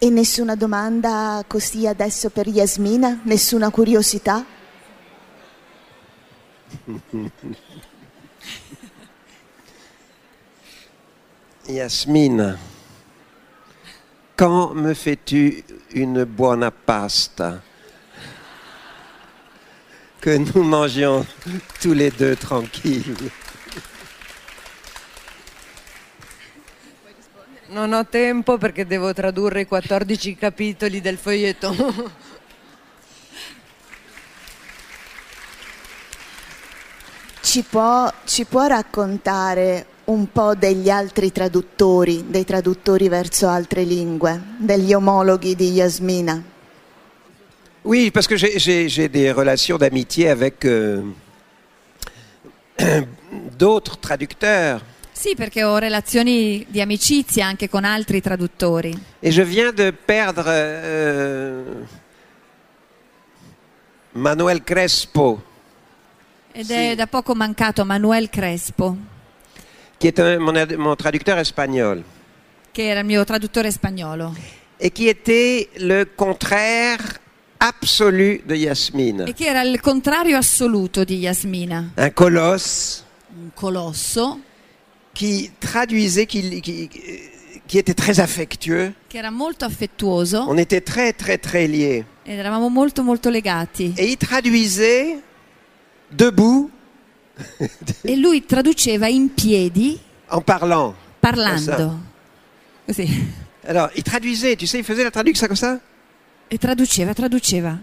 E 0.00 0.10
nessuna 0.10 0.54
domanda 0.54 1.42
così 1.48 1.88
adesso 1.88 2.30
per 2.30 2.46
Yasmina? 2.46 3.18
Nessuna 3.24 3.70
curiosità? 3.70 4.44
Yasmine, 11.66 12.56
quand 14.36 14.74
me 14.74 14.94
fais-tu 14.94 15.64
une 15.90 16.24
buona 16.24 16.70
pasta 16.70 17.62
Que 20.20 20.36
nous 20.36 20.64
mangions 20.64 21.24
tous 21.80 21.92
les 21.92 22.10
deux 22.10 22.34
tranquilles. 22.34 23.30
Non 27.68 27.92
ho 27.92 28.04
tempo 28.04 28.58
perché 28.58 28.84
devo 28.84 29.12
tradurre 29.12 29.60
i 29.60 29.66
14 29.66 30.34
capitoli 30.34 31.00
del 31.00 31.18
foglietto. 31.18 31.72
Ci 37.40 37.62
può, 37.62 38.12
ci 38.24 38.44
può 38.44 38.66
raccontare 38.66 39.86
un 40.08 40.26
po' 40.32 40.54
degli 40.54 40.88
altri 40.88 41.30
traduttori, 41.32 42.24
dei 42.28 42.44
traduttori 42.44 43.08
verso 43.08 43.46
altre 43.48 43.82
lingue, 43.84 44.40
degli 44.58 44.92
omologhi 44.94 45.54
di 45.54 45.72
Yasmina? 45.72 46.42
Oui, 47.82 48.10
parce 48.10 48.26
que 48.26 48.36
j'ai- 48.36 48.58
j'ai 48.58 48.88
j'ai 48.88 49.08
des 49.08 49.30
relations 49.32 49.78
d'amitié 49.78 50.28
avec 50.30 50.64
euh, 50.64 51.02
d'autres 53.56 53.98
traducteurs. 53.98 54.80
Sì, 55.12 55.34
perché 55.34 55.64
ho 55.64 55.78
relazioni 55.78 56.64
di 56.68 56.80
amicizia 56.80 57.46
anche 57.46 57.68
con 57.68 57.84
altri 57.84 58.20
traduttori. 58.20 58.96
Et 59.20 59.32
je 59.32 59.42
viens 59.42 59.72
de 59.74 59.92
perdre 59.92 60.44
euh, 60.48 61.62
Manuel 64.12 64.62
Crespo, 64.64 65.42
Ed 66.52 66.70
è 66.70 66.94
da 66.94 67.06
poco 67.06 67.34
mancato 67.34 67.84
Manuel 67.84 68.30
Crespo, 68.30 68.96
qui 69.98 70.06
est 70.08 70.18
un- 70.20 70.38
mon, 70.38 70.52
mon 70.76 70.94
traducteur 70.96 71.38
espagnol, 71.38 72.02
che 72.72 72.82
era 72.88 73.00
il 73.00 73.06
mio 73.06 73.24
traduttore 73.24 73.70
spagnolo. 73.70 74.34
Et 74.80 74.90
qui 74.92 75.08
était 75.08 75.68
le 75.80 76.04
contraire 76.14 77.20
absolu 77.58 78.40
de 78.46 78.54
Yasmine. 78.54 79.24
e 79.26 79.32
che 79.34 79.46
era 79.46 79.62
il 79.62 79.80
contrario 79.80 80.36
assoluto 80.36 81.02
di 81.04 81.18
Yasmina, 81.18 81.92
Un 81.96 82.12
colosse. 82.14 83.02
Un 83.36 83.50
colosso. 83.54 84.40
Qui 85.14 85.50
traduisait, 85.58 86.26
qui, 86.26 86.60
qui- 86.60 86.88
qui 87.66 87.78
était 87.78 87.94
très 87.94 88.20
affectueux. 88.20 88.92
che 89.08 89.18
era 89.18 89.30
molto 89.30 89.64
affettuoso. 89.64 90.44
On 90.48 90.56
était 90.58 90.80
très, 90.80 91.12
très, 91.12 91.38
très 91.38 91.66
liés. 91.66 92.04
ed 92.24 92.38
eravamo 92.38 92.68
molto 92.68 93.02
molto 93.02 93.28
legati. 93.30 93.92
Et 93.96 94.08
il 94.10 94.16
traduisait 94.16 95.18
debout 96.10 96.70
e 98.02 98.16
lui 98.16 98.44
traduceva 98.44 99.06
in 99.08 99.28
piedi 99.34 99.98
en 100.30 100.40
parlant. 100.42 100.94
parlando. 101.20 101.98
Così. 102.86 103.06
Alors, 103.66 103.90
il 103.94 104.02
traduisait, 104.02 104.56
tu 104.56 104.66
sais, 104.66 104.78
il 104.78 104.84
faisait 104.84 105.04
la 105.04 105.10
traduction 105.10 105.46
comme 105.46 105.56
ça. 105.56 105.78
E 106.50 106.56
traduceva, 106.58 107.12
traduceva. 107.14 107.78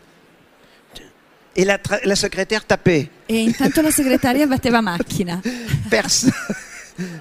Et 1.57 1.63
la, 1.63 1.77
tra- 1.77 1.99
la 2.03 2.15
secrétaire 2.15 2.65
tapait. 2.65 3.09
E 3.27 3.35
intanto 3.43 3.81
la 3.81 3.91
segretaria 3.91 4.45
batteva 4.47 4.81
macchina. 4.81 5.39
Perso- 5.89 6.31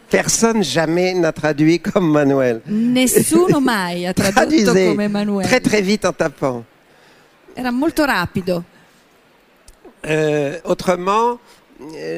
Personne 0.09 0.63
jamais 0.63 1.13
n'a 1.15 1.33
traduit 1.33 1.81
comme 1.81 2.11
Manuel. 2.11 2.63
Nessuno 2.65 3.61
mai 3.61 4.07
ha 4.07 4.13
tradotto 4.15 4.47
Traduisait 4.47 4.89
come 4.89 5.05
Emanuele. 5.05 5.47
très 5.49 5.61
très 5.61 5.83
vite 5.83 6.05
en 6.07 6.13
tapant. 6.13 6.65
Era 7.55 7.71
molto 7.71 8.05
rapido. 8.05 8.65
Euh, 10.07 10.59
autrement, 10.65 11.39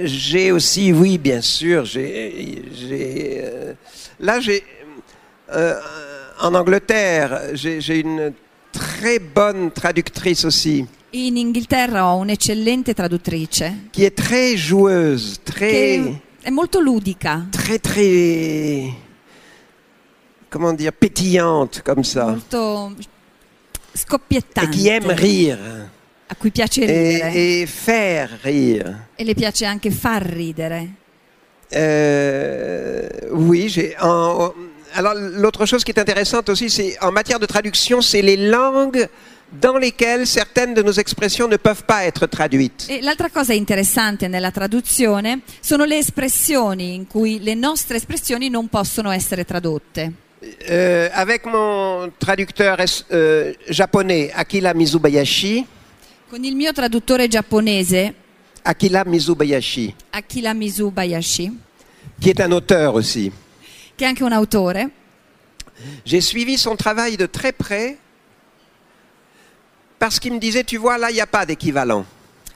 j'ai 0.04 0.52
aussi, 0.52 0.92
oui, 0.92 1.18
bien 1.18 1.40
sûr, 1.40 1.84
j'ai, 1.84 2.62
euh, 3.42 3.72
là, 4.20 4.40
j'ai, 4.40 4.62
euh, 5.52 5.80
en 6.40 6.54
Angleterre, 6.54 7.54
j'ai, 7.54 8.00
une 8.00 8.32
très 8.72 9.18
bonne 9.18 9.70
traductrice 9.70 10.44
aussi, 10.44 10.86
In 11.14 11.36
Inghilterra 11.36 12.14
ho 12.14 12.20
un'eccellente 12.20 12.92
traduttrice. 12.92 13.64
Qui 13.90 14.04
est 14.04 14.14
très 14.14 14.56
joueuse, 14.56 15.40
très, 15.44 16.02
è 16.42 16.50
molto 16.50 16.80
ludica, 16.80 17.46
très, 17.50 17.78
très, 17.78 18.92
comment 20.50 20.74
dire, 20.74 20.92
pétillante 20.92 21.82
comme 21.82 22.04
ça, 22.04 22.26
molto 22.26 22.92
et 22.98 23.98
scoppiettante, 23.98 24.68
qui 24.68 24.88
aime 24.88 25.10
rire 25.12 25.90
a 26.28 26.34
cui 26.34 26.50
piace 26.50 26.80
ridere 26.80 27.32
et, 27.34 27.62
et 27.62 27.66
faire 27.66 28.28
rire. 28.42 29.08
e 29.16 29.24
le 29.24 29.34
piace 29.34 29.64
anche 29.66 29.90
far 29.90 30.22
ridere. 30.22 30.88
Euh, 31.72 33.08
oui, 33.32 33.68
j'ai. 33.68 33.94
en- 34.00 34.52
alors, 34.94 35.14
l'autre 35.14 35.66
chose 35.66 35.84
qui 35.84 35.90
est 35.90 35.98
intéressante 36.00 36.48
aussi, 36.48 36.70
c'est 36.70 36.96
en 37.02 37.12
matière 37.12 37.38
de 37.38 37.44
traduction, 37.46 38.00
c'est 38.00 38.22
les 38.22 38.36
langues 38.48 39.06
dans 39.52 39.76
lesquelles 39.76 40.26
certaines 40.26 40.74
de 40.74 40.82
nos 40.82 40.92
expressions 40.92 41.48
ne 41.48 41.56
peuvent 41.56 41.84
pas 41.84 42.04
être 42.06 42.26
traduites. 42.26 42.86
E 42.88 43.00
l'altra 43.02 43.28
cosa 43.30 43.52
interessante 43.52 44.26
nella 44.26 44.50
traduzione 44.50 45.40
sono 45.60 45.84
le 45.84 45.98
espressioni 45.98 46.94
in 46.94 47.06
cui 47.06 47.40
le 47.42 47.54
nostre 47.54 47.96
espressioni 47.96 48.48
non 48.48 48.68
possono 48.68 49.10
essere 49.12 49.44
tradotte. 49.44 50.12
Euh, 50.68 51.08
avec 51.12 51.44
mon 51.46 52.10
traducteur 52.18 52.78
euh, 53.12 53.52
japonais, 53.68 54.30
Akira 54.34 54.72
Mizubayashi, 54.74 55.64
Con 56.28 56.42
il 56.42 56.56
mio 56.56 56.72
traduttore 56.72 57.28
giapponese, 57.28 58.12
Akira 58.62 59.04
Mizubayashi, 59.06 59.94
Akira 60.10 60.52
Mizubayashi, 60.54 61.56
qui 62.20 62.30
est 62.30 62.40
un 62.40 62.50
auteur 62.50 62.94
aussi, 62.94 63.30
che 63.94 64.04
è 64.04 64.08
anche 64.08 64.24
un 64.24 64.32
autore, 64.32 64.90
j'ai 66.04 66.20
suivi 66.20 66.58
son 66.58 66.74
travail 66.74 67.16
de 67.16 67.26
très 67.26 67.52
près 67.52 67.96
parce 70.00 70.18
qu'il 70.18 70.32
me 70.32 70.40
disait, 70.40 70.64
tu 70.64 70.78
vois, 70.78 70.98
là, 70.98 71.10
il 71.10 71.14
n'y 71.14 71.20
a 71.20 71.28
pas 71.28 71.46
d'équivalent. 71.46 72.04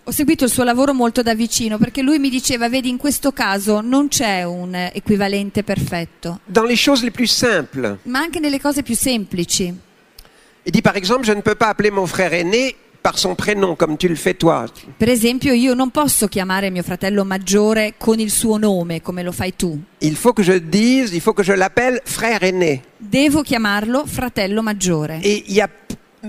ho 0.03 0.11
seguito 0.11 0.45
il 0.47 0.51
suo 0.51 0.64
lavoro 0.64 0.93
molto 0.93 1.23
da 1.23 1.35
vicino 1.37 1.79
perché 1.79 2.03
lui 2.03 2.18
mi 2.18 2.29
diceva, 2.29 2.68
vedi, 2.68 2.89
in 2.89 2.97
questo 2.97 3.31
caso 3.31 3.81
non 3.81 4.09
c'è 4.09 4.43
un 4.43 4.75
equivalente 4.75 5.62
perfetto, 5.62 6.41
Dans 6.47 6.66
les 6.66 6.77
choses 6.77 7.05
les 7.05 7.12
plus 7.12 7.31
simples, 7.31 7.99
ma 8.07 8.18
anche 8.18 8.41
nelle 8.41 8.59
cose 8.59 8.83
più 8.83 8.97
semplici. 8.97 9.73
Il 10.64 10.73
dit 10.73 10.83
par 10.83 10.97
exemple, 10.97 11.25
je 11.25 11.33
ne 11.33 11.41
peux 11.41 11.55
pas 11.55 11.68
appeler 11.68 11.93
mon 11.93 12.07
frère 12.07 12.33
aîné 12.35 12.75
par 13.03 13.19
son 13.19 13.35
prénom 13.35 13.75
comme 13.77 13.97
tu 13.97 14.09
le 14.09 14.15
fais 14.15 14.35
toi. 14.35 14.67
Per 14.99 15.09
esempio, 15.09 15.53
io 15.53 15.75
non 15.75 15.91
posso 15.91 16.29
chiamare 16.29 16.71
mio 16.71 16.83
fratello 16.83 17.25
maggiore 17.25 17.95
con 17.97 18.19
il 18.21 18.31
suo 18.31 18.59
nome, 18.59 19.01
come 19.01 19.23
lo 19.23 19.33
fai 19.33 19.55
tu. 19.57 19.79
Il 20.01 20.17
faut 20.17 20.35
que 20.35 20.43
je 20.43 20.59
dise, 20.59 21.15
il 21.15 21.21
faut 21.21 21.35
que 21.35 21.43
je 21.43 21.55
l'appelle 21.55 22.01
frère 22.05 22.43
aîné. 22.43 22.83
Devo 22.99 23.43
chiamarlo 23.43 24.05
fratello 24.07 24.63
maggiore. 24.63 25.21
Et 25.23 25.45
il 25.49 25.55
y 25.55 25.61
a 25.61 25.69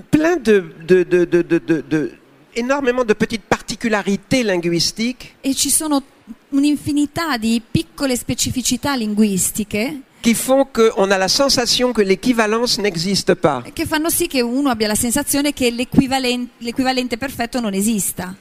plein 0.10 0.38
de, 0.38 0.74
de, 0.86 1.04
de, 1.04 1.26
de, 1.26 1.42
de- 1.42 1.60
de- 1.60 1.84
de- 1.90 2.12
énormément 2.56 3.04
de 3.06 3.14
petites 3.14 3.44
particularités 3.48 4.44
linguistiques 4.44 5.36
E 5.42 5.54
ci 5.54 5.70
sono 5.70 6.02
un'infinità 6.50 7.38
di 7.38 7.62
piccole 7.70 8.16
specificità 8.18 8.96
linguistiche 8.96 10.02
qui 10.22 10.34
font 10.36 10.66
qu'on 10.66 11.10
a 11.10 11.18
la 11.18 11.28
sensation 11.28 11.94
que 11.94 12.02
l'équivalence 12.02 12.78
n'existe 12.80 13.34
pas. 13.36 13.64
che 13.74 13.86
fanno 13.86 14.10
sì 14.10 14.28
che 14.28 14.42
uno 14.42 14.70
abbia 14.70 14.88
la 14.88 14.96
sensazione 14.96 15.54
che 15.54 15.72
l'equivalen- 15.72 16.50
l'equivalente 16.60 17.18
perfetto 17.18 17.60
non 17.60 17.74
esista. 17.74 18.36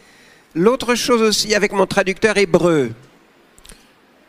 L'autre 0.55 0.95
chose 0.95 1.22
aussi 1.22 1.55
avec 1.55 1.72
mon 1.72 1.87
traducteur 1.87 2.37
hébreu, 2.37 2.93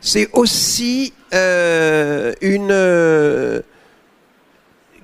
c'est 0.00 0.28
aussi 0.32 1.12
euh, 1.34 2.32
une 2.40 2.70
euh, 2.70 3.60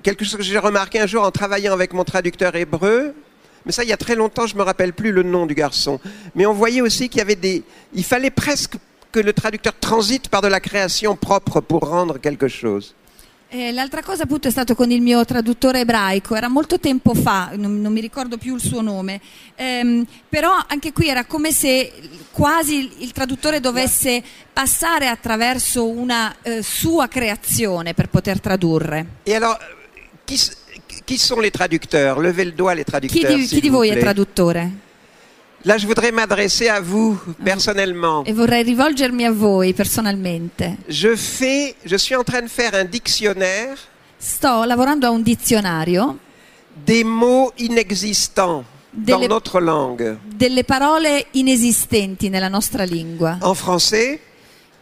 quelque 0.01 0.23
chose 0.23 0.37
que 0.37 0.43
j'ai 0.43 0.57
remarqué 0.57 0.99
un 0.99 1.07
jour 1.07 1.23
en 1.23 1.31
travaillant 1.31 1.73
avec 1.73 1.93
mon 1.93 2.03
traducteur 2.03 2.55
hébreu. 2.55 3.13
Mais 3.65 3.73
ça, 3.73 3.83
il 3.83 3.89
y 3.89 3.93
a 3.93 3.97
très 3.97 4.15
longtemps, 4.15 4.47
je 4.47 4.55
me 4.55 4.63
rappelle 4.63 4.93
plus 4.93 5.11
le 5.11 5.21
nom 5.21 5.45
du 5.45 5.53
garçon. 5.53 5.99
Mais 6.33 6.45
on 6.45 6.53
voyait 6.53 6.81
aussi 6.81 7.09
qu'il 7.09 7.19
y 7.19 7.21
avait 7.21 7.35
des, 7.35 7.63
il 7.93 8.05
fallait 8.05 8.31
presque 8.31 8.75
que 9.11 9.21
le 9.21 9.33
traducteur 9.33 9.73
transite 9.79 10.29
par 10.29 10.41
de 10.41 10.47
la 10.49 10.59
création 10.59 11.15
propre 11.15 11.61
pour 11.61 11.81
rendre 11.87 12.19
quelque 12.19 12.47
chose. 12.47 12.93
E 13.51 13.71
l'altra 13.71 14.03
cosa 14.03 14.23
appunto 14.25 14.47
è 14.47 14.51
stato 14.51 14.75
con 14.75 14.91
il 14.91 15.01
mio 15.01 15.25
traduttore 15.25 15.79
ebraico, 15.79 16.35
era 16.35 16.47
molto 16.47 16.79
tempo 16.79 17.15
fa, 17.15 17.49
non, 17.55 17.81
non 17.81 17.91
mi 17.91 17.99
ricordo 17.99 18.37
più 18.37 18.53
il 18.53 18.61
suo 18.61 18.81
nome, 18.81 19.19
Ehm, 19.55 20.05
però 20.29 20.51
anche 20.67 20.93
qui 20.93 21.07
era 21.09 21.25
come 21.25 21.51
se 21.51 21.91
quasi 22.31 22.75
il, 22.77 22.91
il 22.99 23.11
traduttore 23.11 23.59
dovesse 23.59 24.21
passare 24.53 25.07
attraverso 25.07 25.87
una 25.89 26.35
eh, 26.43 26.61
sua 26.61 27.07
creazione 27.07 27.95
per 27.95 28.09
poter 28.09 28.39
tradurre. 28.39 29.05
Et 29.23 29.33
alors, 29.33 29.57
qui, 30.27 30.35
s- 30.37 30.55
qui 31.07 31.17
sont 31.17 31.41
les 31.41 31.49
traducteurs 31.51 32.19
Levez 32.21 32.45
le 32.45 32.53
doigt, 32.53 32.75
les 32.75 32.83
Chi 32.85 32.91
traducteurs. 32.91 33.35
di, 33.35 33.47
s'il 33.47 33.55
chi 33.57 33.61
di 33.61 33.69
voi 33.69 33.89
è 33.89 33.97
traduttore? 33.97 34.71
Là, 35.65 35.77
je 35.77 35.85
voudrais 35.85 36.11
m'adresser 36.11 36.69
à 36.69 36.79
vous 36.79 37.19
personnellement. 37.43 38.23
E 38.25 38.31
vorrei 38.33 38.63
rivolgermi 38.63 39.25
a 39.25 39.31
voi 39.31 39.73
personalmente. 39.73 40.63
Je 40.87 41.15
fais, 41.15 41.75
je 41.83 41.97
suis 41.97 42.15
en 42.15 42.23
train 42.23 42.41
de 42.41 42.47
faire 42.49 42.73
un 42.75 42.85
dictionnaire 42.85 43.77
Sto 44.17 44.63
lavorando 44.65 45.05
a 45.07 45.09
un 45.11 45.19
dizionario 45.21 46.17
des 46.85 47.03
mots 47.03 47.51
inexistants 47.57 48.63
dans 48.93 49.19
Delle- 49.19 49.29
notre 49.29 49.59
langue. 49.59 50.17
delle 50.25 50.63
parole 50.63 51.25
inesistenti 51.33 52.29
nella 52.29 52.49
nostra 52.49 52.85
lingua. 52.85 53.37
En 53.41 53.53
français, 53.53 54.19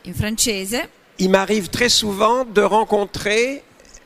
In 0.05 0.13
francese 0.13 0.87
il 1.17 1.29
m'arrive 1.29 1.69
très 1.69 1.89
souvent 1.89 2.45
de 2.45 2.61
rencontrer 2.61 3.63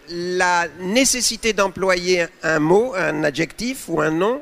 la 0.10 0.68
nécessité 0.80 1.54
d'employer 1.54 2.28
un 2.44 2.60
mot, 2.60 2.94
un 2.96 3.24
adjectif 3.26 3.88
ou 3.90 4.02
un 4.02 4.10
nom, 4.12 4.42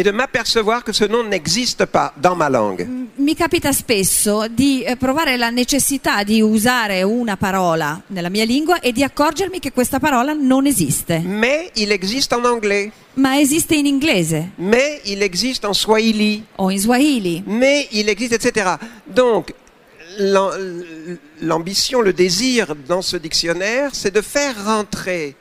et 0.00 0.02
de 0.02 0.12
m'apercevoir 0.12 0.82
que 0.82 0.92
ce 0.92 1.04
nom 1.04 1.22
n'existe 1.24 1.84
pas 1.84 2.14
dans 2.16 2.34
ma 2.34 2.48
langue. 2.48 2.86
mi 3.18 3.34
capita 3.34 3.70
spesso 3.70 4.46
di 4.48 4.82
eh, 4.82 4.96
provare 4.96 5.36
la 5.36 5.50
necessità 5.50 6.22
di 6.24 6.40
usare 6.40 7.02
una 7.02 7.36
parola 7.36 8.00
nella 8.06 8.30
mia 8.30 8.44
lingua 8.44 8.80
e 8.80 8.92
di 8.92 9.02
accorgermi 9.02 9.58
che 9.58 9.72
questa 9.72 9.98
parola 10.00 10.32
non 10.32 10.64
esiste, 10.66 11.18
Mais 11.18 11.68
il 11.74 11.90
existe 11.92 12.34
en 12.34 12.46
anglais, 12.46 12.90
ma 13.14 13.38
esiste 13.38 13.74
in 13.74 13.84
inglese 13.84 14.52
mais 14.56 15.00
il 15.04 15.20
existe 15.20 15.66
en 15.66 15.74
swahili, 15.74 16.42
o 16.56 16.70
in 16.70 16.78
swahili. 16.78 17.42
mais 17.44 17.86
il 17.90 18.08
existe, 18.08 18.32
etc. 18.42 18.76
Donc, 19.04 19.52
l'am- 20.16 21.18
l'ambition, 21.42 22.00
le 22.00 22.14
désir 22.14 22.74
dans 22.88 23.02
ce 23.02 23.18
dictionnaire, 23.18 23.90
c'est 23.92 24.14
de 24.14 24.22
faire 24.22 24.54
rentrer 24.64 25.36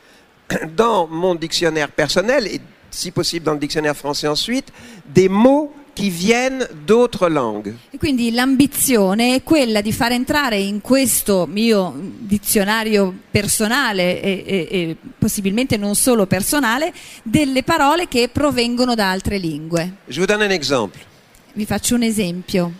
dans 0.75 1.07
mon 1.07 1.35
dictionnaire 1.35 1.89
personnel, 1.91 2.45
et 2.47 2.59
si 2.89 3.11
possible 3.11 3.45
dans 3.45 3.53
le 3.53 3.59
dictionnaire 3.59 3.95
français 3.95 4.27
ensuite, 4.27 4.71
des 5.05 5.29
mots 5.29 5.71
qui 5.95 6.09
viennent 6.09 6.65
d'autres 6.85 7.27
langues. 7.27 7.73
E 7.91 7.97
quindi 7.97 8.31
l'ambizione 8.31 9.35
è 9.35 9.43
quella 9.43 9.81
di 9.81 9.91
far 9.91 10.13
entrare 10.13 10.57
in 10.57 10.79
questo 10.79 11.45
mio 11.45 11.93
dizionario 11.97 13.13
personale 13.29 14.21
e, 14.21 14.43
e- 14.45 14.67
e 14.71 14.95
possibilmente 15.17 15.75
non 15.75 15.95
solo 15.95 16.25
personale 16.25 16.93
delle 17.23 17.63
parole 17.63 18.07
che 18.07 18.29
provengono 18.31 18.95
da 18.95 19.11
altre 19.11 19.37
lingue. 19.37 19.95
Je 20.07 20.19
vous 20.19 20.27
donne 20.27 20.45
un 20.45 20.51
exemple. 20.51 20.99
Vi 21.53 21.65
faccio 21.65 21.95
un 21.95 22.03
esempio. 22.03 22.71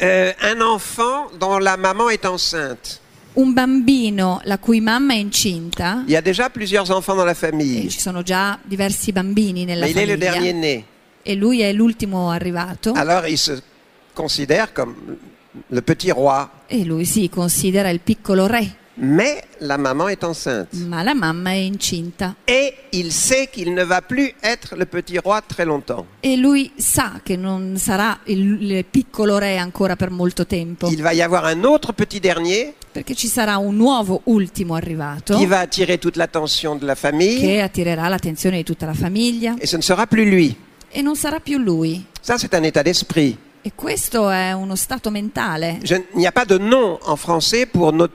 Euh, 0.00 0.32
un 0.42 0.60
enfant 0.60 1.30
dont 1.38 1.60
la 1.62 1.76
maman 1.76 2.10
est 2.10 2.24
enceinte. 2.24 2.98
Un 3.34 3.52
bambino 3.52 4.40
la 4.44 4.58
cui 4.58 4.80
mamma 4.80 5.14
è 5.14 5.16
incinta, 5.16 6.04
Il 6.06 6.12
y 6.12 6.16
a 6.16 6.20
déjà 6.20 6.50
plusieurs 6.50 6.88
enfants 6.90 7.16
dans 7.16 7.26
la 7.26 7.34
famille, 7.34 7.88
ci 7.90 8.00
sono 8.00 8.22
già 8.22 8.58
diversi 8.62 9.10
bambini 9.10 9.64
nella 9.64 9.86
mais 9.86 9.92
il 9.94 9.98
est 10.02 10.06
le 10.06 10.16
dernier 10.16 10.50
famiglia, 10.52 10.76
né. 10.76 10.84
e 11.22 11.34
lui 11.34 11.60
è 11.60 11.72
l'ultimo 11.72 12.30
arrivato, 12.30 12.92
Alors 12.94 13.26
il 13.26 13.36
se 13.38 13.60
considère 14.14 14.72
comme 14.72 14.94
le 15.68 15.82
petit 15.82 16.12
roi. 16.12 16.48
e 16.68 16.84
lui 16.84 17.04
si 17.04 17.28
considera 17.28 17.88
il 17.88 17.98
piccolo 18.00 18.46
re, 18.46 18.76
Mais 18.96 19.42
la 19.58 19.76
maman 19.76 20.08
est 20.08 20.22
enceinte. 20.22 20.68
ma 20.86 21.02
la 21.02 21.14
mamma 21.14 21.50
è 21.50 21.54
incinta. 21.56 22.36
Et 22.46 22.74
il 22.92 23.10
sait 23.12 23.48
qu'il 23.50 23.72
ne 23.74 23.82
va 23.82 24.00
plus 24.02 24.32
être 24.40 24.76
le 24.76 24.86
petit 24.86 25.18
roi 25.18 25.40
très 25.46 25.64
longtemps. 25.64 26.06
E 26.20 26.36
lui 26.36 26.70
sa 26.76 27.20
che 27.24 27.36
non 27.36 27.76
sarà 27.76 28.20
il, 28.26 28.62
il 28.70 28.84
piccolo 28.84 29.38
re 29.38 29.56
ancora 29.58 29.96
per 29.96 30.10
molto 30.10 30.46
tempo, 30.46 30.88
Il 30.88 31.02
va 31.02 31.12
y 31.12 31.20
avoir 31.22 31.44
un 31.52 31.64
autre 31.64 31.92
petit 31.92 32.20
dernier 32.20 32.74
perché 32.92 33.14
ci 33.16 33.26
sarà 33.26 33.56
un 33.56 33.74
nuovo 33.76 34.20
ultimo 34.26 34.74
arrivato 34.76 35.34
qui 35.34 35.46
va 35.46 35.58
attirer 35.58 35.98
toute 35.98 36.16
l'attention 36.16 36.78
de 36.78 36.84
la 36.86 36.94
famille 36.94 37.40
che 37.40 37.60
attirerà 37.60 38.06
l'attenzione 38.06 38.58
di 38.58 38.62
tutta 38.62 38.86
la 38.86 38.94
famiglia 38.94 39.56
et 39.58 39.66
ce 39.66 39.74
ne 39.74 39.82
sera 39.82 40.06
plus 40.06 40.24
lui. 40.28 40.56
e 40.88 41.02
non 41.02 41.16
sarà 41.16 41.40
più 41.40 41.58
lui. 41.58 42.04
Ça, 42.20 42.38
c'est 42.38 42.54
un 42.54 42.62
état 42.62 42.82
d'esprit. 42.84 43.36
E 43.66 43.72
questo 43.74 44.28
è 44.30 44.52
uno 44.52 44.76
stato 44.76 45.10
mentale. 45.10 45.78
Je- 45.82 46.06
Il 46.12 46.18
n'y 46.18 46.26
a 46.26 46.32
pas 46.32 46.44
de 46.46 46.58
nom 46.58 46.98
en 47.02 47.16
français 47.16 47.66
pour 47.66 47.92
notre, 47.92 48.14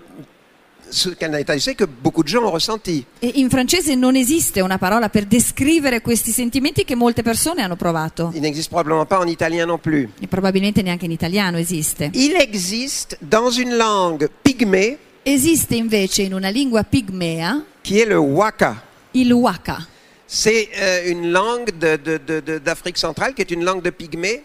ce 0.90 1.10
qu'un 1.10 1.34
état 1.34 1.54
d'esprit 1.54 1.76
que 1.76 1.86
beaucoup 1.86 2.24
de 2.24 2.28
gens 2.30 2.44
ont 2.44 2.52
ressenti. 2.52 3.06
E 3.20 3.32
in 3.36 3.50
francese 3.50 3.96
non 3.96 4.16
esiste 4.16 4.62
una 4.62 4.78
parola 4.78 5.10
per 5.10 5.26
descrivere 5.26 6.02
questi 6.02 6.32
sentimenti 6.32 6.84
che 6.84 6.96
molte 6.96 7.22
persone 7.24 7.62
hanno 7.62 7.76
provato. 7.76 8.32
Il 8.34 8.42
n'existe 8.42 8.70
probablement 8.70 9.06
pas 9.08 9.20
en 9.20 9.28
italien 9.28 9.68
non 9.68 9.80
plus. 9.80 10.08
E 10.20 10.28
probabilmente 10.28 10.82
neanche 10.82 11.06
in 11.06 11.12
italiano 11.12 11.58
esiste. 11.58 12.10
Il 12.14 12.36
existe 12.36 13.18
dans 13.22 13.50
une 13.58 13.76
langue 13.76 14.30
pygmée 14.42 14.98
Esiste 15.24 15.76
invece 15.76 16.22
in 16.24 16.34
una 16.34 16.50
lingua 16.50 16.84
pigmea 16.84 17.64
qui 17.84 18.00
est 18.00 18.08
le 18.08 18.16
waka. 18.18 18.82
il 19.14 19.32
waka. 19.34 19.86
C'est 20.26 20.70
euh, 20.80 21.10
une 21.12 21.32
langue 21.32 21.72
de- 21.78 21.98
de- 21.98 22.20
de- 22.26 22.40
de- 22.40 22.58
d'Afrique 22.60 22.98
centrale 22.98 23.34
qui 23.34 23.42
est 23.42 23.52
une 23.52 23.64
langue 23.64 23.82
de 23.82 23.90
pygmée 23.90 24.44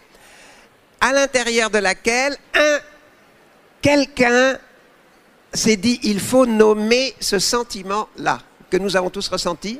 à 0.99 1.13
l'intérieur 1.13 1.69
de 1.69 1.77
laquelle 1.79 2.35
un 2.53 2.79
quelqu'un 3.81 4.57
s'est 5.55 5.77
dit 5.77 5.99
il 6.03 6.19
faut 6.19 6.45
nommer 6.45 7.13
ce 7.19 7.39
sentiment-là 7.39 8.39
que 8.69 8.77
nous 8.77 8.95
avons 8.95 9.09
tous 9.09 9.27
ressenti, 9.27 9.79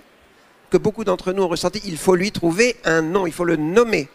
que 0.70 0.78
beaucoup 0.78 1.04
d'entre 1.04 1.34
nous 1.34 1.44
ont 1.44 1.48
ressenti. 1.48 1.82
Il 1.86 1.98
faut 1.98 2.16
lui 2.16 2.32
trouver 2.32 2.76
un 2.86 3.02
nom, 3.02 3.26
il 3.26 3.34
faut 3.34 3.46
le 3.46 3.56
nommer. 3.56 4.10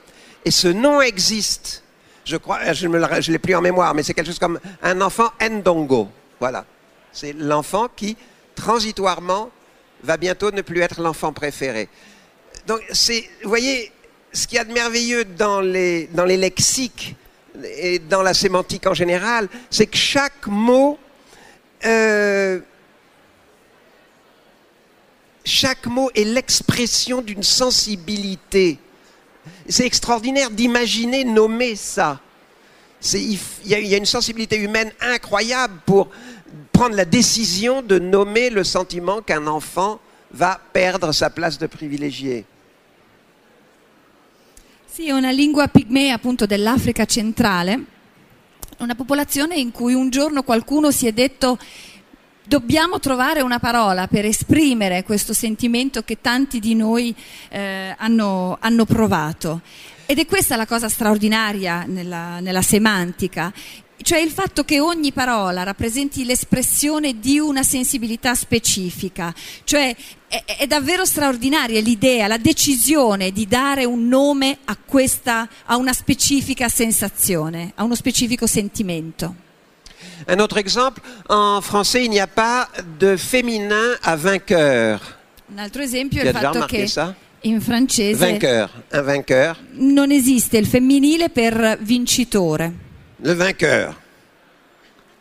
Et 0.45 0.51
ce 0.51 0.69
nom 0.69 1.01
existe. 1.01 1.83
Je 2.25 2.37
crois, 2.37 2.73
je 2.73 2.87
ne 2.87 3.33
l'ai 3.33 3.39
plus 3.39 3.55
en 3.55 3.61
mémoire, 3.61 3.95
mais 3.95 4.03
c'est 4.03 4.15
quelque 4.15 4.27
chose 4.27 4.39
comme 4.39 4.61
un 4.83 5.01
enfant 5.01 5.31
Ndongo. 5.41 6.09
Voilà. 6.39 6.65
C'est 7.13 7.33
l'enfant 7.33 7.89
qui, 7.95 8.17
transitoirement, 8.55 9.51
va 10.03 10.17
bientôt 10.17 10.51
ne 10.51 10.63
plus 10.63 10.81
être 10.81 11.01
l'enfant 11.01 11.33
préféré. 11.33 11.89
Donc, 12.67 12.81
c'est, 12.93 13.29
vous 13.43 13.49
voyez, 13.49 13.91
ce 14.33 14.47
qu'il 14.47 14.57
y 14.57 14.61
a 14.61 14.65
de 14.65 14.73
merveilleux 14.73 15.25
dans 15.25 15.61
les, 15.61 16.07
dans 16.09 16.25
les 16.25 16.37
lexiques 16.37 17.17
et 17.65 17.99
dans 17.99 18.23
la 18.23 18.35
sémantique 18.35 18.87
en 18.87 18.95
général, 18.95 19.49
c'est 19.71 19.87
que 19.87 19.97
chaque 19.97 20.47
mot, 20.47 20.99
euh, 21.85 22.61
chaque 25.45 25.87
mot 25.87 26.11
est 26.14 26.24
l'expression 26.24 27.22
d'une 27.22 27.43
sensibilité. 27.43 28.78
C'est 29.68 29.87
extraordinaire 29.87 30.51
d'imaginer 30.51 31.24
nommer 31.24 31.76
ça. 31.76 32.20
Il 33.14 33.39
y 33.64 33.95
a 33.95 33.97
une 33.97 34.07
sensibilité 34.07 34.57
humaine 34.57 34.93
incroyable 35.01 35.81
pour 35.87 36.09
prendre 36.72 36.95
la 36.95 37.05
décision 37.05 37.83
de 37.83 37.99
nommer 37.99 38.51
le 38.51 38.64
sentiment 38.64 39.22
qu'un 39.22 39.47
enfant 39.47 40.01
va 40.33 40.61
perdre 40.72 41.12
sa 41.12 41.31
place 41.31 41.59
de 41.59 41.66
privilégié. 41.66 42.45
Sì, 44.87 45.07
è 45.07 45.12
una 45.12 45.31
lingua 45.31 45.68
pigmea 45.68 46.14
appunto 46.14 46.47
dell'Africa 46.47 47.05
centrale, 47.05 47.85
una 48.81 48.95
popolazione 48.95 49.57
in 49.57 49.72
cui 49.72 49.95
un 49.95 50.11
giorno 50.11 50.43
qualcuno 50.43 50.91
si 50.91 51.07
è 51.07 51.12
detto 51.12 51.59
dobbiamo 52.45 52.99
trovare 52.99 53.43
una 53.43 53.59
parola 53.59 54.09
per 54.09 54.24
esprimere 54.24 55.05
questo 55.05 55.33
sentimento 55.33 56.03
che 56.03 56.20
tanti 56.20 56.59
di 56.59 56.74
noi 56.74 57.14
eh, 57.49 57.95
hanno, 57.97 58.57
hanno 58.61 58.85
provato. 58.85 59.61
Ed 60.07 60.18
è 60.18 60.26
questa 60.26 60.57
la 60.57 60.66
cosa 60.66 60.89
straordinaria 60.89 61.85
nella, 61.87 62.41
nella 62.41 62.62
semantica, 62.62 63.53
cioè 64.03 64.18
il 64.18 64.30
fatto 64.30 64.64
che 64.64 64.80
ogni 64.80 65.12
parola 65.12 65.62
rappresenti 65.62 66.24
l'espressione 66.24 67.18
di 67.18 67.38
una 67.38 67.62
sensibilità 67.62 68.34
specifica, 68.34 69.34
cioè 69.64 69.94
è, 70.28 70.44
è 70.59 70.66
davvero 70.66 71.05
straordinaria 71.05 71.80
l'idea, 71.80 72.26
la 72.26 72.38
decisione 72.38 73.32
di 73.32 73.46
dare 73.46 73.84
un 73.84 74.09
nome 74.09 74.59
a 74.64 74.76
questa, 74.76 75.48
a 75.66 75.76
una 75.76 75.92
specifica 75.92 76.68
sensazione, 76.68 77.72
a 77.76 77.84
uno 77.84 77.94
specifico 77.94 78.46
sentimento. 78.46 79.48
Un 80.26 80.40
autre 80.40 80.61
exemple, 80.61 81.03
en 81.28 81.61
français, 81.61 82.03
il 82.03 82.11
n'y 82.11 82.20
a 82.20 82.26
pas 82.26 82.68
de 82.98 83.16
féminin 83.16 83.96
à 84.03 84.16
vainqueur. 84.16 85.18
Un 85.46 85.59
altro 85.59 85.82
esempio 85.82 86.22
è 86.22 86.28
il 86.28 86.32
fatto 86.32 86.64
che 86.66 86.86
ça 86.86 87.14
in 87.42 87.61
francese 87.61 88.18
Vainqueur. 88.18 88.70
Un 88.92 89.03
vainqueur. 89.03 89.57
non 89.72 90.11
esiste 90.11 90.59
il 90.59 90.66
femminile 90.66 91.30
per 91.30 91.78
vincitore. 91.80 92.88
Le 93.23 93.33
vainqueur. 93.33 93.95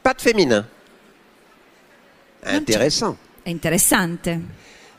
Pas 0.02 0.14
de 0.14 0.22
féminin. 0.22 0.66
Intéressant. 2.46 3.18
Interessante. 3.46 4.30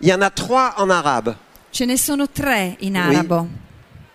Il 0.01 0.09
y 0.09 0.13
en 0.13 0.21
a 0.21 0.31
trois 0.31 0.75
en 0.79 0.91
arabe. 0.91 1.35
Ce 1.71 1.85
ne 1.85 1.97
sono 1.97 2.27
tre 2.29 2.77
in 2.83 2.97
arabo. 2.97 3.47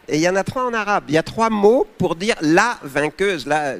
Et 0.07 0.17
il 0.17 0.21
y 0.21 0.29
en 0.29 0.35
a 0.35 0.43
trois 0.43 0.65
en 0.65 0.73
arabe. 0.73 1.05
Il 1.07 1.13
y 1.15 1.17
a 1.17 1.23
trois 1.23 1.49
mots 1.49 1.87
pour 1.97 2.15
dire 2.15 2.35
la 2.41 2.77
vainqueuse. 2.83 3.45
La... 3.47 3.75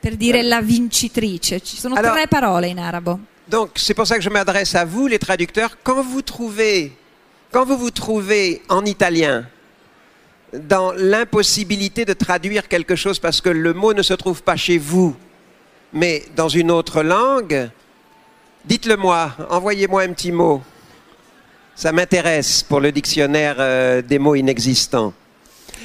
Per 0.00 0.16
dire 0.16 0.42
la 0.42 0.60
vincitrice, 0.62 1.60
ci 1.60 1.76
sono 1.76 1.96
Allora- 1.96 2.14
tre 2.14 2.26
parole 2.28 2.66
in 2.68 2.78
arabo. 2.78 3.18
Donc, 3.48 3.70
c'est 3.76 3.94
pour 3.94 4.06
ça 4.06 4.16
que 4.16 4.22
je 4.22 4.28
m'adresse 4.30 4.74
à 4.74 4.84
vous, 4.84 5.06
les 5.06 5.18
traducteurs. 5.18 5.76
Quand 5.82 6.02
vous 6.02 6.22
trouvez, 6.22 6.92
quand 7.50 7.64
vous 7.64 7.76
vous 7.78 7.90
trouvez 7.90 8.62
en 8.68 8.84
italien 8.84 9.46
dans 10.52 10.92
l'impossibilité 10.92 12.04
de 12.04 12.12
traduire 12.12 12.68
quelque 12.68 12.96
chose 12.96 13.18
parce 13.18 13.40
que 13.40 13.50
le 13.50 13.74
mot 13.74 13.92
ne 13.92 14.02
se 14.02 14.14
trouve 14.14 14.42
pas 14.42 14.56
chez 14.56 14.78
vous, 14.78 15.14
mais 15.92 16.24
dans 16.36 16.48
une 16.48 16.70
autre 16.70 17.02
langue, 17.02 17.70
dites-le 18.64 18.96
moi, 18.96 19.34
envoyez-moi 19.50 20.02
un 20.02 20.12
petit 20.12 20.32
mot. 20.32 20.62
Ça 21.74 21.92
m'intéresse 21.92 22.62
pour 22.62 22.80
le 22.80 22.90
dictionnaire 22.90 23.56
euh, 23.58 24.02
des 24.02 24.18
mots 24.18 24.34
inexistants. 24.34 25.12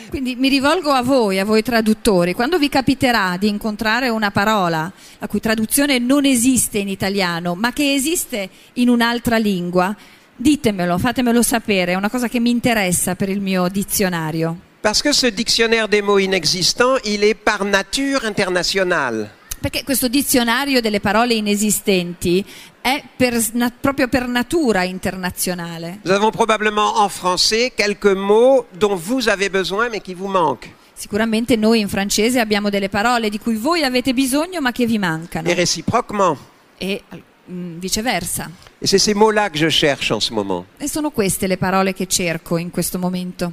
Quindi 0.09 0.35
mi 0.35 0.49
rivolgo 0.49 0.91
a 0.91 1.01
voi, 1.01 1.39
a 1.39 1.45
voi 1.45 1.63
traduttori, 1.63 2.33
quando 2.33 2.59
vi 2.59 2.69
capiterà 2.69 3.35
di 3.37 3.47
incontrare 3.47 4.09
una 4.09 4.31
parola 4.31 4.91
la 5.17 5.27
cui 5.27 5.39
traduzione 5.39 5.97
non 5.97 6.25
esiste 6.25 6.77
in 6.77 6.87
italiano, 6.87 7.55
ma 7.55 7.73
che 7.73 7.93
esiste 7.93 8.49
in 8.73 8.89
un'altra 8.89 9.37
lingua, 9.37 9.95
ditemelo, 10.35 10.97
fatemelo 10.97 11.41
sapere, 11.41 11.93
è 11.93 11.95
una 11.95 12.09
cosa 12.09 12.27
che 12.27 12.39
mi 12.39 12.49
interessa 12.49 13.15
per 13.15 13.29
il 13.29 13.41
mio 13.41 13.67
dizionario. 13.69 14.57
Parce 14.81 15.01
que 15.01 15.13
ce 15.13 15.31
dictionnaire 15.31 15.87
des 15.87 16.01
mots 16.01 16.19
inexistants, 16.21 16.99
il 17.05 17.23
est 17.23 17.35
par 17.35 17.63
nature 17.63 18.27
international. 18.27 19.29
Perché 19.61 19.83
questo 19.85 20.09
dizionario 20.09 20.81
delle 20.81 20.99
parole 20.99 21.35
inesistenti 21.35 22.43
è 22.81 23.01
per- 23.15 23.41
na- 23.53 23.71
proprio 23.79 24.09
per 24.09 24.27
natura 24.27 24.83
internazionale. 24.83 25.99
Nous 26.03 26.13
avons 26.13 26.31
probablement 26.31 26.97
en 26.99 27.07
français 27.07 27.71
quelques 27.73 28.13
mots 28.13 28.65
dont 28.77 28.99
vous 28.99 29.29
avez 29.29 29.49
besoin 29.49 29.87
mais 29.87 30.01
qui 30.01 30.13
vous 30.13 30.27
manquent. 30.29 30.67
Sicuramente 30.93 31.55
noi 31.55 31.79
in 31.79 31.87
francese 31.87 32.41
abbiamo 32.41 32.69
delle 32.69 32.89
parole 32.89 33.29
di 33.29 33.39
cui 33.39 33.55
voi 33.55 33.83
avete 33.83 34.13
bisogno 34.13 34.59
ma 34.59 34.73
che 34.73 34.85
vi 34.85 34.97
mancano 34.99 35.47
Et 35.47 35.55
réciproquement. 35.55 36.37
e 36.77 37.01
viceversa. 37.45 38.49
Et 38.81 38.87
c'est 38.87 38.99
ces 38.99 39.13
mots-là 39.13 39.49
que 39.49 39.57
je 39.57 39.69
cherche 39.69 40.11
en 40.11 40.19
ce 40.19 40.33
moment. 40.33 40.65
E 40.77 40.87
sono 40.87 41.11
queste 41.11 41.47
le 41.47 41.57
parole 41.57 41.93
che 41.93 42.07
cerco 42.07 42.57
in 42.57 42.69
questo 42.71 42.97
momento. 42.97 43.51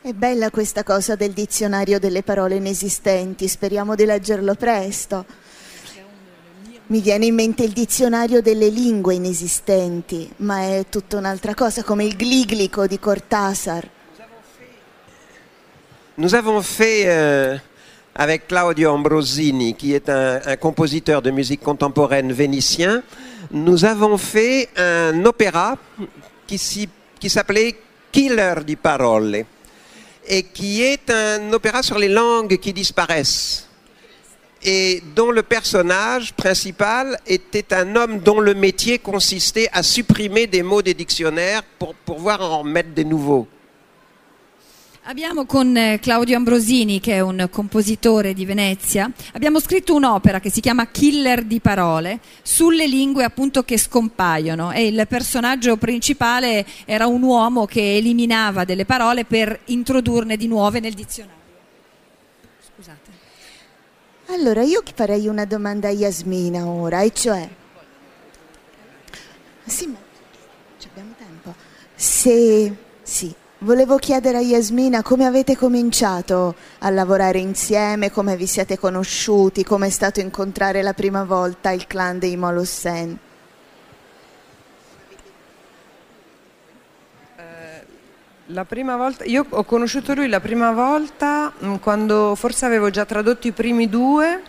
È 0.00 0.12
bella 0.12 0.50
questa 0.50 0.84
cosa 0.84 1.16
del 1.16 1.32
dizionario 1.32 1.98
delle 1.98 2.22
parole 2.22 2.56
inesistenti, 2.56 3.48
speriamo 3.48 3.94
di 3.94 4.04
leggerlo 4.04 4.54
presto. 4.54 5.24
Mi 6.88 7.00
viene 7.00 7.26
in 7.26 7.34
mente 7.34 7.64
il 7.64 7.72
dizionario 7.72 8.40
delle 8.40 8.68
lingue 8.68 9.14
inesistenti, 9.14 10.30
ma 10.38 10.60
è 10.60 10.86
tutta 10.88 11.16
un'altra 11.16 11.54
cosa, 11.54 11.82
come 11.82 12.04
il 12.04 12.14
gliglico 12.14 12.86
di 12.86 13.00
Cortázar. 13.00 13.90
nous 16.18 16.34
avons 16.34 16.62
fait, 16.62 17.04
euh, 17.06 17.58
avec 18.18 18.48
Claudio 18.48 18.90
Ambrosini, 18.90 19.74
qui 19.74 19.92
est 19.92 20.08
un, 20.08 20.56
compositeur 20.56 21.20
de 21.20 21.30
musique 21.30 21.60
contemporaine 21.60 22.32
vénitien, 22.32 23.02
nous 23.50 23.84
avons 23.84 24.16
fait 24.16 24.68
un 24.76 25.24
opéra 25.24 25.76
qui 26.46 26.58
s'appelait 27.28 27.76
Killer 28.10 28.54
di 28.66 28.76
parole 28.76 29.44
et 30.26 30.42
qui 30.42 30.82
est 30.82 31.10
un 31.10 31.52
opéra 31.52 31.82
sur 31.82 31.98
les 31.98 32.08
langues 32.08 32.56
qui 32.56 32.72
disparaissent 32.72 33.68
et 34.64 35.02
dont 35.14 35.30
le 35.30 35.42
personnage 35.42 36.32
principal 36.32 37.18
était 37.26 37.74
un 37.74 37.94
homme 37.94 38.20
dont 38.20 38.40
le 38.40 38.54
métier 38.54 38.98
consistait 38.98 39.68
à 39.72 39.82
supprimer 39.82 40.46
des 40.46 40.62
mots 40.62 40.82
des 40.82 40.94
dictionnaires 40.94 41.62
pour 41.78 41.94
pouvoir 41.94 42.40
en 42.40 42.64
mettre 42.64 42.90
des 42.90 43.04
nouveaux. 43.04 43.46
Abbiamo 45.08 45.46
con 45.46 45.76
eh, 45.76 46.00
Claudio 46.00 46.36
Ambrosini, 46.36 46.98
che 46.98 47.12
è 47.12 47.20
un 47.20 47.46
compositore 47.48 48.34
di 48.34 48.44
Venezia, 48.44 49.08
abbiamo 49.34 49.60
scritto 49.60 49.94
un'opera 49.94 50.40
che 50.40 50.50
si 50.50 50.60
chiama 50.60 50.88
Killer 50.88 51.44
di 51.44 51.60
parole 51.60 52.18
sulle 52.42 52.88
lingue 52.88 53.22
appunto 53.22 53.62
che 53.62 53.78
scompaiono 53.78 54.72
e 54.72 54.88
il 54.88 55.06
personaggio 55.08 55.76
principale 55.76 56.66
era 56.86 57.06
un 57.06 57.22
uomo 57.22 57.66
che 57.66 57.98
eliminava 57.98 58.64
delle 58.64 58.84
parole 58.84 59.24
per 59.24 59.60
introdurne 59.66 60.36
di 60.36 60.48
nuove 60.48 60.80
nel 60.80 60.94
dizionario. 60.94 61.40
Scusate. 62.74 63.10
Allora, 64.26 64.64
io 64.64 64.82
farei 64.92 65.28
una 65.28 65.44
domanda 65.44 65.86
a 65.86 65.92
Yasmina 65.92 66.66
ora, 66.66 67.02
e 67.02 67.12
cioè... 67.12 67.48
Sì, 69.66 69.86
ma 69.86 69.98
abbiamo 70.84 71.14
tempo. 71.16 71.54
Se... 71.94 72.74
Sì, 73.02 73.32
volevo 73.66 73.96
chiedere 73.96 74.38
a 74.38 74.40
Yasmina 74.40 75.02
come 75.02 75.24
avete 75.26 75.56
cominciato 75.56 76.54
a 76.78 76.90
lavorare 76.90 77.40
insieme, 77.40 78.12
come 78.12 78.36
vi 78.36 78.46
siete 78.46 78.78
conosciuti, 78.78 79.64
come 79.64 79.88
è 79.88 79.90
stato 79.90 80.20
incontrare 80.20 80.82
la 80.82 80.92
prima 80.92 81.24
volta 81.24 81.72
il 81.72 81.88
clan 81.88 82.20
dei 82.20 82.36
Molossen. 82.36 83.18
La 88.50 88.64
prima 88.64 88.96
volta, 88.96 89.24
io 89.24 89.44
ho 89.48 89.64
conosciuto 89.64 90.14
lui 90.14 90.28
la 90.28 90.38
prima 90.38 90.70
volta 90.70 91.52
mh, 91.58 91.78
quando 91.80 92.36
forse 92.36 92.64
avevo 92.64 92.90
già 92.90 93.04
tradotto 93.04 93.48
i 93.48 93.52
primi 93.52 93.88
due 93.88 94.40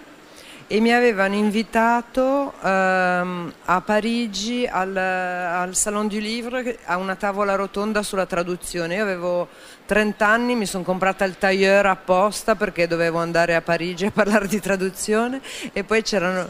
e 0.68 0.82
mi 0.82 0.94
avevano 0.94 1.36
invitato 1.36 2.54
ehm, 2.62 3.54
a 3.66 3.82
Parigi 3.82 4.68
al, 4.70 4.96
al 4.96 5.76
Salon 5.76 6.08
du 6.10 6.20
Livre 6.20 6.80
a 6.84 6.98
una 6.98 7.16
tavola 7.16 7.56
rotonda 7.56 8.04
sulla 8.04 8.26
traduzione. 8.26 8.96
Io 8.96 9.04
avevo 9.04 9.48
30 9.86 10.28
anni, 10.28 10.56
mi 10.56 10.66
sono 10.66 10.84
comprata 10.84 11.24
il 11.24 11.38
tailleur 11.38 11.86
apposta 11.86 12.56
perché 12.56 12.86
dovevo 12.86 13.20
andare 13.20 13.56
a 13.56 13.62
Parigi 13.62 14.08
a 14.08 14.12
parlare 14.14 14.48
di 14.48 14.60
traduzione 14.60 15.40
e 15.72 15.86
poi 15.86 16.02
c'erano 16.02 16.50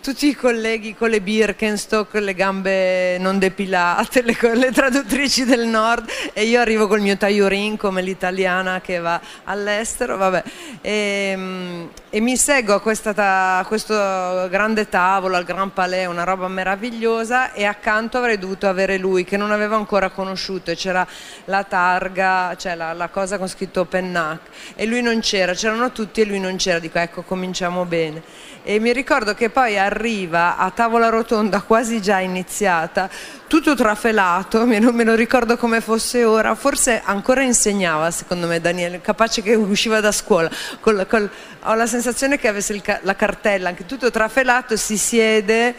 tutti 0.00 0.26
i 0.26 0.34
colleghi 0.34 0.96
con 0.96 1.10
le 1.10 1.20
Birkenstock, 1.20 2.14
le 2.14 2.34
gambe 2.34 3.18
non 3.18 3.38
depilate, 3.38 4.22
le, 4.22 4.36
le 4.54 4.72
traduttrici 4.72 5.44
del 5.44 5.66
nord 5.66 6.08
e 6.32 6.44
io 6.44 6.58
arrivo 6.58 6.88
col 6.88 7.00
mio 7.00 7.18
tagliurin 7.18 7.76
come 7.76 8.00
l'italiana 8.00 8.80
che 8.80 8.98
va 8.98 9.20
all'estero, 9.44 10.16
vabbè. 10.16 10.42
E, 10.80 11.34
mm, 11.36 11.84
e 12.14 12.20
mi 12.20 12.36
seguo 12.36 12.74
a, 12.74 12.80
questa 12.82 13.14
ta- 13.14 13.56
a 13.60 13.64
questo 13.64 13.94
grande 13.94 14.90
tavolo, 14.90 15.34
al 15.34 15.44
Grand 15.44 15.70
Palais, 15.70 16.06
una 16.08 16.24
roba 16.24 16.46
meravigliosa 16.46 17.54
e 17.54 17.64
accanto 17.64 18.18
avrei 18.18 18.36
dovuto 18.36 18.68
avere 18.68 18.98
lui 18.98 19.24
che 19.24 19.38
non 19.38 19.50
avevo 19.50 19.76
ancora 19.76 20.10
conosciuto 20.10 20.70
e 20.70 20.76
c'era 20.76 21.06
la 21.46 21.64
targa, 21.64 22.54
cioè 22.58 22.74
la, 22.74 22.92
la 22.92 23.08
cosa 23.08 23.38
con 23.38 23.48
scritto 23.48 23.86
Pennac 23.86 24.40
e 24.74 24.84
lui 24.84 25.00
non 25.00 25.20
c'era, 25.20 25.54
c'erano 25.54 25.90
tutti 25.90 26.20
e 26.20 26.26
lui 26.26 26.38
non 26.38 26.56
c'era, 26.56 26.78
dico 26.78 26.98
ecco 26.98 27.22
cominciamo 27.22 27.86
bene. 27.86 28.22
E 28.62 28.78
mi 28.78 28.92
ricordo 28.92 29.32
che 29.32 29.48
poi 29.48 29.78
arriva 29.78 30.58
a 30.58 30.70
tavola 30.70 31.08
rotonda 31.08 31.62
quasi 31.62 32.02
già 32.02 32.18
iniziata, 32.18 33.08
tutto 33.46 33.74
trafelato, 33.74 34.66
lo, 34.66 34.92
me 34.92 35.04
lo 35.04 35.14
ricordo 35.14 35.56
come 35.56 35.80
fosse 35.80 36.24
ora, 36.24 36.54
forse 36.54 37.00
ancora 37.02 37.42
insegnava 37.42 38.10
secondo 38.10 38.46
me 38.46 38.60
Daniele, 38.60 39.00
capace 39.00 39.40
che 39.40 39.54
usciva 39.54 40.00
da 40.00 40.12
scuola, 40.12 40.50
col- 40.80 41.06
col- 41.08 41.30
ho 41.64 41.74
la 41.74 41.86
sensazione 41.86 42.00
che 42.38 42.48
avesse 42.48 42.80
ca- 42.80 43.00
la 43.02 43.14
cartella, 43.14 43.68
anche 43.68 43.86
tutto 43.86 44.10
trafelato, 44.10 44.76
si 44.76 44.96
siede 44.96 45.74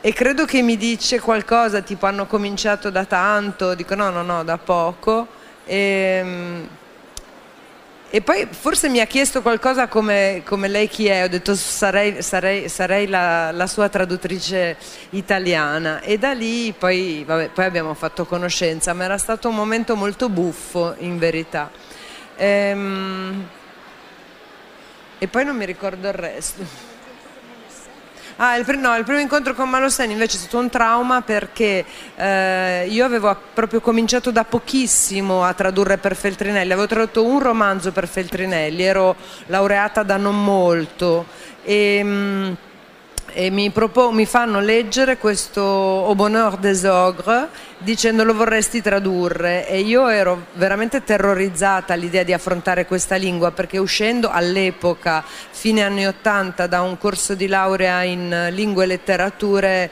e 0.00 0.12
credo 0.12 0.44
che 0.44 0.62
mi 0.62 0.76
dice 0.76 1.18
qualcosa, 1.18 1.80
tipo 1.80 2.06
hanno 2.06 2.26
cominciato 2.26 2.90
da 2.90 3.04
tanto, 3.04 3.74
dico 3.74 3.94
no, 3.94 4.10
no, 4.10 4.22
no, 4.22 4.44
da 4.44 4.58
poco. 4.58 5.26
E, 5.64 6.66
e 8.10 8.20
poi 8.20 8.46
forse 8.48 8.88
mi 8.88 9.00
ha 9.00 9.06
chiesto 9.06 9.42
qualcosa 9.42 9.88
come, 9.88 10.42
come 10.44 10.68
lei 10.68 10.86
chi 10.88 11.06
è, 11.06 11.24
ho 11.24 11.28
detto 11.28 11.56
sarei, 11.56 12.22
sarei- 12.22 12.68
sarei 12.68 13.08
la, 13.08 13.50
la 13.50 13.66
sua 13.66 13.88
traduttrice 13.88 14.76
italiana 15.10 16.00
e 16.00 16.16
da 16.16 16.32
lì 16.32 16.72
poi, 16.78 17.24
vabbè, 17.26 17.48
poi 17.48 17.64
abbiamo 17.64 17.92
fatto 17.94 18.24
conoscenza, 18.24 18.92
ma 18.92 19.04
era 19.04 19.18
stato 19.18 19.48
un 19.48 19.56
momento 19.56 19.96
molto 19.96 20.28
buffo 20.28 20.94
in 20.98 21.18
verità. 21.18 21.70
Ehm, 22.36 23.48
e 25.24 25.28
poi 25.28 25.44
non 25.46 25.56
mi 25.56 25.64
ricordo 25.64 26.06
il 26.06 26.12
resto. 26.12 26.92
Ah, 28.36 28.56
il, 28.56 28.66
no, 28.78 28.94
il 28.96 29.04
primo 29.04 29.20
incontro 29.20 29.54
con 29.54 29.70
Maloseni 29.70 30.12
invece 30.12 30.36
è 30.36 30.40
stato 30.40 30.58
un 30.58 30.68
trauma 30.68 31.22
perché 31.22 31.82
eh, 32.16 32.86
io 32.88 33.04
avevo 33.06 33.34
proprio 33.54 33.80
cominciato 33.80 34.30
da 34.30 34.44
pochissimo 34.44 35.42
a 35.44 35.54
tradurre 35.54 35.96
per 35.96 36.14
Feltrinelli, 36.14 36.72
avevo 36.72 36.86
tradotto 36.86 37.24
un 37.24 37.38
romanzo 37.38 37.90
per 37.90 38.06
Feltrinelli, 38.06 38.82
ero 38.82 39.16
laureata 39.46 40.02
da 40.02 40.18
non 40.18 40.44
molto 40.44 41.24
e, 41.62 42.00
mm, 42.02 42.52
e 43.34 43.50
mi, 43.50 43.72
mi 44.12 44.26
fanno 44.26 44.60
leggere 44.60 45.18
questo 45.18 45.60
Au 45.60 46.14
bonheur 46.14 46.56
des 46.56 46.84
ogres 46.84 47.48
dicendo 47.78 48.22
lo 48.22 48.32
vorresti 48.32 48.80
tradurre? 48.80 49.68
E 49.68 49.80
io 49.80 50.06
ero 50.06 50.46
veramente 50.54 51.02
terrorizzata 51.02 51.92
all'idea 51.94 52.22
di 52.22 52.32
affrontare 52.32 52.86
questa 52.86 53.16
lingua 53.16 53.50
perché 53.50 53.78
uscendo 53.78 54.30
all'epoca, 54.30 55.24
fine 55.50 55.82
anni 55.82 56.06
80, 56.06 56.68
da 56.68 56.82
un 56.82 56.96
corso 56.96 57.34
di 57.34 57.48
laurea 57.48 58.02
in 58.04 58.48
lingue 58.52 58.84
e 58.84 58.86
letterature 58.86 59.90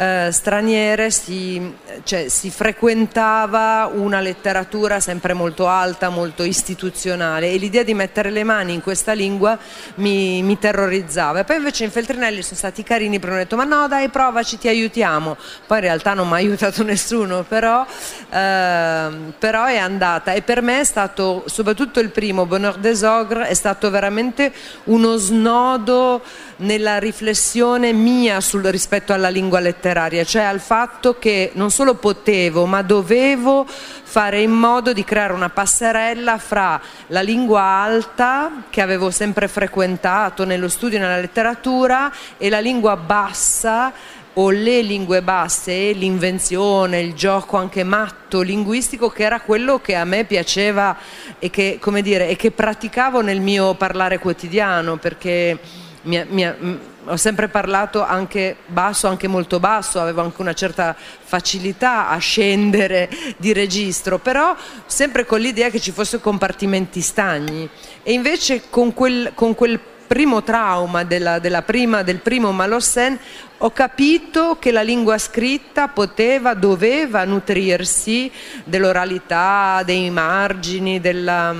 eh, 0.00 0.30
straniere 0.32 1.10
si, 1.10 1.74
cioè, 2.04 2.30
si 2.30 2.48
frequentava 2.48 3.90
una 3.92 4.20
letteratura 4.20 4.98
sempre 4.98 5.34
molto 5.34 5.68
alta, 5.68 6.08
molto 6.08 6.42
istituzionale 6.42 7.50
e 7.50 7.58
l'idea 7.58 7.82
di 7.82 7.92
mettere 7.92 8.30
le 8.30 8.42
mani 8.42 8.72
in 8.72 8.80
questa 8.80 9.12
lingua 9.12 9.58
mi, 9.96 10.42
mi 10.42 10.58
terrorizzava. 10.58 11.40
E 11.40 11.44
poi 11.44 11.56
invece 11.56 11.84
in 11.84 11.90
Feltrinelli 11.90 12.40
sono 12.40 12.56
stati 12.56 12.82
carini 12.82 13.18
perché 13.18 13.34
hanno 13.34 13.42
detto 13.42 13.56
ma 13.56 13.64
no 13.64 13.88
dai 13.88 14.08
provaci, 14.08 14.56
ti 14.56 14.68
aiutiamo. 14.68 15.36
Poi 15.66 15.76
in 15.76 15.84
realtà 15.84 16.14
non 16.14 16.28
mi 16.28 16.32
ha 16.32 16.36
aiutato 16.36 16.82
nessuno, 16.82 17.42
però, 17.42 17.84
ehm, 18.30 19.34
però 19.38 19.66
è 19.66 19.76
andata 19.76 20.32
e 20.32 20.40
per 20.40 20.62
me 20.62 20.80
è 20.80 20.84
stato, 20.84 21.42
soprattutto 21.44 22.00
il 22.00 22.08
primo, 22.08 22.46
Bonheur 22.46 22.78
des 22.78 23.02
Ogres, 23.02 23.48
è 23.48 23.54
stato 23.54 23.90
veramente 23.90 24.50
uno 24.84 25.16
snodo 25.16 26.22
nella 26.60 26.98
riflessione 26.98 27.92
mia 27.92 28.40
sul, 28.40 28.64
rispetto 28.64 29.12
alla 29.12 29.28
lingua 29.28 29.60
letteraria, 29.60 30.24
cioè 30.24 30.42
al 30.42 30.60
fatto 30.60 31.18
che 31.18 31.52
non 31.54 31.70
solo 31.70 31.94
potevo, 31.94 32.66
ma 32.66 32.82
dovevo 32.82 33.66
fare 33.66 34.40
in 34.42 34.50
modo 34.50 34.92
di 34.92 35.04
creare 35.04 35.32
una 35.32 35.50
passerella 35.50 36.38
fra 36.38 36.80
la 37.08 37.20
lingua 37.20 37.62
alta, 37.62 38.64
che 38.70 38.80
avevo 38.80 39.10
sempre 39.10 39.48
frequentato 39.48 40.44
nello 40.44 40.68
studio 40.68 40.98
e 40.98 41.00
nella 41.00 41.20
letteratura, 41.20 42.12
e 42.36 42.48
la 42.48 42.60
lingua 42.60 42.96
bassa 42.96 43.92
o 44.34 44.50
le 44.50 44.82
lingue 44.82 45.22
basse 45.22 45.92
l'invenzione, 45.92 47.00
il 47.00 47.14
gioco 47.14 47.56
anche 47.56 47.82
matto 47.82 48.42
linguistico 48.42 49.10
che 49.10 49.24
era 49.24 49.40
quello 49.40 49.80
che 49.80 49.96
a 49.96 50.04
me 50.04 50.24
piaceva 50.24 50.96
e 51.38 51.50
che, 51.50 51.80
dire, 52.02 52.28
e 52.28 52.36
che 52.36 52.52
praticavo 52.52 53.22
nel 53.22 53.40
mio 53.40 53.74
parlare 53.74 54.18
quotidiano 54.18 54.96
perché 54.98 55.58
mi- 56.02 56.24
mi- 56.28 56.78
ho 57.06 57.16
sempre 57.16 57.48
parlato 57.48 58.04
anche 58.04 58.56
basso, 58.66 59.08
anche 59.08 59.26
molto 59.26 59.58
basso, 59.58 60.00
avevo 60.00 60.20
anche 60.22 60.40
una 60.40 60.52
certa 60.52 60.94
facilità 60.96 62.08
a 62.08 62.18
scendere 62.18 63.08
di 63.38 63.52
registro, 63.52 64.18
però 64.18 64.54
sempre 64.86 65.24
con 65.24 65.40
l'idea 65.40 65.70
che 65.70 65.80
ci 65.80 65.92
fossero 65.92 66.22
compartimenti 66.22 67.00
stagni. 67.00 67.68
E 68.02 68.12
invece 68.12 68.64
con 68.68 68.92
quel, 68.92 69.32
con 69.34 69.54
quel 69.54 69.80
primo 70.06 70.42
trauma 70.42 71.04
della, 71.04 71.38
della 71.38 71.62
prima, 71.62 72.02
del 72.02 72.18
primo 72.18 72.52
Malossen 72.52 73.18
ho 73.58 73.70
capito 73.70 74.56
che 74.58 74.72
la 74.72 74.82
lingua 74.82 75.18
scritta 75.18 75.88
poteva, 75.88 76.54
doveva 76.54 77.24
nutrirsi 77.24 78.30
dell'oralità, 78.64 79.82
dei 79.84 80.10
margini, 80.10 81.00
della 81.00 81.54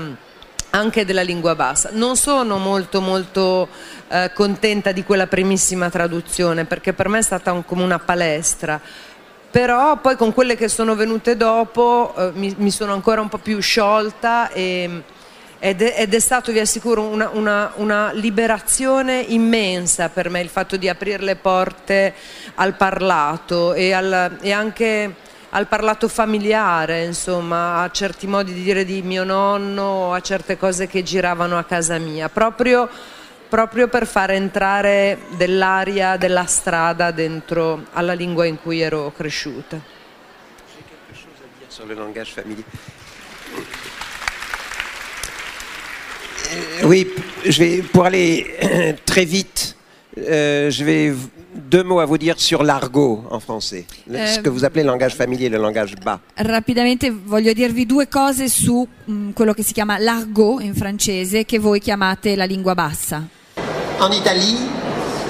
anche 0.71 1.05
della 1.05 1.21
lingua 1.21 1.55
bassa. 1.55 1.89
Non 1.91 2.15
sono 2.15 2.57
molto 2.57 3.01
molto 3.01 3.67
eh, 4.11 4.31
contenta 4.33 4.91
di 4.91 5.03
quella 5.03 5.27
primissima 5.27 5.89
traduzione 5.89 6.65
perché 6.65 6.93
per 6.93 7.07
me 7.07 7.19
è 7.19 7.21
stata 7.23 7.51
un- 7.51 7.65
come 7.65 7.83
una 7.83 7.99
palestra. 7.99 8.79
Però 9.49 9.97
poi 9.97 10.15
con 10.15 10.33
quelle 10.33 10.55
che 10.55 10.67
sono 10.69 10.95
venute 10.95 11.35
dopo 11.35 12.13
eh, 12.17 12.31
mi, 12.35 12.53
mi 12.57 12.71
sono 12.71 12.93
ancora 12.93 13.19
un 13.21 13.27
po' 13.29 13.37
più 13.37 13.59
sciolta 13.59 14.49
e, 14.51 15.03
ed 15.59 15.81
è, 15.81 15.95
ed 16.01 16.13
è 16.13 16.19
stato, 16.19 16.51
vi 16.51 16.59
assicuro, 16.59 17.01
una, 17.03 17.29
una- 17.33 17.71
una 17.75 18.11
liberazione 18.13 19.19
immensa 19.19 20.09
per 20.09 20.29
me 20.29 20.39
il 20.39 20.49
fatto 20.49 20.77
di 20.77 20.87
aprire 20.89 21.21
le 21.23 21.35
porte 21.35 22.13
al 22.55 22.75
parlato 22.75 23.73
e, 23.73 23.91
al- 23.93 24.37
e 24.41 24.51
anche 24.51 25.15
al 25.53 25.67
parlato 25.67 26.07
familiare, 26.07 27.03
insomma, 27.03 27.81
a 27.81 27.91
certi 27.91 28.25
modi 28.25 28.53
di 28.53 28.63
dire 28.63 28.85
di 28.85 29.01
mio 29.01 29.25
nonno, 29.25 30.13
a 30.13 30.21
certe 30.21 30.57
cose 30.57 30.87
che 30.87 31.03
giravano 31.03 31.57
a 31.57 31.63
casa 31.65 31.97
mia, 31.97 32.29
proprio, 32.29 32.87
proprio 33.51 33.89
per 33.89 34.07
far 34.07 34.31
entrare 34.31 35.17
dell'aria 35.35 36.15
della 36.15 36.45
strada 36.45 37.11
dentro 37.11 37.83
alla 37.91 38.13
lingua 38.13 38.45
in 38.45 38.57
cui 38.63 38.79
ero 38.79 39.11
cresciuta. 39.15 39.77
sur 41.67 41.85
le 41.87 41.93
langage 41.95 42.31
familier. 42.33 42.63
Euh, 46.53 46.85
Oui, 46.87 47.07
je 47.45 47.59
vais, 47.63 47.81
pour 47.81 48.03
aller 48.05 48.45
très 49.05 49.25
vite, 49.25 49.75
euh, 50.17 50.69
je 50.69 50.83
vais 50.83 51.13
deux 51.53 51.83
mots 51.83 51.99
à 52.01 52.05
vous 52.05 52.17
dire 52.17 52.37
sur 52.39 52.61
l'argot 52.63 53.23
en 53.29 53.39
français, 53.39 53.85
le- 54.07 54.17
ce 54.27 54.39
Euh, 54.39 54.41
que 54.41 54.49
vous 54.49 54.63
appelez 54.65 54.83
le 54.83 54.89
langage 54.89 55.15
familier, 55.15 55.47
le 55.49 55.57
langage 55.59 55.95
bas. 56.03 56.19
Rapidamente 56.35 57.09
voglio 57.09 57.53
dirvi 57.53 57.85
due 57.85 58.07
cose 58.09 58.49
su 58.49 58.85
mh, 59.05 59.31
quello 59.33 59.53
che 59.53 59.63
si 59.63 59.71
chiama 59.73 59.97
l'argot 59.97 60.61
in 60.61 60.73
francese, 60.75 61.45
che 61.45 61.57
voi 61.59 61.79
chiamate 61.79 62.35
la 62.35 62.45
lingua 62.45 62.73
bassa. 62.73 63.25
En 64.01 64.09
Italie, 64.11 64.57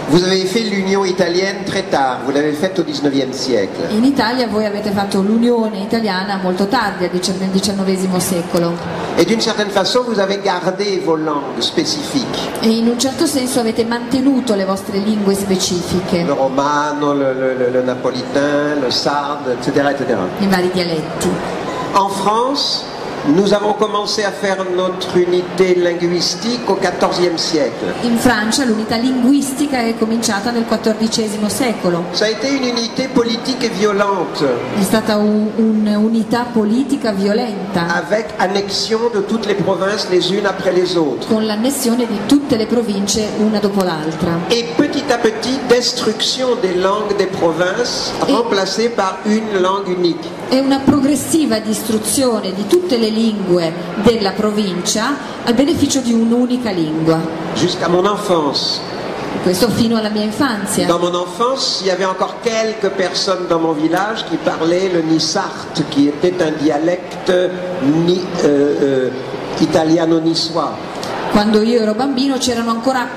vous 0.09 0.23
avez 0.23 0.45
fait 0.45 0.61
l'Union 0.61 1.03
italienne 1.05 1.57
très 1.65 1.83
tard, 1.83 2.19
vous 2.25 2.31
l'avez 2.31 2.53
faite 2.53 2.77
au 2.79 2.83
19e 2.83 3.31
siècle. 3.33 3.81
In 3.91 4.03
Italia 4.05 4.47
voi 4.47 4.65
avete 4.65 4.91
fatto 4.91 5.21
l'Unione 5.21 5.77
Italiana 5.79 6.39
molto 6.41 6.67
tardi, 6.67 7.03
nel 7.11 7.51
XIX 7.51 8.17
secolo, 8.17 8.71
Et 9.17 9.25
d'une 9.25 9.41
certaine 9.41 9.69
façon, 9.69 10.03
vous 10.07 10.19
avez 10.19 10.39
gardé 10.41 11.01
vos 11.05 11.17
langues 11.17 11.59
spécifiques. 11.61 12.49
e 12.61 12.67
in 12.69 12.87
un 12.87 12.97
certo 12.99 13.25
senso 13.25 13.59
avete 13.59 13.83
mantenuto 13.85 14.55
le 14.55 14.63
vostre 14.65 14.93
lingue 14.97 15.33
specifiche, 15.35 16.23
Le 16.23 16.31
romano, 16.33 17.13
le, 17.13 17.33
le- 17.33 17.55
le- 17.57 17.69
le 17.71 17.81
napolitain, 17.83 18.79
le 18.81 18.89
sarde, 18.89 19.53
etc., 19.59 19.89
etc. 19.91 20.17
i 20.39 20.47
vari 20.47 20.69
dialetti. 20.73 21.29
En 21.93 22.07
France, 22.09 22.83
nous 23.27 23.53
avons 23.53 23.73
commencé 23.73 24.23
à 24.23 24.31
faire 24.31 24.65
notre 24.75 25.15
unité 25.17 25.75
linguistique 25.75 26.67
au 26.67 26.75
XIVe 26.75 27.37
siècle. 27.37 27.85
In 28.03 28.17
Francia 28.17 28.65
l'unità 28.65 28.95
linguistica 28.97 29.77
è 29.79 29.95
cominciata 29.97 30.51
nel 30.51 30.65
XIV 30.65 31.45
secolo, 31.47 32.05
Ça 32.13 32.25
a 32.25 32.29
été 32.29 32.49
une 32.49 32.63
unité 32.65 33.07
politique 33.13 33.63
et 33.65 33.71
violente, 33.73 34.43
è 34.79 34.81
stata 34.83 35.17
un- 35.17 35.49
un'unità 35.57 36.45
politica 36.51 37.11
violenta, 37.11 37.85
avec 37.95 38.33
annexion 38.39 38.99
de 39.13 39.21
toutes 39.21 39.45
les 39.47 39.55
provinces 39.55 40.07
les 40.09 40.31
unes 40.31 40.45
après 40.47 40.71
les 40.73 40.95
autres. 40.97 41.27
con 41.27 41.45
l'annessione 41.45 42.07
di 42.07 42.19
tutte 42.25 42.55
le 42.57 42.65
province 42.65 43.27
una 43.39 43.59
dopo 43.59 43.83
l'altra. 43.83 44.39
Et 44.49 44.65
petit 44.77 45.03
à 45.11 45.17
petit, 45.17 45.59
destruction 45.67 46.55
des 46.61 46.73
langues 46.73 47.15
des 47.17 47.27
provinces, 47.27 48.11
remplacées 48.27 48.89
par 48.89 49.19
une 49.25 49.59
langue 49.61 49.87
unique. 49.89 50.27
È 50.49 50.59
una 50.59 50.79
progressiva 50.79 51.59
distruzione 51.59 52.51
di 52.53 52.67
tutte 52.67 52.97
le 52.97 53.09
lingue 53.11 53.71
della 54.03 54.31
provincia 54.31 55.15
al 55.45 55.53
beneficio 55.53 55.99
di 56.01 56.11
un'unica 56.13 56.71
lingua. 56.71 57.19
Jusqu'à 57.53 57.87
mon 57.87 58.05
enfance. 58.05 58.79
Questo 59.43 59.69
fino 59.69 59.97
alla 59.97 60.09
mia 60.09 60.23
infanzia. 60.23 60.85
Dans 60.87 60.99
mon 61.01 61.15
enfance, 61.15 61.79
il 61.81 61.87
y 61.87 61.89
avait 61.91 62.05
encore 62.05 62.35
quelques 62.43 62.89
personnes 62.95 63.47
dans 63.47 63.59
mon 63.59 63.73
village 63.73 64.23
qui 64.29 64.37
parlaient 64.37 64.89
le 64.91 65.01
Nissart, 65.01 65.67
qui 65.89 66.07
était 66.07 66.35
un 66.43 66.51
dialecte 66.61 67.31
ni- 68.05 68.21
euh, 68.43 69.09
euh, 69.09 69.09
italiano-niçois. 69.59 70.71
Quando 71.31 71.61
io 71.61 71.79
ero 71.81 71.93
bambino 71.93 72.37
c'erano 72.37 72.71
ancora 72.71 73.07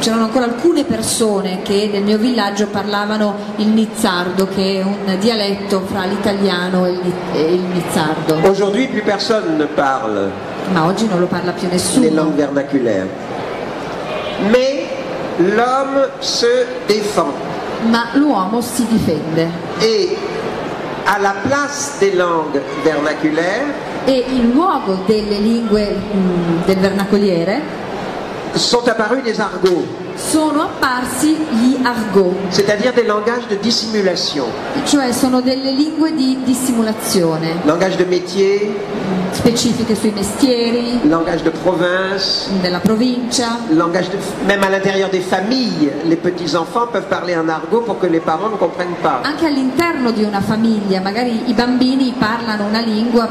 c'erano 0.00 0.24
ancora 0.24 0.44
alcune 0.44 0.84
persone 0.84 1.62
che 1.62 1.88
nel 1.92 2.02
mio 2.02 2.16
villaggio 2.18 2.66
parlavano 2.66 3.34
il 3.56 3.68
nizzardo, 3.68 4.46
che 4.48 4.80
è 4.80 4.82
un 4.82 5.16
dialetto 5.18 5.82
fra 5.84 6.04
l'italiano 6.04 6.86
e 6.86 6.90
il, 6.90 7.00
ni- 7.02 7.14
e 7.32 7.54
il 7.54 7.60
nizzardo. 7.60 8.38
Aujourd'hui, 8.48 8.88
plus 8.88 9.02
personne 9.02 9.56
ne 9.56 9.66
parle 9.66 10.30
Ma 10.72 10.86
oggi 10.86 11.06
non 11.06 11.20
lo 11.20 11.26
parla 11.26 11.52
più 11.52 11.68
les 11.70 11.82
nessuno. 11.82 12.14
langues 12.14 12.36
vernaculaires. 12.36 13.08
Mais 14.50 14.86
l'homme 15.38 16.08
se 16.20 16.66
défend. 16.86 17.32
Ma 17.90 18.10
l'uomo 18.14 18.60
si 18.60 18.86
difende. 18.86 19.48
Et 19.80 20.16
à 21.06 21.18
la 21.18 21.34
place 21.42 21.98
des 21.98 22.14
langues 22.14 22.60
vernaculaires 22.84 23.88
E 24.06 24.24
in 24.28 24.52
luogo 24.52 24.98
delle 25.06 25.38
lingue 25.38 25.94
mm, 26.14 26.64
del 26.64 26.76
vernacoliere 26.78 27.60
sont 28.56 28.86
apparus 28.88 29.22
des 29.22 29.40
argots, 29.40 29.86
sono 30.20 30.62
apparsi 30.62 31.34
gli 31.50 31.78
argot, 31.82 32.34
c'est-à-dire 32.50 32.92
des 32.92 33.04
langages 33.06 33.46
de 33.48 33.56
dissimulation. 33.56 34.44
cioè 34.84 35.12
sono 35.12 35.40
delle 35.40 35.70
lingue 35.72 36.14
di 36.14 36.38
dissimulazione, 36.44 37.60
Langage 37.64 37.96
de 37.96 38.04
métier, 38.04 38.70
specifiche 39.32 39.94
sui 39.94 40.10
mestieri, 40.10 41.00
langage 41.08 41.42
de 41.42 41.50
province, 41.50 42.48
della 42.60 42.80
provincia, 42.80 43.58
langage 43.70 44.08
de... 44.10 44.18
Même 44.46 44.62
à 44.62 44.68
l'intérieur 44.68 45.08
des 45.08 45.20
familles, 45.20 45.90
les 46.04 46.16
petits-enfants 46.16 46.88
peuvent 46.92 47.08
parler 47.08 47.34
en 47.36 47.48
argot 47.48 47.80
pour 47.80 47.98
que 47.98 48.06
les 48.06 48.20
parents 48.20 48.50
ne 48.50 48.56
comprennent 48.56 48.98
pas. 49.02 49.20
anche 49.24 49.46
all'interno 49.46 50.10
di 50.10 50.22
una 50.22 50.40
famiglia, 50.40 51.00
magari 51.00 51.44
i 51.46 51.54
bambini 51.54 52.14
parlano 52.18 52.66
una 52.66 52.80
lingua 52.80 53.26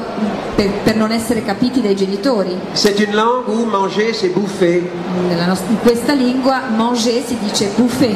per, 0.55 0.69
per 0.83 0.95
non 0.95 1.11
essere 1.11 1.43
capiti 1.43 1.81
dai 1.81 1.95
genitori. 1.95 2.57
C'est 2.73 2.99
une 2.99 3.13
langue 3.13 3.47
où 3.47 3.65
manger, 3.65 4.13
c'est 4.13 4.29
bouffer, 4.33 4.81
Nella 5.29 5.55
in 5.69 5.79
questa 5.81 6.13
lingua 6.13 6.61
manger 6.83 7.21
si 7.27 7.35
dice 7.35 7.67
bouffer 7.77 8.15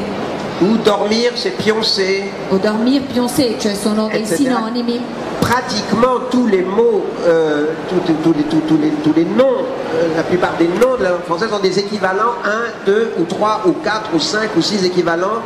où 0.62 0.78
dormir, 0.78 1.32
c'est 1.36 1.58
pioncer. 1.58 2.32
o 2.50 2.58
dormir 2.58 3.02
pioncer, 3.12 3.56
cioè 3.60 3.74
sono 3.76 4.08
dei 4.08 4.26
sinonimi. 4.26 5.02
Pratiquement 5.42 6.20
tous 6.30 6.48
les 6.48 6.62
mots, 6.64 7.04
euh, 7.26 7.66
tous, 7.90 8.00
tous- 8.06 8.22
tous 8.24 8.34
les, 8.38 8.44
tous- 8.46 8.78
les- 8.80 8.94
tous 9.04 9.14
les 9.14 9.26
noms, 9.26 9.58
euh, 9.94 10.16
la 10.16 10.24
plupart 10.24 10.54
des 10.58 10.68
noms 10.80 10.96
de 10.98 11.04
la 11.04 11.10
langue 11.10 11.24
française 11.26 11.52
ont 11.52 11.60
des 11.60 11.78
équivalents, 11.80 12.36
un, 12.46 12.72
deux 12.86 13.12
ou 13.20 13.24
trois 13.26 13.62
ou 13.66 13.74
quatre 13.84 14.10
ou 14.14 14.20
cinq 14.20 14.56
ou 14.56 14.62
six 14.62 14.86
équivalents 14.86 15.42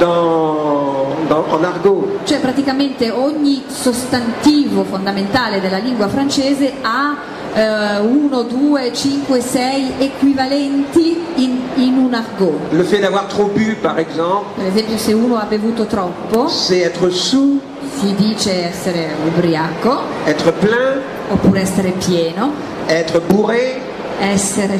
dans, 0.00 1.08
dans- 1.28 1.44
en 1.52 1.62
argot. 1.64 2.08
Cioè 2.24 2.38
praticamente 2.38 3.10
ogni 3.10 3.64
sostantivo 3.68 4.84
fondamentale 4.84 5.60
della 5.60 5.78
lingua 5.78 6.08
francese 6.08 6.72
ha 6.82 7.16
1, 7.54 8.00
2, 8.44 8.90
5, 8.92 9.40
6 9.40 9.92
equivalenti 9.98 11.16
in, 11.36 11.50
in 11.76 11.98
un 12.06 12.14
argot. 12.14 12.54
Le 12.72 12.82
fait 12.84 12.98
d'avoir 12.98 13.26
trop 13.28 13.46
bu, 13.54 13.76
par 13.82 13.98
exemple, 13.98 14.46
Per 14.56 14.66
esempio 14.66 14.96
se 14.98 15.12
uno 15.12 15.36
ha 15.36 15.44
bevuto 15.48 15.84
troppo 15.86 16.48
c'est 16.48 16.80
être 16.80 17.08
sous, 17.10 17.58
si 18.00 18.14
dice 18.14 18.68
essere 18.68 19.08
ubriaco 19.26 19.98
être 20.26 20.52
plein, 20.52 21.00
oppure 21.30 21.60
essere 21.60 21.92
pieno, 21.92 22.52
être 22.88 23.20
bourré, 23.28 23.80
essere... 24.20 24.74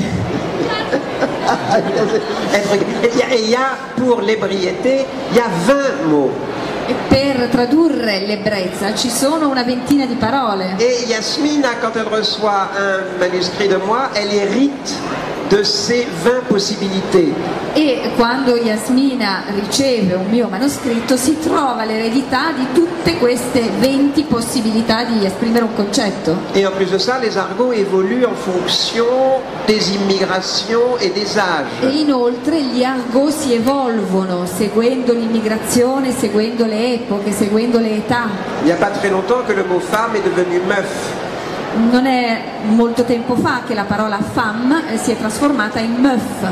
être... 2.53 2.75
Et 3.03 3.11
il 3.15 3.51
y 3.51 3.55
a- 3.55 3.61
y 3.61 4.01
pour 4.01 4.21
l'ébriété, 4.21 5.07
il 5.31 5.37
y 5.37 5.41
a 5.41 5.49
20 5.67 6.09
mots. 6.11 6.31
E 7.49 7.51
tradurre 7.51 8.27
l'ebbrezza 8.27 8.95
ci 8.95 9.09
sono 9.09 9.49
una 9.49 9.63
ventina 9.63 10.05
di 10.05 10.17
parole. 10.17 10.75
Et 10.77 11.07
Yasmina, 11.09 11.77
quand 11.81 11.97
elle 11.97 12.07
reçoit 12.07 12.69
un 12.77 13.19
manuscrit 13.19 13.69
de 13.69 13.77
moi, 13.77 14.11
elle 14.13 14.35
hérite 14.35 14.93
de 15.51 15.63
ces 15.63 16.07
20 16.25 16.43
possibilités. 16.49 17.33
E 17.75 18.11
quando 18.17 18.57
Yasmina 18.57 19.45
riceve 19.55 20.15
un 20.15 20.29
mio 20.29 20.49
manoscritto 20.49 21.17
si 21.17 21.39
trova 21.39 21.85
l'eredità 21.85 22.53
di 22.57 22.67
tutte 22.73 23.17
queste 23.19 23.71
20 23.79 24.25
possibilità 24.25 25.05
di 25.05 25.25
esprimere 25.25 25.65
un 25.65 25.75
concetto. 25.75 26.37
Et 26.55 26.67
en 26.67 26.73
plus 26.73 26.91
de 26.91 26.99
ça, 26.99 27.19
les 27.19 27.37
argots 27.37 27.73
évoluent 27.73 28.25
en 28.27 28.35
fonction 28.35 29.07
des 29.67 29.95
immigrations 29.95 30.97
et 31.01 31.11
des 31.11 31.37
E 31.37 31.41
âges. 31.41 31.95
inoltre 32.01 32.61
gli 32.61 32.83
argot 32.83 33.31
si 33.31 33.55
evolvono 33.55 34.45
seguendo 34.47 35.13
l'immigrazione, 35.13 36.13
seguendo 36.13 36.65
le 36.67 36.95
epoche, 36.95 37.33
seguendo 37.33 37.79
le 37.79 37.97
età. 37.97 38.29
Il 38.63 38.67
n'y 38.67 38.73
a 38.73 38.77
pas 38.77 38.91
très 38.91 39.09
longtemps 39.11 39.43
que 39.47 39.53
le 39.55 39.65
mot 39.65 39.81
femme 39.81 40.17
est 40.17 40.25
devenu 40.25 40.61
meuf. 40.67 41.27
Non 41.91 42.07
è 42.07 42.43
molto 42.67 43.05
tempo 43.05 43.37
fa 43.37 43.63
che 43.67 43.75
la 43.75 43.85
parola 43.85 44.19
femme 44.21 44.93
eh, 44.93 44.99
si 44.99 45.13
è 45.13 45.19
trasformata 45.19 45.79
in 45.79 45.95
meuf 45.95 46.47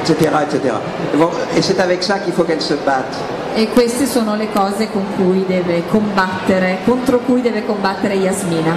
etc. 0.00 0.30
etc. 0.42 0.74
Bon, 1.14 1.30
et 1.56 1.62
c'est 1.62 1.80
avec 1.80 2.02
ça 2.02 2.18
qu'il 2.18 2.32
faut 2.34 2.44
qu'elle 2.44 2.60
se 2.60 2.74
batte. 2.84 3.16
e 3.56 3.68
queste 3.68 4.06
sono 4.06 4.34
le 4.34 4.50
cose 4.50 4.90
con 4.90 5.04
cui 5.16 5.44
deve 5.46 5.84
combattere, 5.86 6.78
contro 6.84 7.20
cui 7.20 7.40
deve 7.40 7.64
combattere 7.64 8.14
Yasmina. 8.14 8.74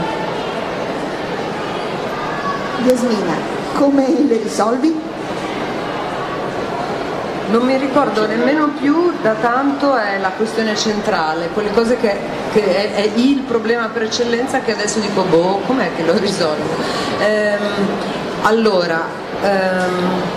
Yasmina, 2.86 3.34
come 3.74 4.08
le 4.28 4.38
risolvi? 4.38 5.07
Non 7.50 7.66
mi 7.66 7.78
ricordo 7.78 8.26
nemmeno 8.26 8.70
più 8.80 9.12
da 9.22 9.34
tanto 9.34 9.96
è 9.96 10.18
la 10.20 10.32
questione 10.36 10.76
centrale, 10.76 11.50
quelle 11.50 11.72
cose 11.72 11.98
che, 11.98 12.18
che 12.52 12.94
è, 12.94 12.94
è, 12.96 13.12
il 13.16 13.42
problema 13.42 13.88
per 13.88 14.04
eccellenza 14.04 14.60
che 14.62 14.74
adesso 14.74 15.00
dico 15.00 15.24
boh, 15.24 15.62
com'è 15.66 15.92
che 15.96 16.04
lo 16.04 16.18
risolvo? 16.18 16.76
Ehm, 17.20 17.60
allora, 18.44 19.06
ehm, 19.42 20.37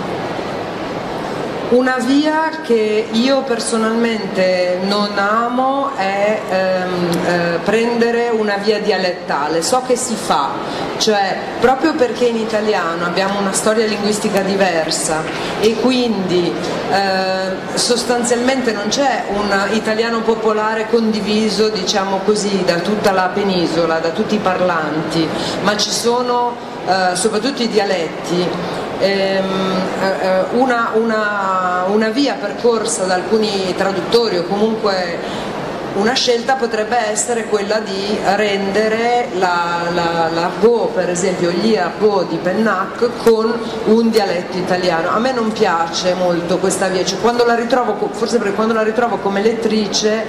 una 1.71 1.97
via 1.99 2.49
che 2.63 3.07
io 3.11 3.43
personalmente 3.43 4.79
non 4.83 5.17
amo 5.17 5.91
è 5.95 6.39
ehm, 6.49 7.09
eh, 7.25 7.59
prendere 7.63 8.27
una 8.27 8.57
via 8.57 8.79
dialettale, 8.79 9.61
so 9.61 9.81
che 9.87 9.95
si 9.95 10.15
fa, 10.15 10.49
cioè 10.97 11.37
proprio 11.61 11.93
perché 11.93 12.25
in 12.25 12.35
italiano 12.35 13.05
abbiamo 13.05 13.39
una 13.39 13.53
storia 13.53 13.85
linguistica 13.85 14.41
diversa 14.41 15.23
e 15.61 15.75
quindi 15.75 16.53
eh, 16.91 17.77
sostanzialmente 17.77 18.73
non 18.73 18.89
c'è 18.89 19.23
un 19.29 19.69
italiano 19.71 20.21
popolare 20.21 20.87
condiviso 20.89 21.69
diciamo 21.69 22.19
così 22.25 22.63
da 22.65 22.79
tutta 22.79 23.11
la 23.11 23.29
penisola, 23.33 23.99
da 23.99 24.09
tutti 24.09 24.35
i 24.35 24.39
parlanti, 24.39 25.25
ma 25.61 25.77
ci 25.77 25.89
sono 25.89 26.53
eh, 26.85 27.15
soprattutto 27.15 27.61
i 27.61 27.69
dialetti 27.69 28.79
una, 29.01 30.91
una, 30.95 31.85
una 31.87 32.09
via 32.09 32.35
percorsa 32.35 33.05
da 33.05 33.15
alcuni 33.15 33.73
traduttori 33.75 34.37
o 34.37 34.43
comunque 34.43 35.17
una 35.93 36.13
scelta 36.13 36.55
potrebbe 36.55 36.97
essere 37.09 37.45
quella 37.45 37.79
di 37.79 38.17
rendere 38.35 39.27
l'argot, 39.33 39.93
la, 40.33 40.91
per 40.93 41.09
esempio 41.09 41.51
gli 41.51 41.75
argot 41.75 42.29
di 42.29 42.37
Pennac 42.37 43.09
con 43.23 43.53
un 43.85 44.09
dialetto 44.09 44.57
italiano. 44.57 45.09
A 45.09 45.19
me 45.19 45.31
non 45.33 45.51
piace 45.51 46.13
molto 46.13 46.57
questa 46.59 46.87
via, 46.87 47.03
cioè, 47.03 47.19
ritrovo, 47.55 48.09
forse 48.11 48.37
perché 48.37 48.53
quando 48.53 48.73
la 48.73 48.83
ritrovo 48.83 49.17
come 49.17 49.41
lettrice 49.41 50.25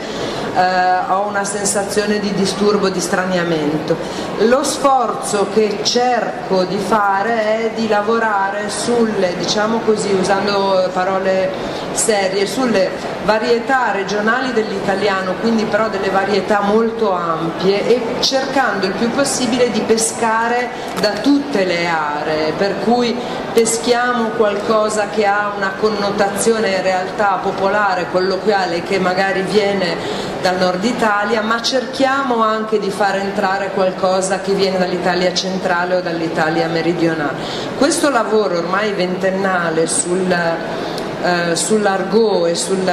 eh, 0.55 1.11
ho 1.11 1.27
una 1.27 1.45
sensazione 1.45 2.19
di 2.19 2.33
disturbo, 2.35 2.89
di 2.89 3.01
straniamento. 3.01 3.97
Lo 4.41 4.63
sforzo 4.65 5.49
che 5.53 5.79
cerco 5.83 6.65
di 6.65 6.79
fare 6.79 7.41
è 7.41 7.71
di 7.75 7.89
lavorare 7.89 8.69
sulle, 8.69 9.35
diciamo 9.37 9.81
così, 9.85 10.13
usando 10.13 10.89
parole 10.93 11.51
serie, 11.93 12.47
sulle 12.47 12.91
varietà 13.25 13.93
regionali 13.93 14.53
dell'italiano, 14.53 15.35
quindi 15.53 15.71
però 15.71 15.91
delle 15.91 16.09
varietà 16.09 16.61
molto 16.63 17.13
ampie 17.13 17.87
e 17.87 18.03
cercando 18.21 18.87
il 18.87 18.93
più 18.93 19.11
possibile 19.11 19.71
di 19.71 19.81
pescare 19.81 20.71
da 20.99 21.11
tutte 21.11 21.67
le 21.67 21.87
aree, 21.87 22.53
per 22.53 22.79
cui 22.79 23.15
peschiamo 23.53 24.29
qualcosa 24.31 25.09
che 25.11 25.27
ha 25.27 25.53
una 25.55 25.75
connotazione 25.79 26.71
in 26.71 26.83
realtà 26.83 27.39
popolare, 27.43 28.07
colloquiale, 28.11 28.83
che 28.83 28.99
magari 28.99 29.43
viene 29.43 29.95
dal 30.41 30.57
nord 30.57 30.83
Italia, 30.85 31.43
ma 31.43 31.61
cerchiamo 31.61 32.43
anche 32.43 32.79
di 32.79 32.89
far 32.89 33.17
entrare 33.17 33.73
qualcosa 33.75 34.41
che 34.41 34.55
viene 34.55 34.79
dall'Italia 34.79 35.35
centrale 35.35 35.97
o 35.97 36.01
dall'Italia 36.01 36.67
meridionale. 36.67 37.37
Questo 37.77 38.09
lavoro 38.09 38.57
ormai 38.57 38.93
ventennale 38.95 39.87
sul, 39.87 40.33
eh, 40.33 41.55
sull'argot 41.55 42.47
e 42.47 42.55
sul, 42.55 42.91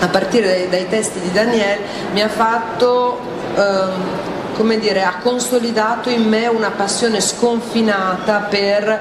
a 0.00 0.08
partire 0.08 0.46
dai, 0.46 0.68
dai, 0.68 0.88
testi 0.88 1.20
di 1.20 1.32
Daniel 1.32 1.78
mi 2.12 2.22
ha 2.22 2.28
fatto... 2.28 3.20
Eh, 3.56 4.22
come 4.54 4.78
dire, 4.78 5.02
ha 5.02 5.16
consolidato 5.20 6.08
in 6.10 6.28
me 6.28 6.46
una 6.46 6.70
passione 6.70 7.20
sconfinata 7.20 8.46
per 8.48 9.00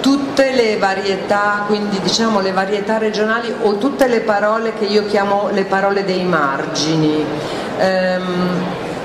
tutte 0.00 0.52
le 0.52 0.78
varietà, 0.78 1.64
quindi 1.66 2.00
diciamo 2.00 2.40
le 2.40 2.52
varietà 2.52 2.98
regionali 2.98 3.52
o 3.62 3.76
tutte 3.76 4.08
le 4.08 4.20
parole 4.20 4.74
che 4.74 4.84
io 4.84 5.06
chiamo 5.06 5.48
le 5.52 5.64
parole 5.64 6.04
dei 6.04 6.24
margini, 6.24 7.24
ehm, 7.78 8.24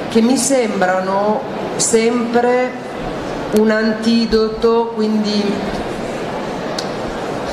che 0.10 0.22
mi 0.22 0.38
sembrano 0.38 1.42
sempre 1.76 2.86
un 3.58 3.70
antidoto, 3.70 4.92
quindi 4.96 5.44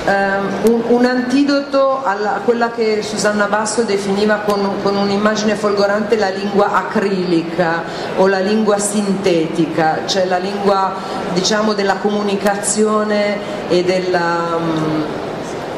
Uh, 0.04 0.70
un, 0.70 0.82
un, 0.88 1.04
antidoto 1.06 2.04
alla, 2.04 2.34
a 2.34 2.40
quella 2.40 2.70
che 2.70 3.00
Susanna 3.00 3.46
Basso 3.46 3.84
definiva 3.84 4.40
con, 4.40 4.82
con, 4.82 4.96
un'immagine 4.96 5.54
folgorante 5.54 6.16
la 6.16 6.28
lingua 6.28 6.74
acrilica 6.74 7.84
o 8.16 8.26
la 8.26 8.40
lingua 8.40 8.78
sintetica, 8.78 10.00
cioè 10.04 10.26
la 10.26 10.36
lingua 10.36 10.92
diciamo, 11.32 11.72
della 11.72 11.96
comunicazione 11.96 13.68
e 13.68 13.82
della... 13.82 14.56
Um, 14.58 15.23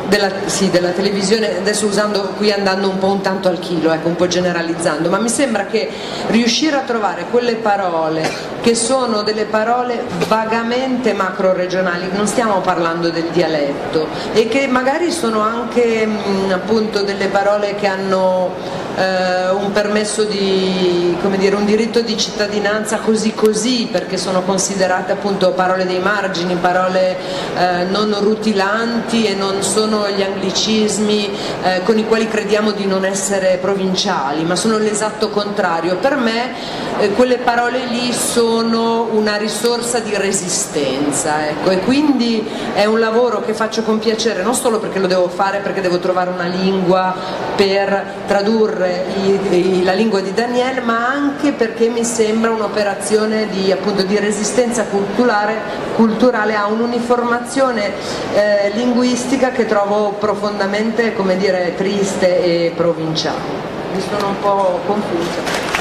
della, 0.09 0.31
sì, 0.47 0.71
della, 0.71 0.91
televisione, 0.91 1.59
adesso 1.59 1.87
usando 1.87 2.33
qui 2.37 2.53
andando 2.53 2.89
un 2.89 2.99
po' 2.99 3.09
un 3.09 3.21
tanto 3.21 3.49
al 3.49 3.59
chilo, 3.59 3.93
ecco, 3.93 4.09
un 4.09 4.17
po' 4.17 4.27
generalizzando, 4.27 5.09
ma 5.09 5.19
mi 5.19 5.29
sembra 5.29 5.67
che 5.67 5.89
riuscire 6.29 6.77
a 6.77 6.81
trovare 6.81 7.27
quelle 7.31 7.57
parole 7.57 8.29
che 8.61 8.75
sono 8.75 9.23
delle 9.23 9.45
parole 9.45 10.05
vagamente 10.27 11.13
macro 11.13 11.53
regionali, 11.53 12.09
non 12.13 12.27
stiamo 12.27 12.61
parlando 12.61 13.11
del 13.11 13.29
dialetto, 13.33 14.09
e 14.33 14.49
che 14.49 14.67
magari 14.67 15.11
sono 15.11 15.41
anche 15.41 16.07
mh, 16.07 16.53
appunto 16.53 17.03
delle 17.03 17.27
parole 17.29 17.75
che 17.75 17.87
hanno 17.87 18.85
eh, 18.97 19.51
un 19.51 19.73
permesso 19.73 20.25
di, 20.25 21.17
come 21.21 21.37
dire, 21.37 21.55
un 21.55 21.65
diritto 21.65 22.01
di 22.01 22.17
cittadinanza 22.17 22.99
così 22.99 23.35
così, 23.35 23.89
perché 23.91 24.17
sono 24.17 24.43
considerate 24.43 25.13
appunto 25.13 25.53
parole 25.53 25.85
dei 25.87 26.01
margini, 26.01 26.55
parole 26.57 27.17
eh, 27.57 27.85
non 27.85 28.17
rutilanti 28.21 29.27
e 29.27 29.35
non 29.35 29.63
sono 29.63 30.09
gli 30.09 30.23
anglicismi 30.23 31.31
eh, 31.63 31.83
con 31.85 31.99
i 31.99 32.07
quali 32.07 32.27
crediamo 32.29 32.73
di 32.73 32.87
non 32.87 33.05
essere 33.05 33.59
provinciali, 33.61 34.45
ma 34.45 34.57
sono 34.57 34.79
l'esatto 34.79 35.29
contrario. 35.29 35.97
Per 35.97 36.17
me 36.17 36.55
eh, 36.99 37.11
quelle 37.11 37.37
parole 37.39 37.85
lì 37.87 38.13
sono 38.13 39.09
una 39.13 39.37
risorsa 39.37 39.99
di 39.99 40.17
resistenza 40.17 41.49
ecco, 41.49 41.71
e 41.71 41.81
quindi 41.81 42.47
è 42.73 42.87
un 42.87 42.99
lavoro 42.99 43.43
che 43.45 43.53
faccio 43.53 43.83
con 43.83 43.99
piacere, 43.99 44.43
non 44.43 44.55
solo 44.55 44.79
perché 44.79 44.99
lo 44.99 45.07
devo 45.07 45.29
fare, 45.29 45.59
perché 45.59 45.81
devo 45.81 45.99
trovare 45.99 46.31
una 46.31 46.47
lingua 46.47 47.15
per 47.55 48.15
tradurre 48.27 48.86
i, 48.87 49.39
i, 49.51 49.83
la 49.83 49.93
lingua 49.93 50.21
di 50.21 50.33
Daniel, 50.33 50.83
ma 50.83 51.09
anche 51.09 51.53
perché 51.53 51.89
mi 51.89 52.05
sembra 52.05 52.51
un'operazione 52.51 53.49
di, 53.49 53.71
appunto, 53.73 54.03
di 54.03 54.19
resistenza 54.19 54.85
culturale, 54.85 55.55
culturale, 55.95 56.55
a 56.55 56.67
un'uniformazione 56.67 57.93
eh, 58.35 58.71
linguistica 58.75 59.51
che 59.51 59.67
trovo 59.67 60.13
profondamente 60.19 61.15
dire, 61.37 61.75
triste 61.77 62.43
e 62.43 62.73
provinciale. 62.75 63.75
Mi 63.93 64.01
sono 64.01 64.29
un 64.29 64.41
po' 64.41 64.81
confusa. 64.87 65.75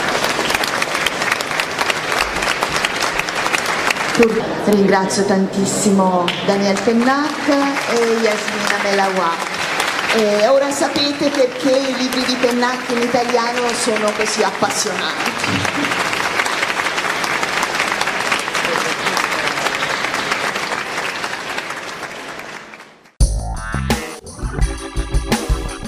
Ringrazio 4.66 5.26
tantissimo 5.26 6.24
Daniel 6.46 6.80
Pennac 6.84 7.48
e 7.48 7.98
Yasmina 8.22 8.78
Melawa. 8.82 9.55
E 10.18 10.48
ora 10.48 10.72
sapete 10.72 11.30
perché 11.30 11.72
i 11.72 11.94
libri 11.98 12.24
di 12.24 12.36
Pennac 12.36 12.90
in 12.90 13.02
italiano 13.02 13.68
sono 13.74 14.10
così 14.14 14.44
appassionanti. 14.44 15.32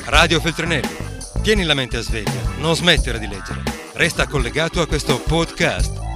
Radio 0.07 0.41
Feltrinelli, 0.41 0.97
tieni 1.41 1.63
la 1.63 1.73
mente 1.73 1.95
a 1.95 2.01
sveglia, 2.01 2.41
non 2.57 2.75
smettere 2.75 3.19
di 3.19 3.29
leggere. 3.29 3.63
Resta 3.93 4.27
collegato 4.27 4.81
a 4.81 4.87
questo 4.87 5.21
podcast 5.21 6.06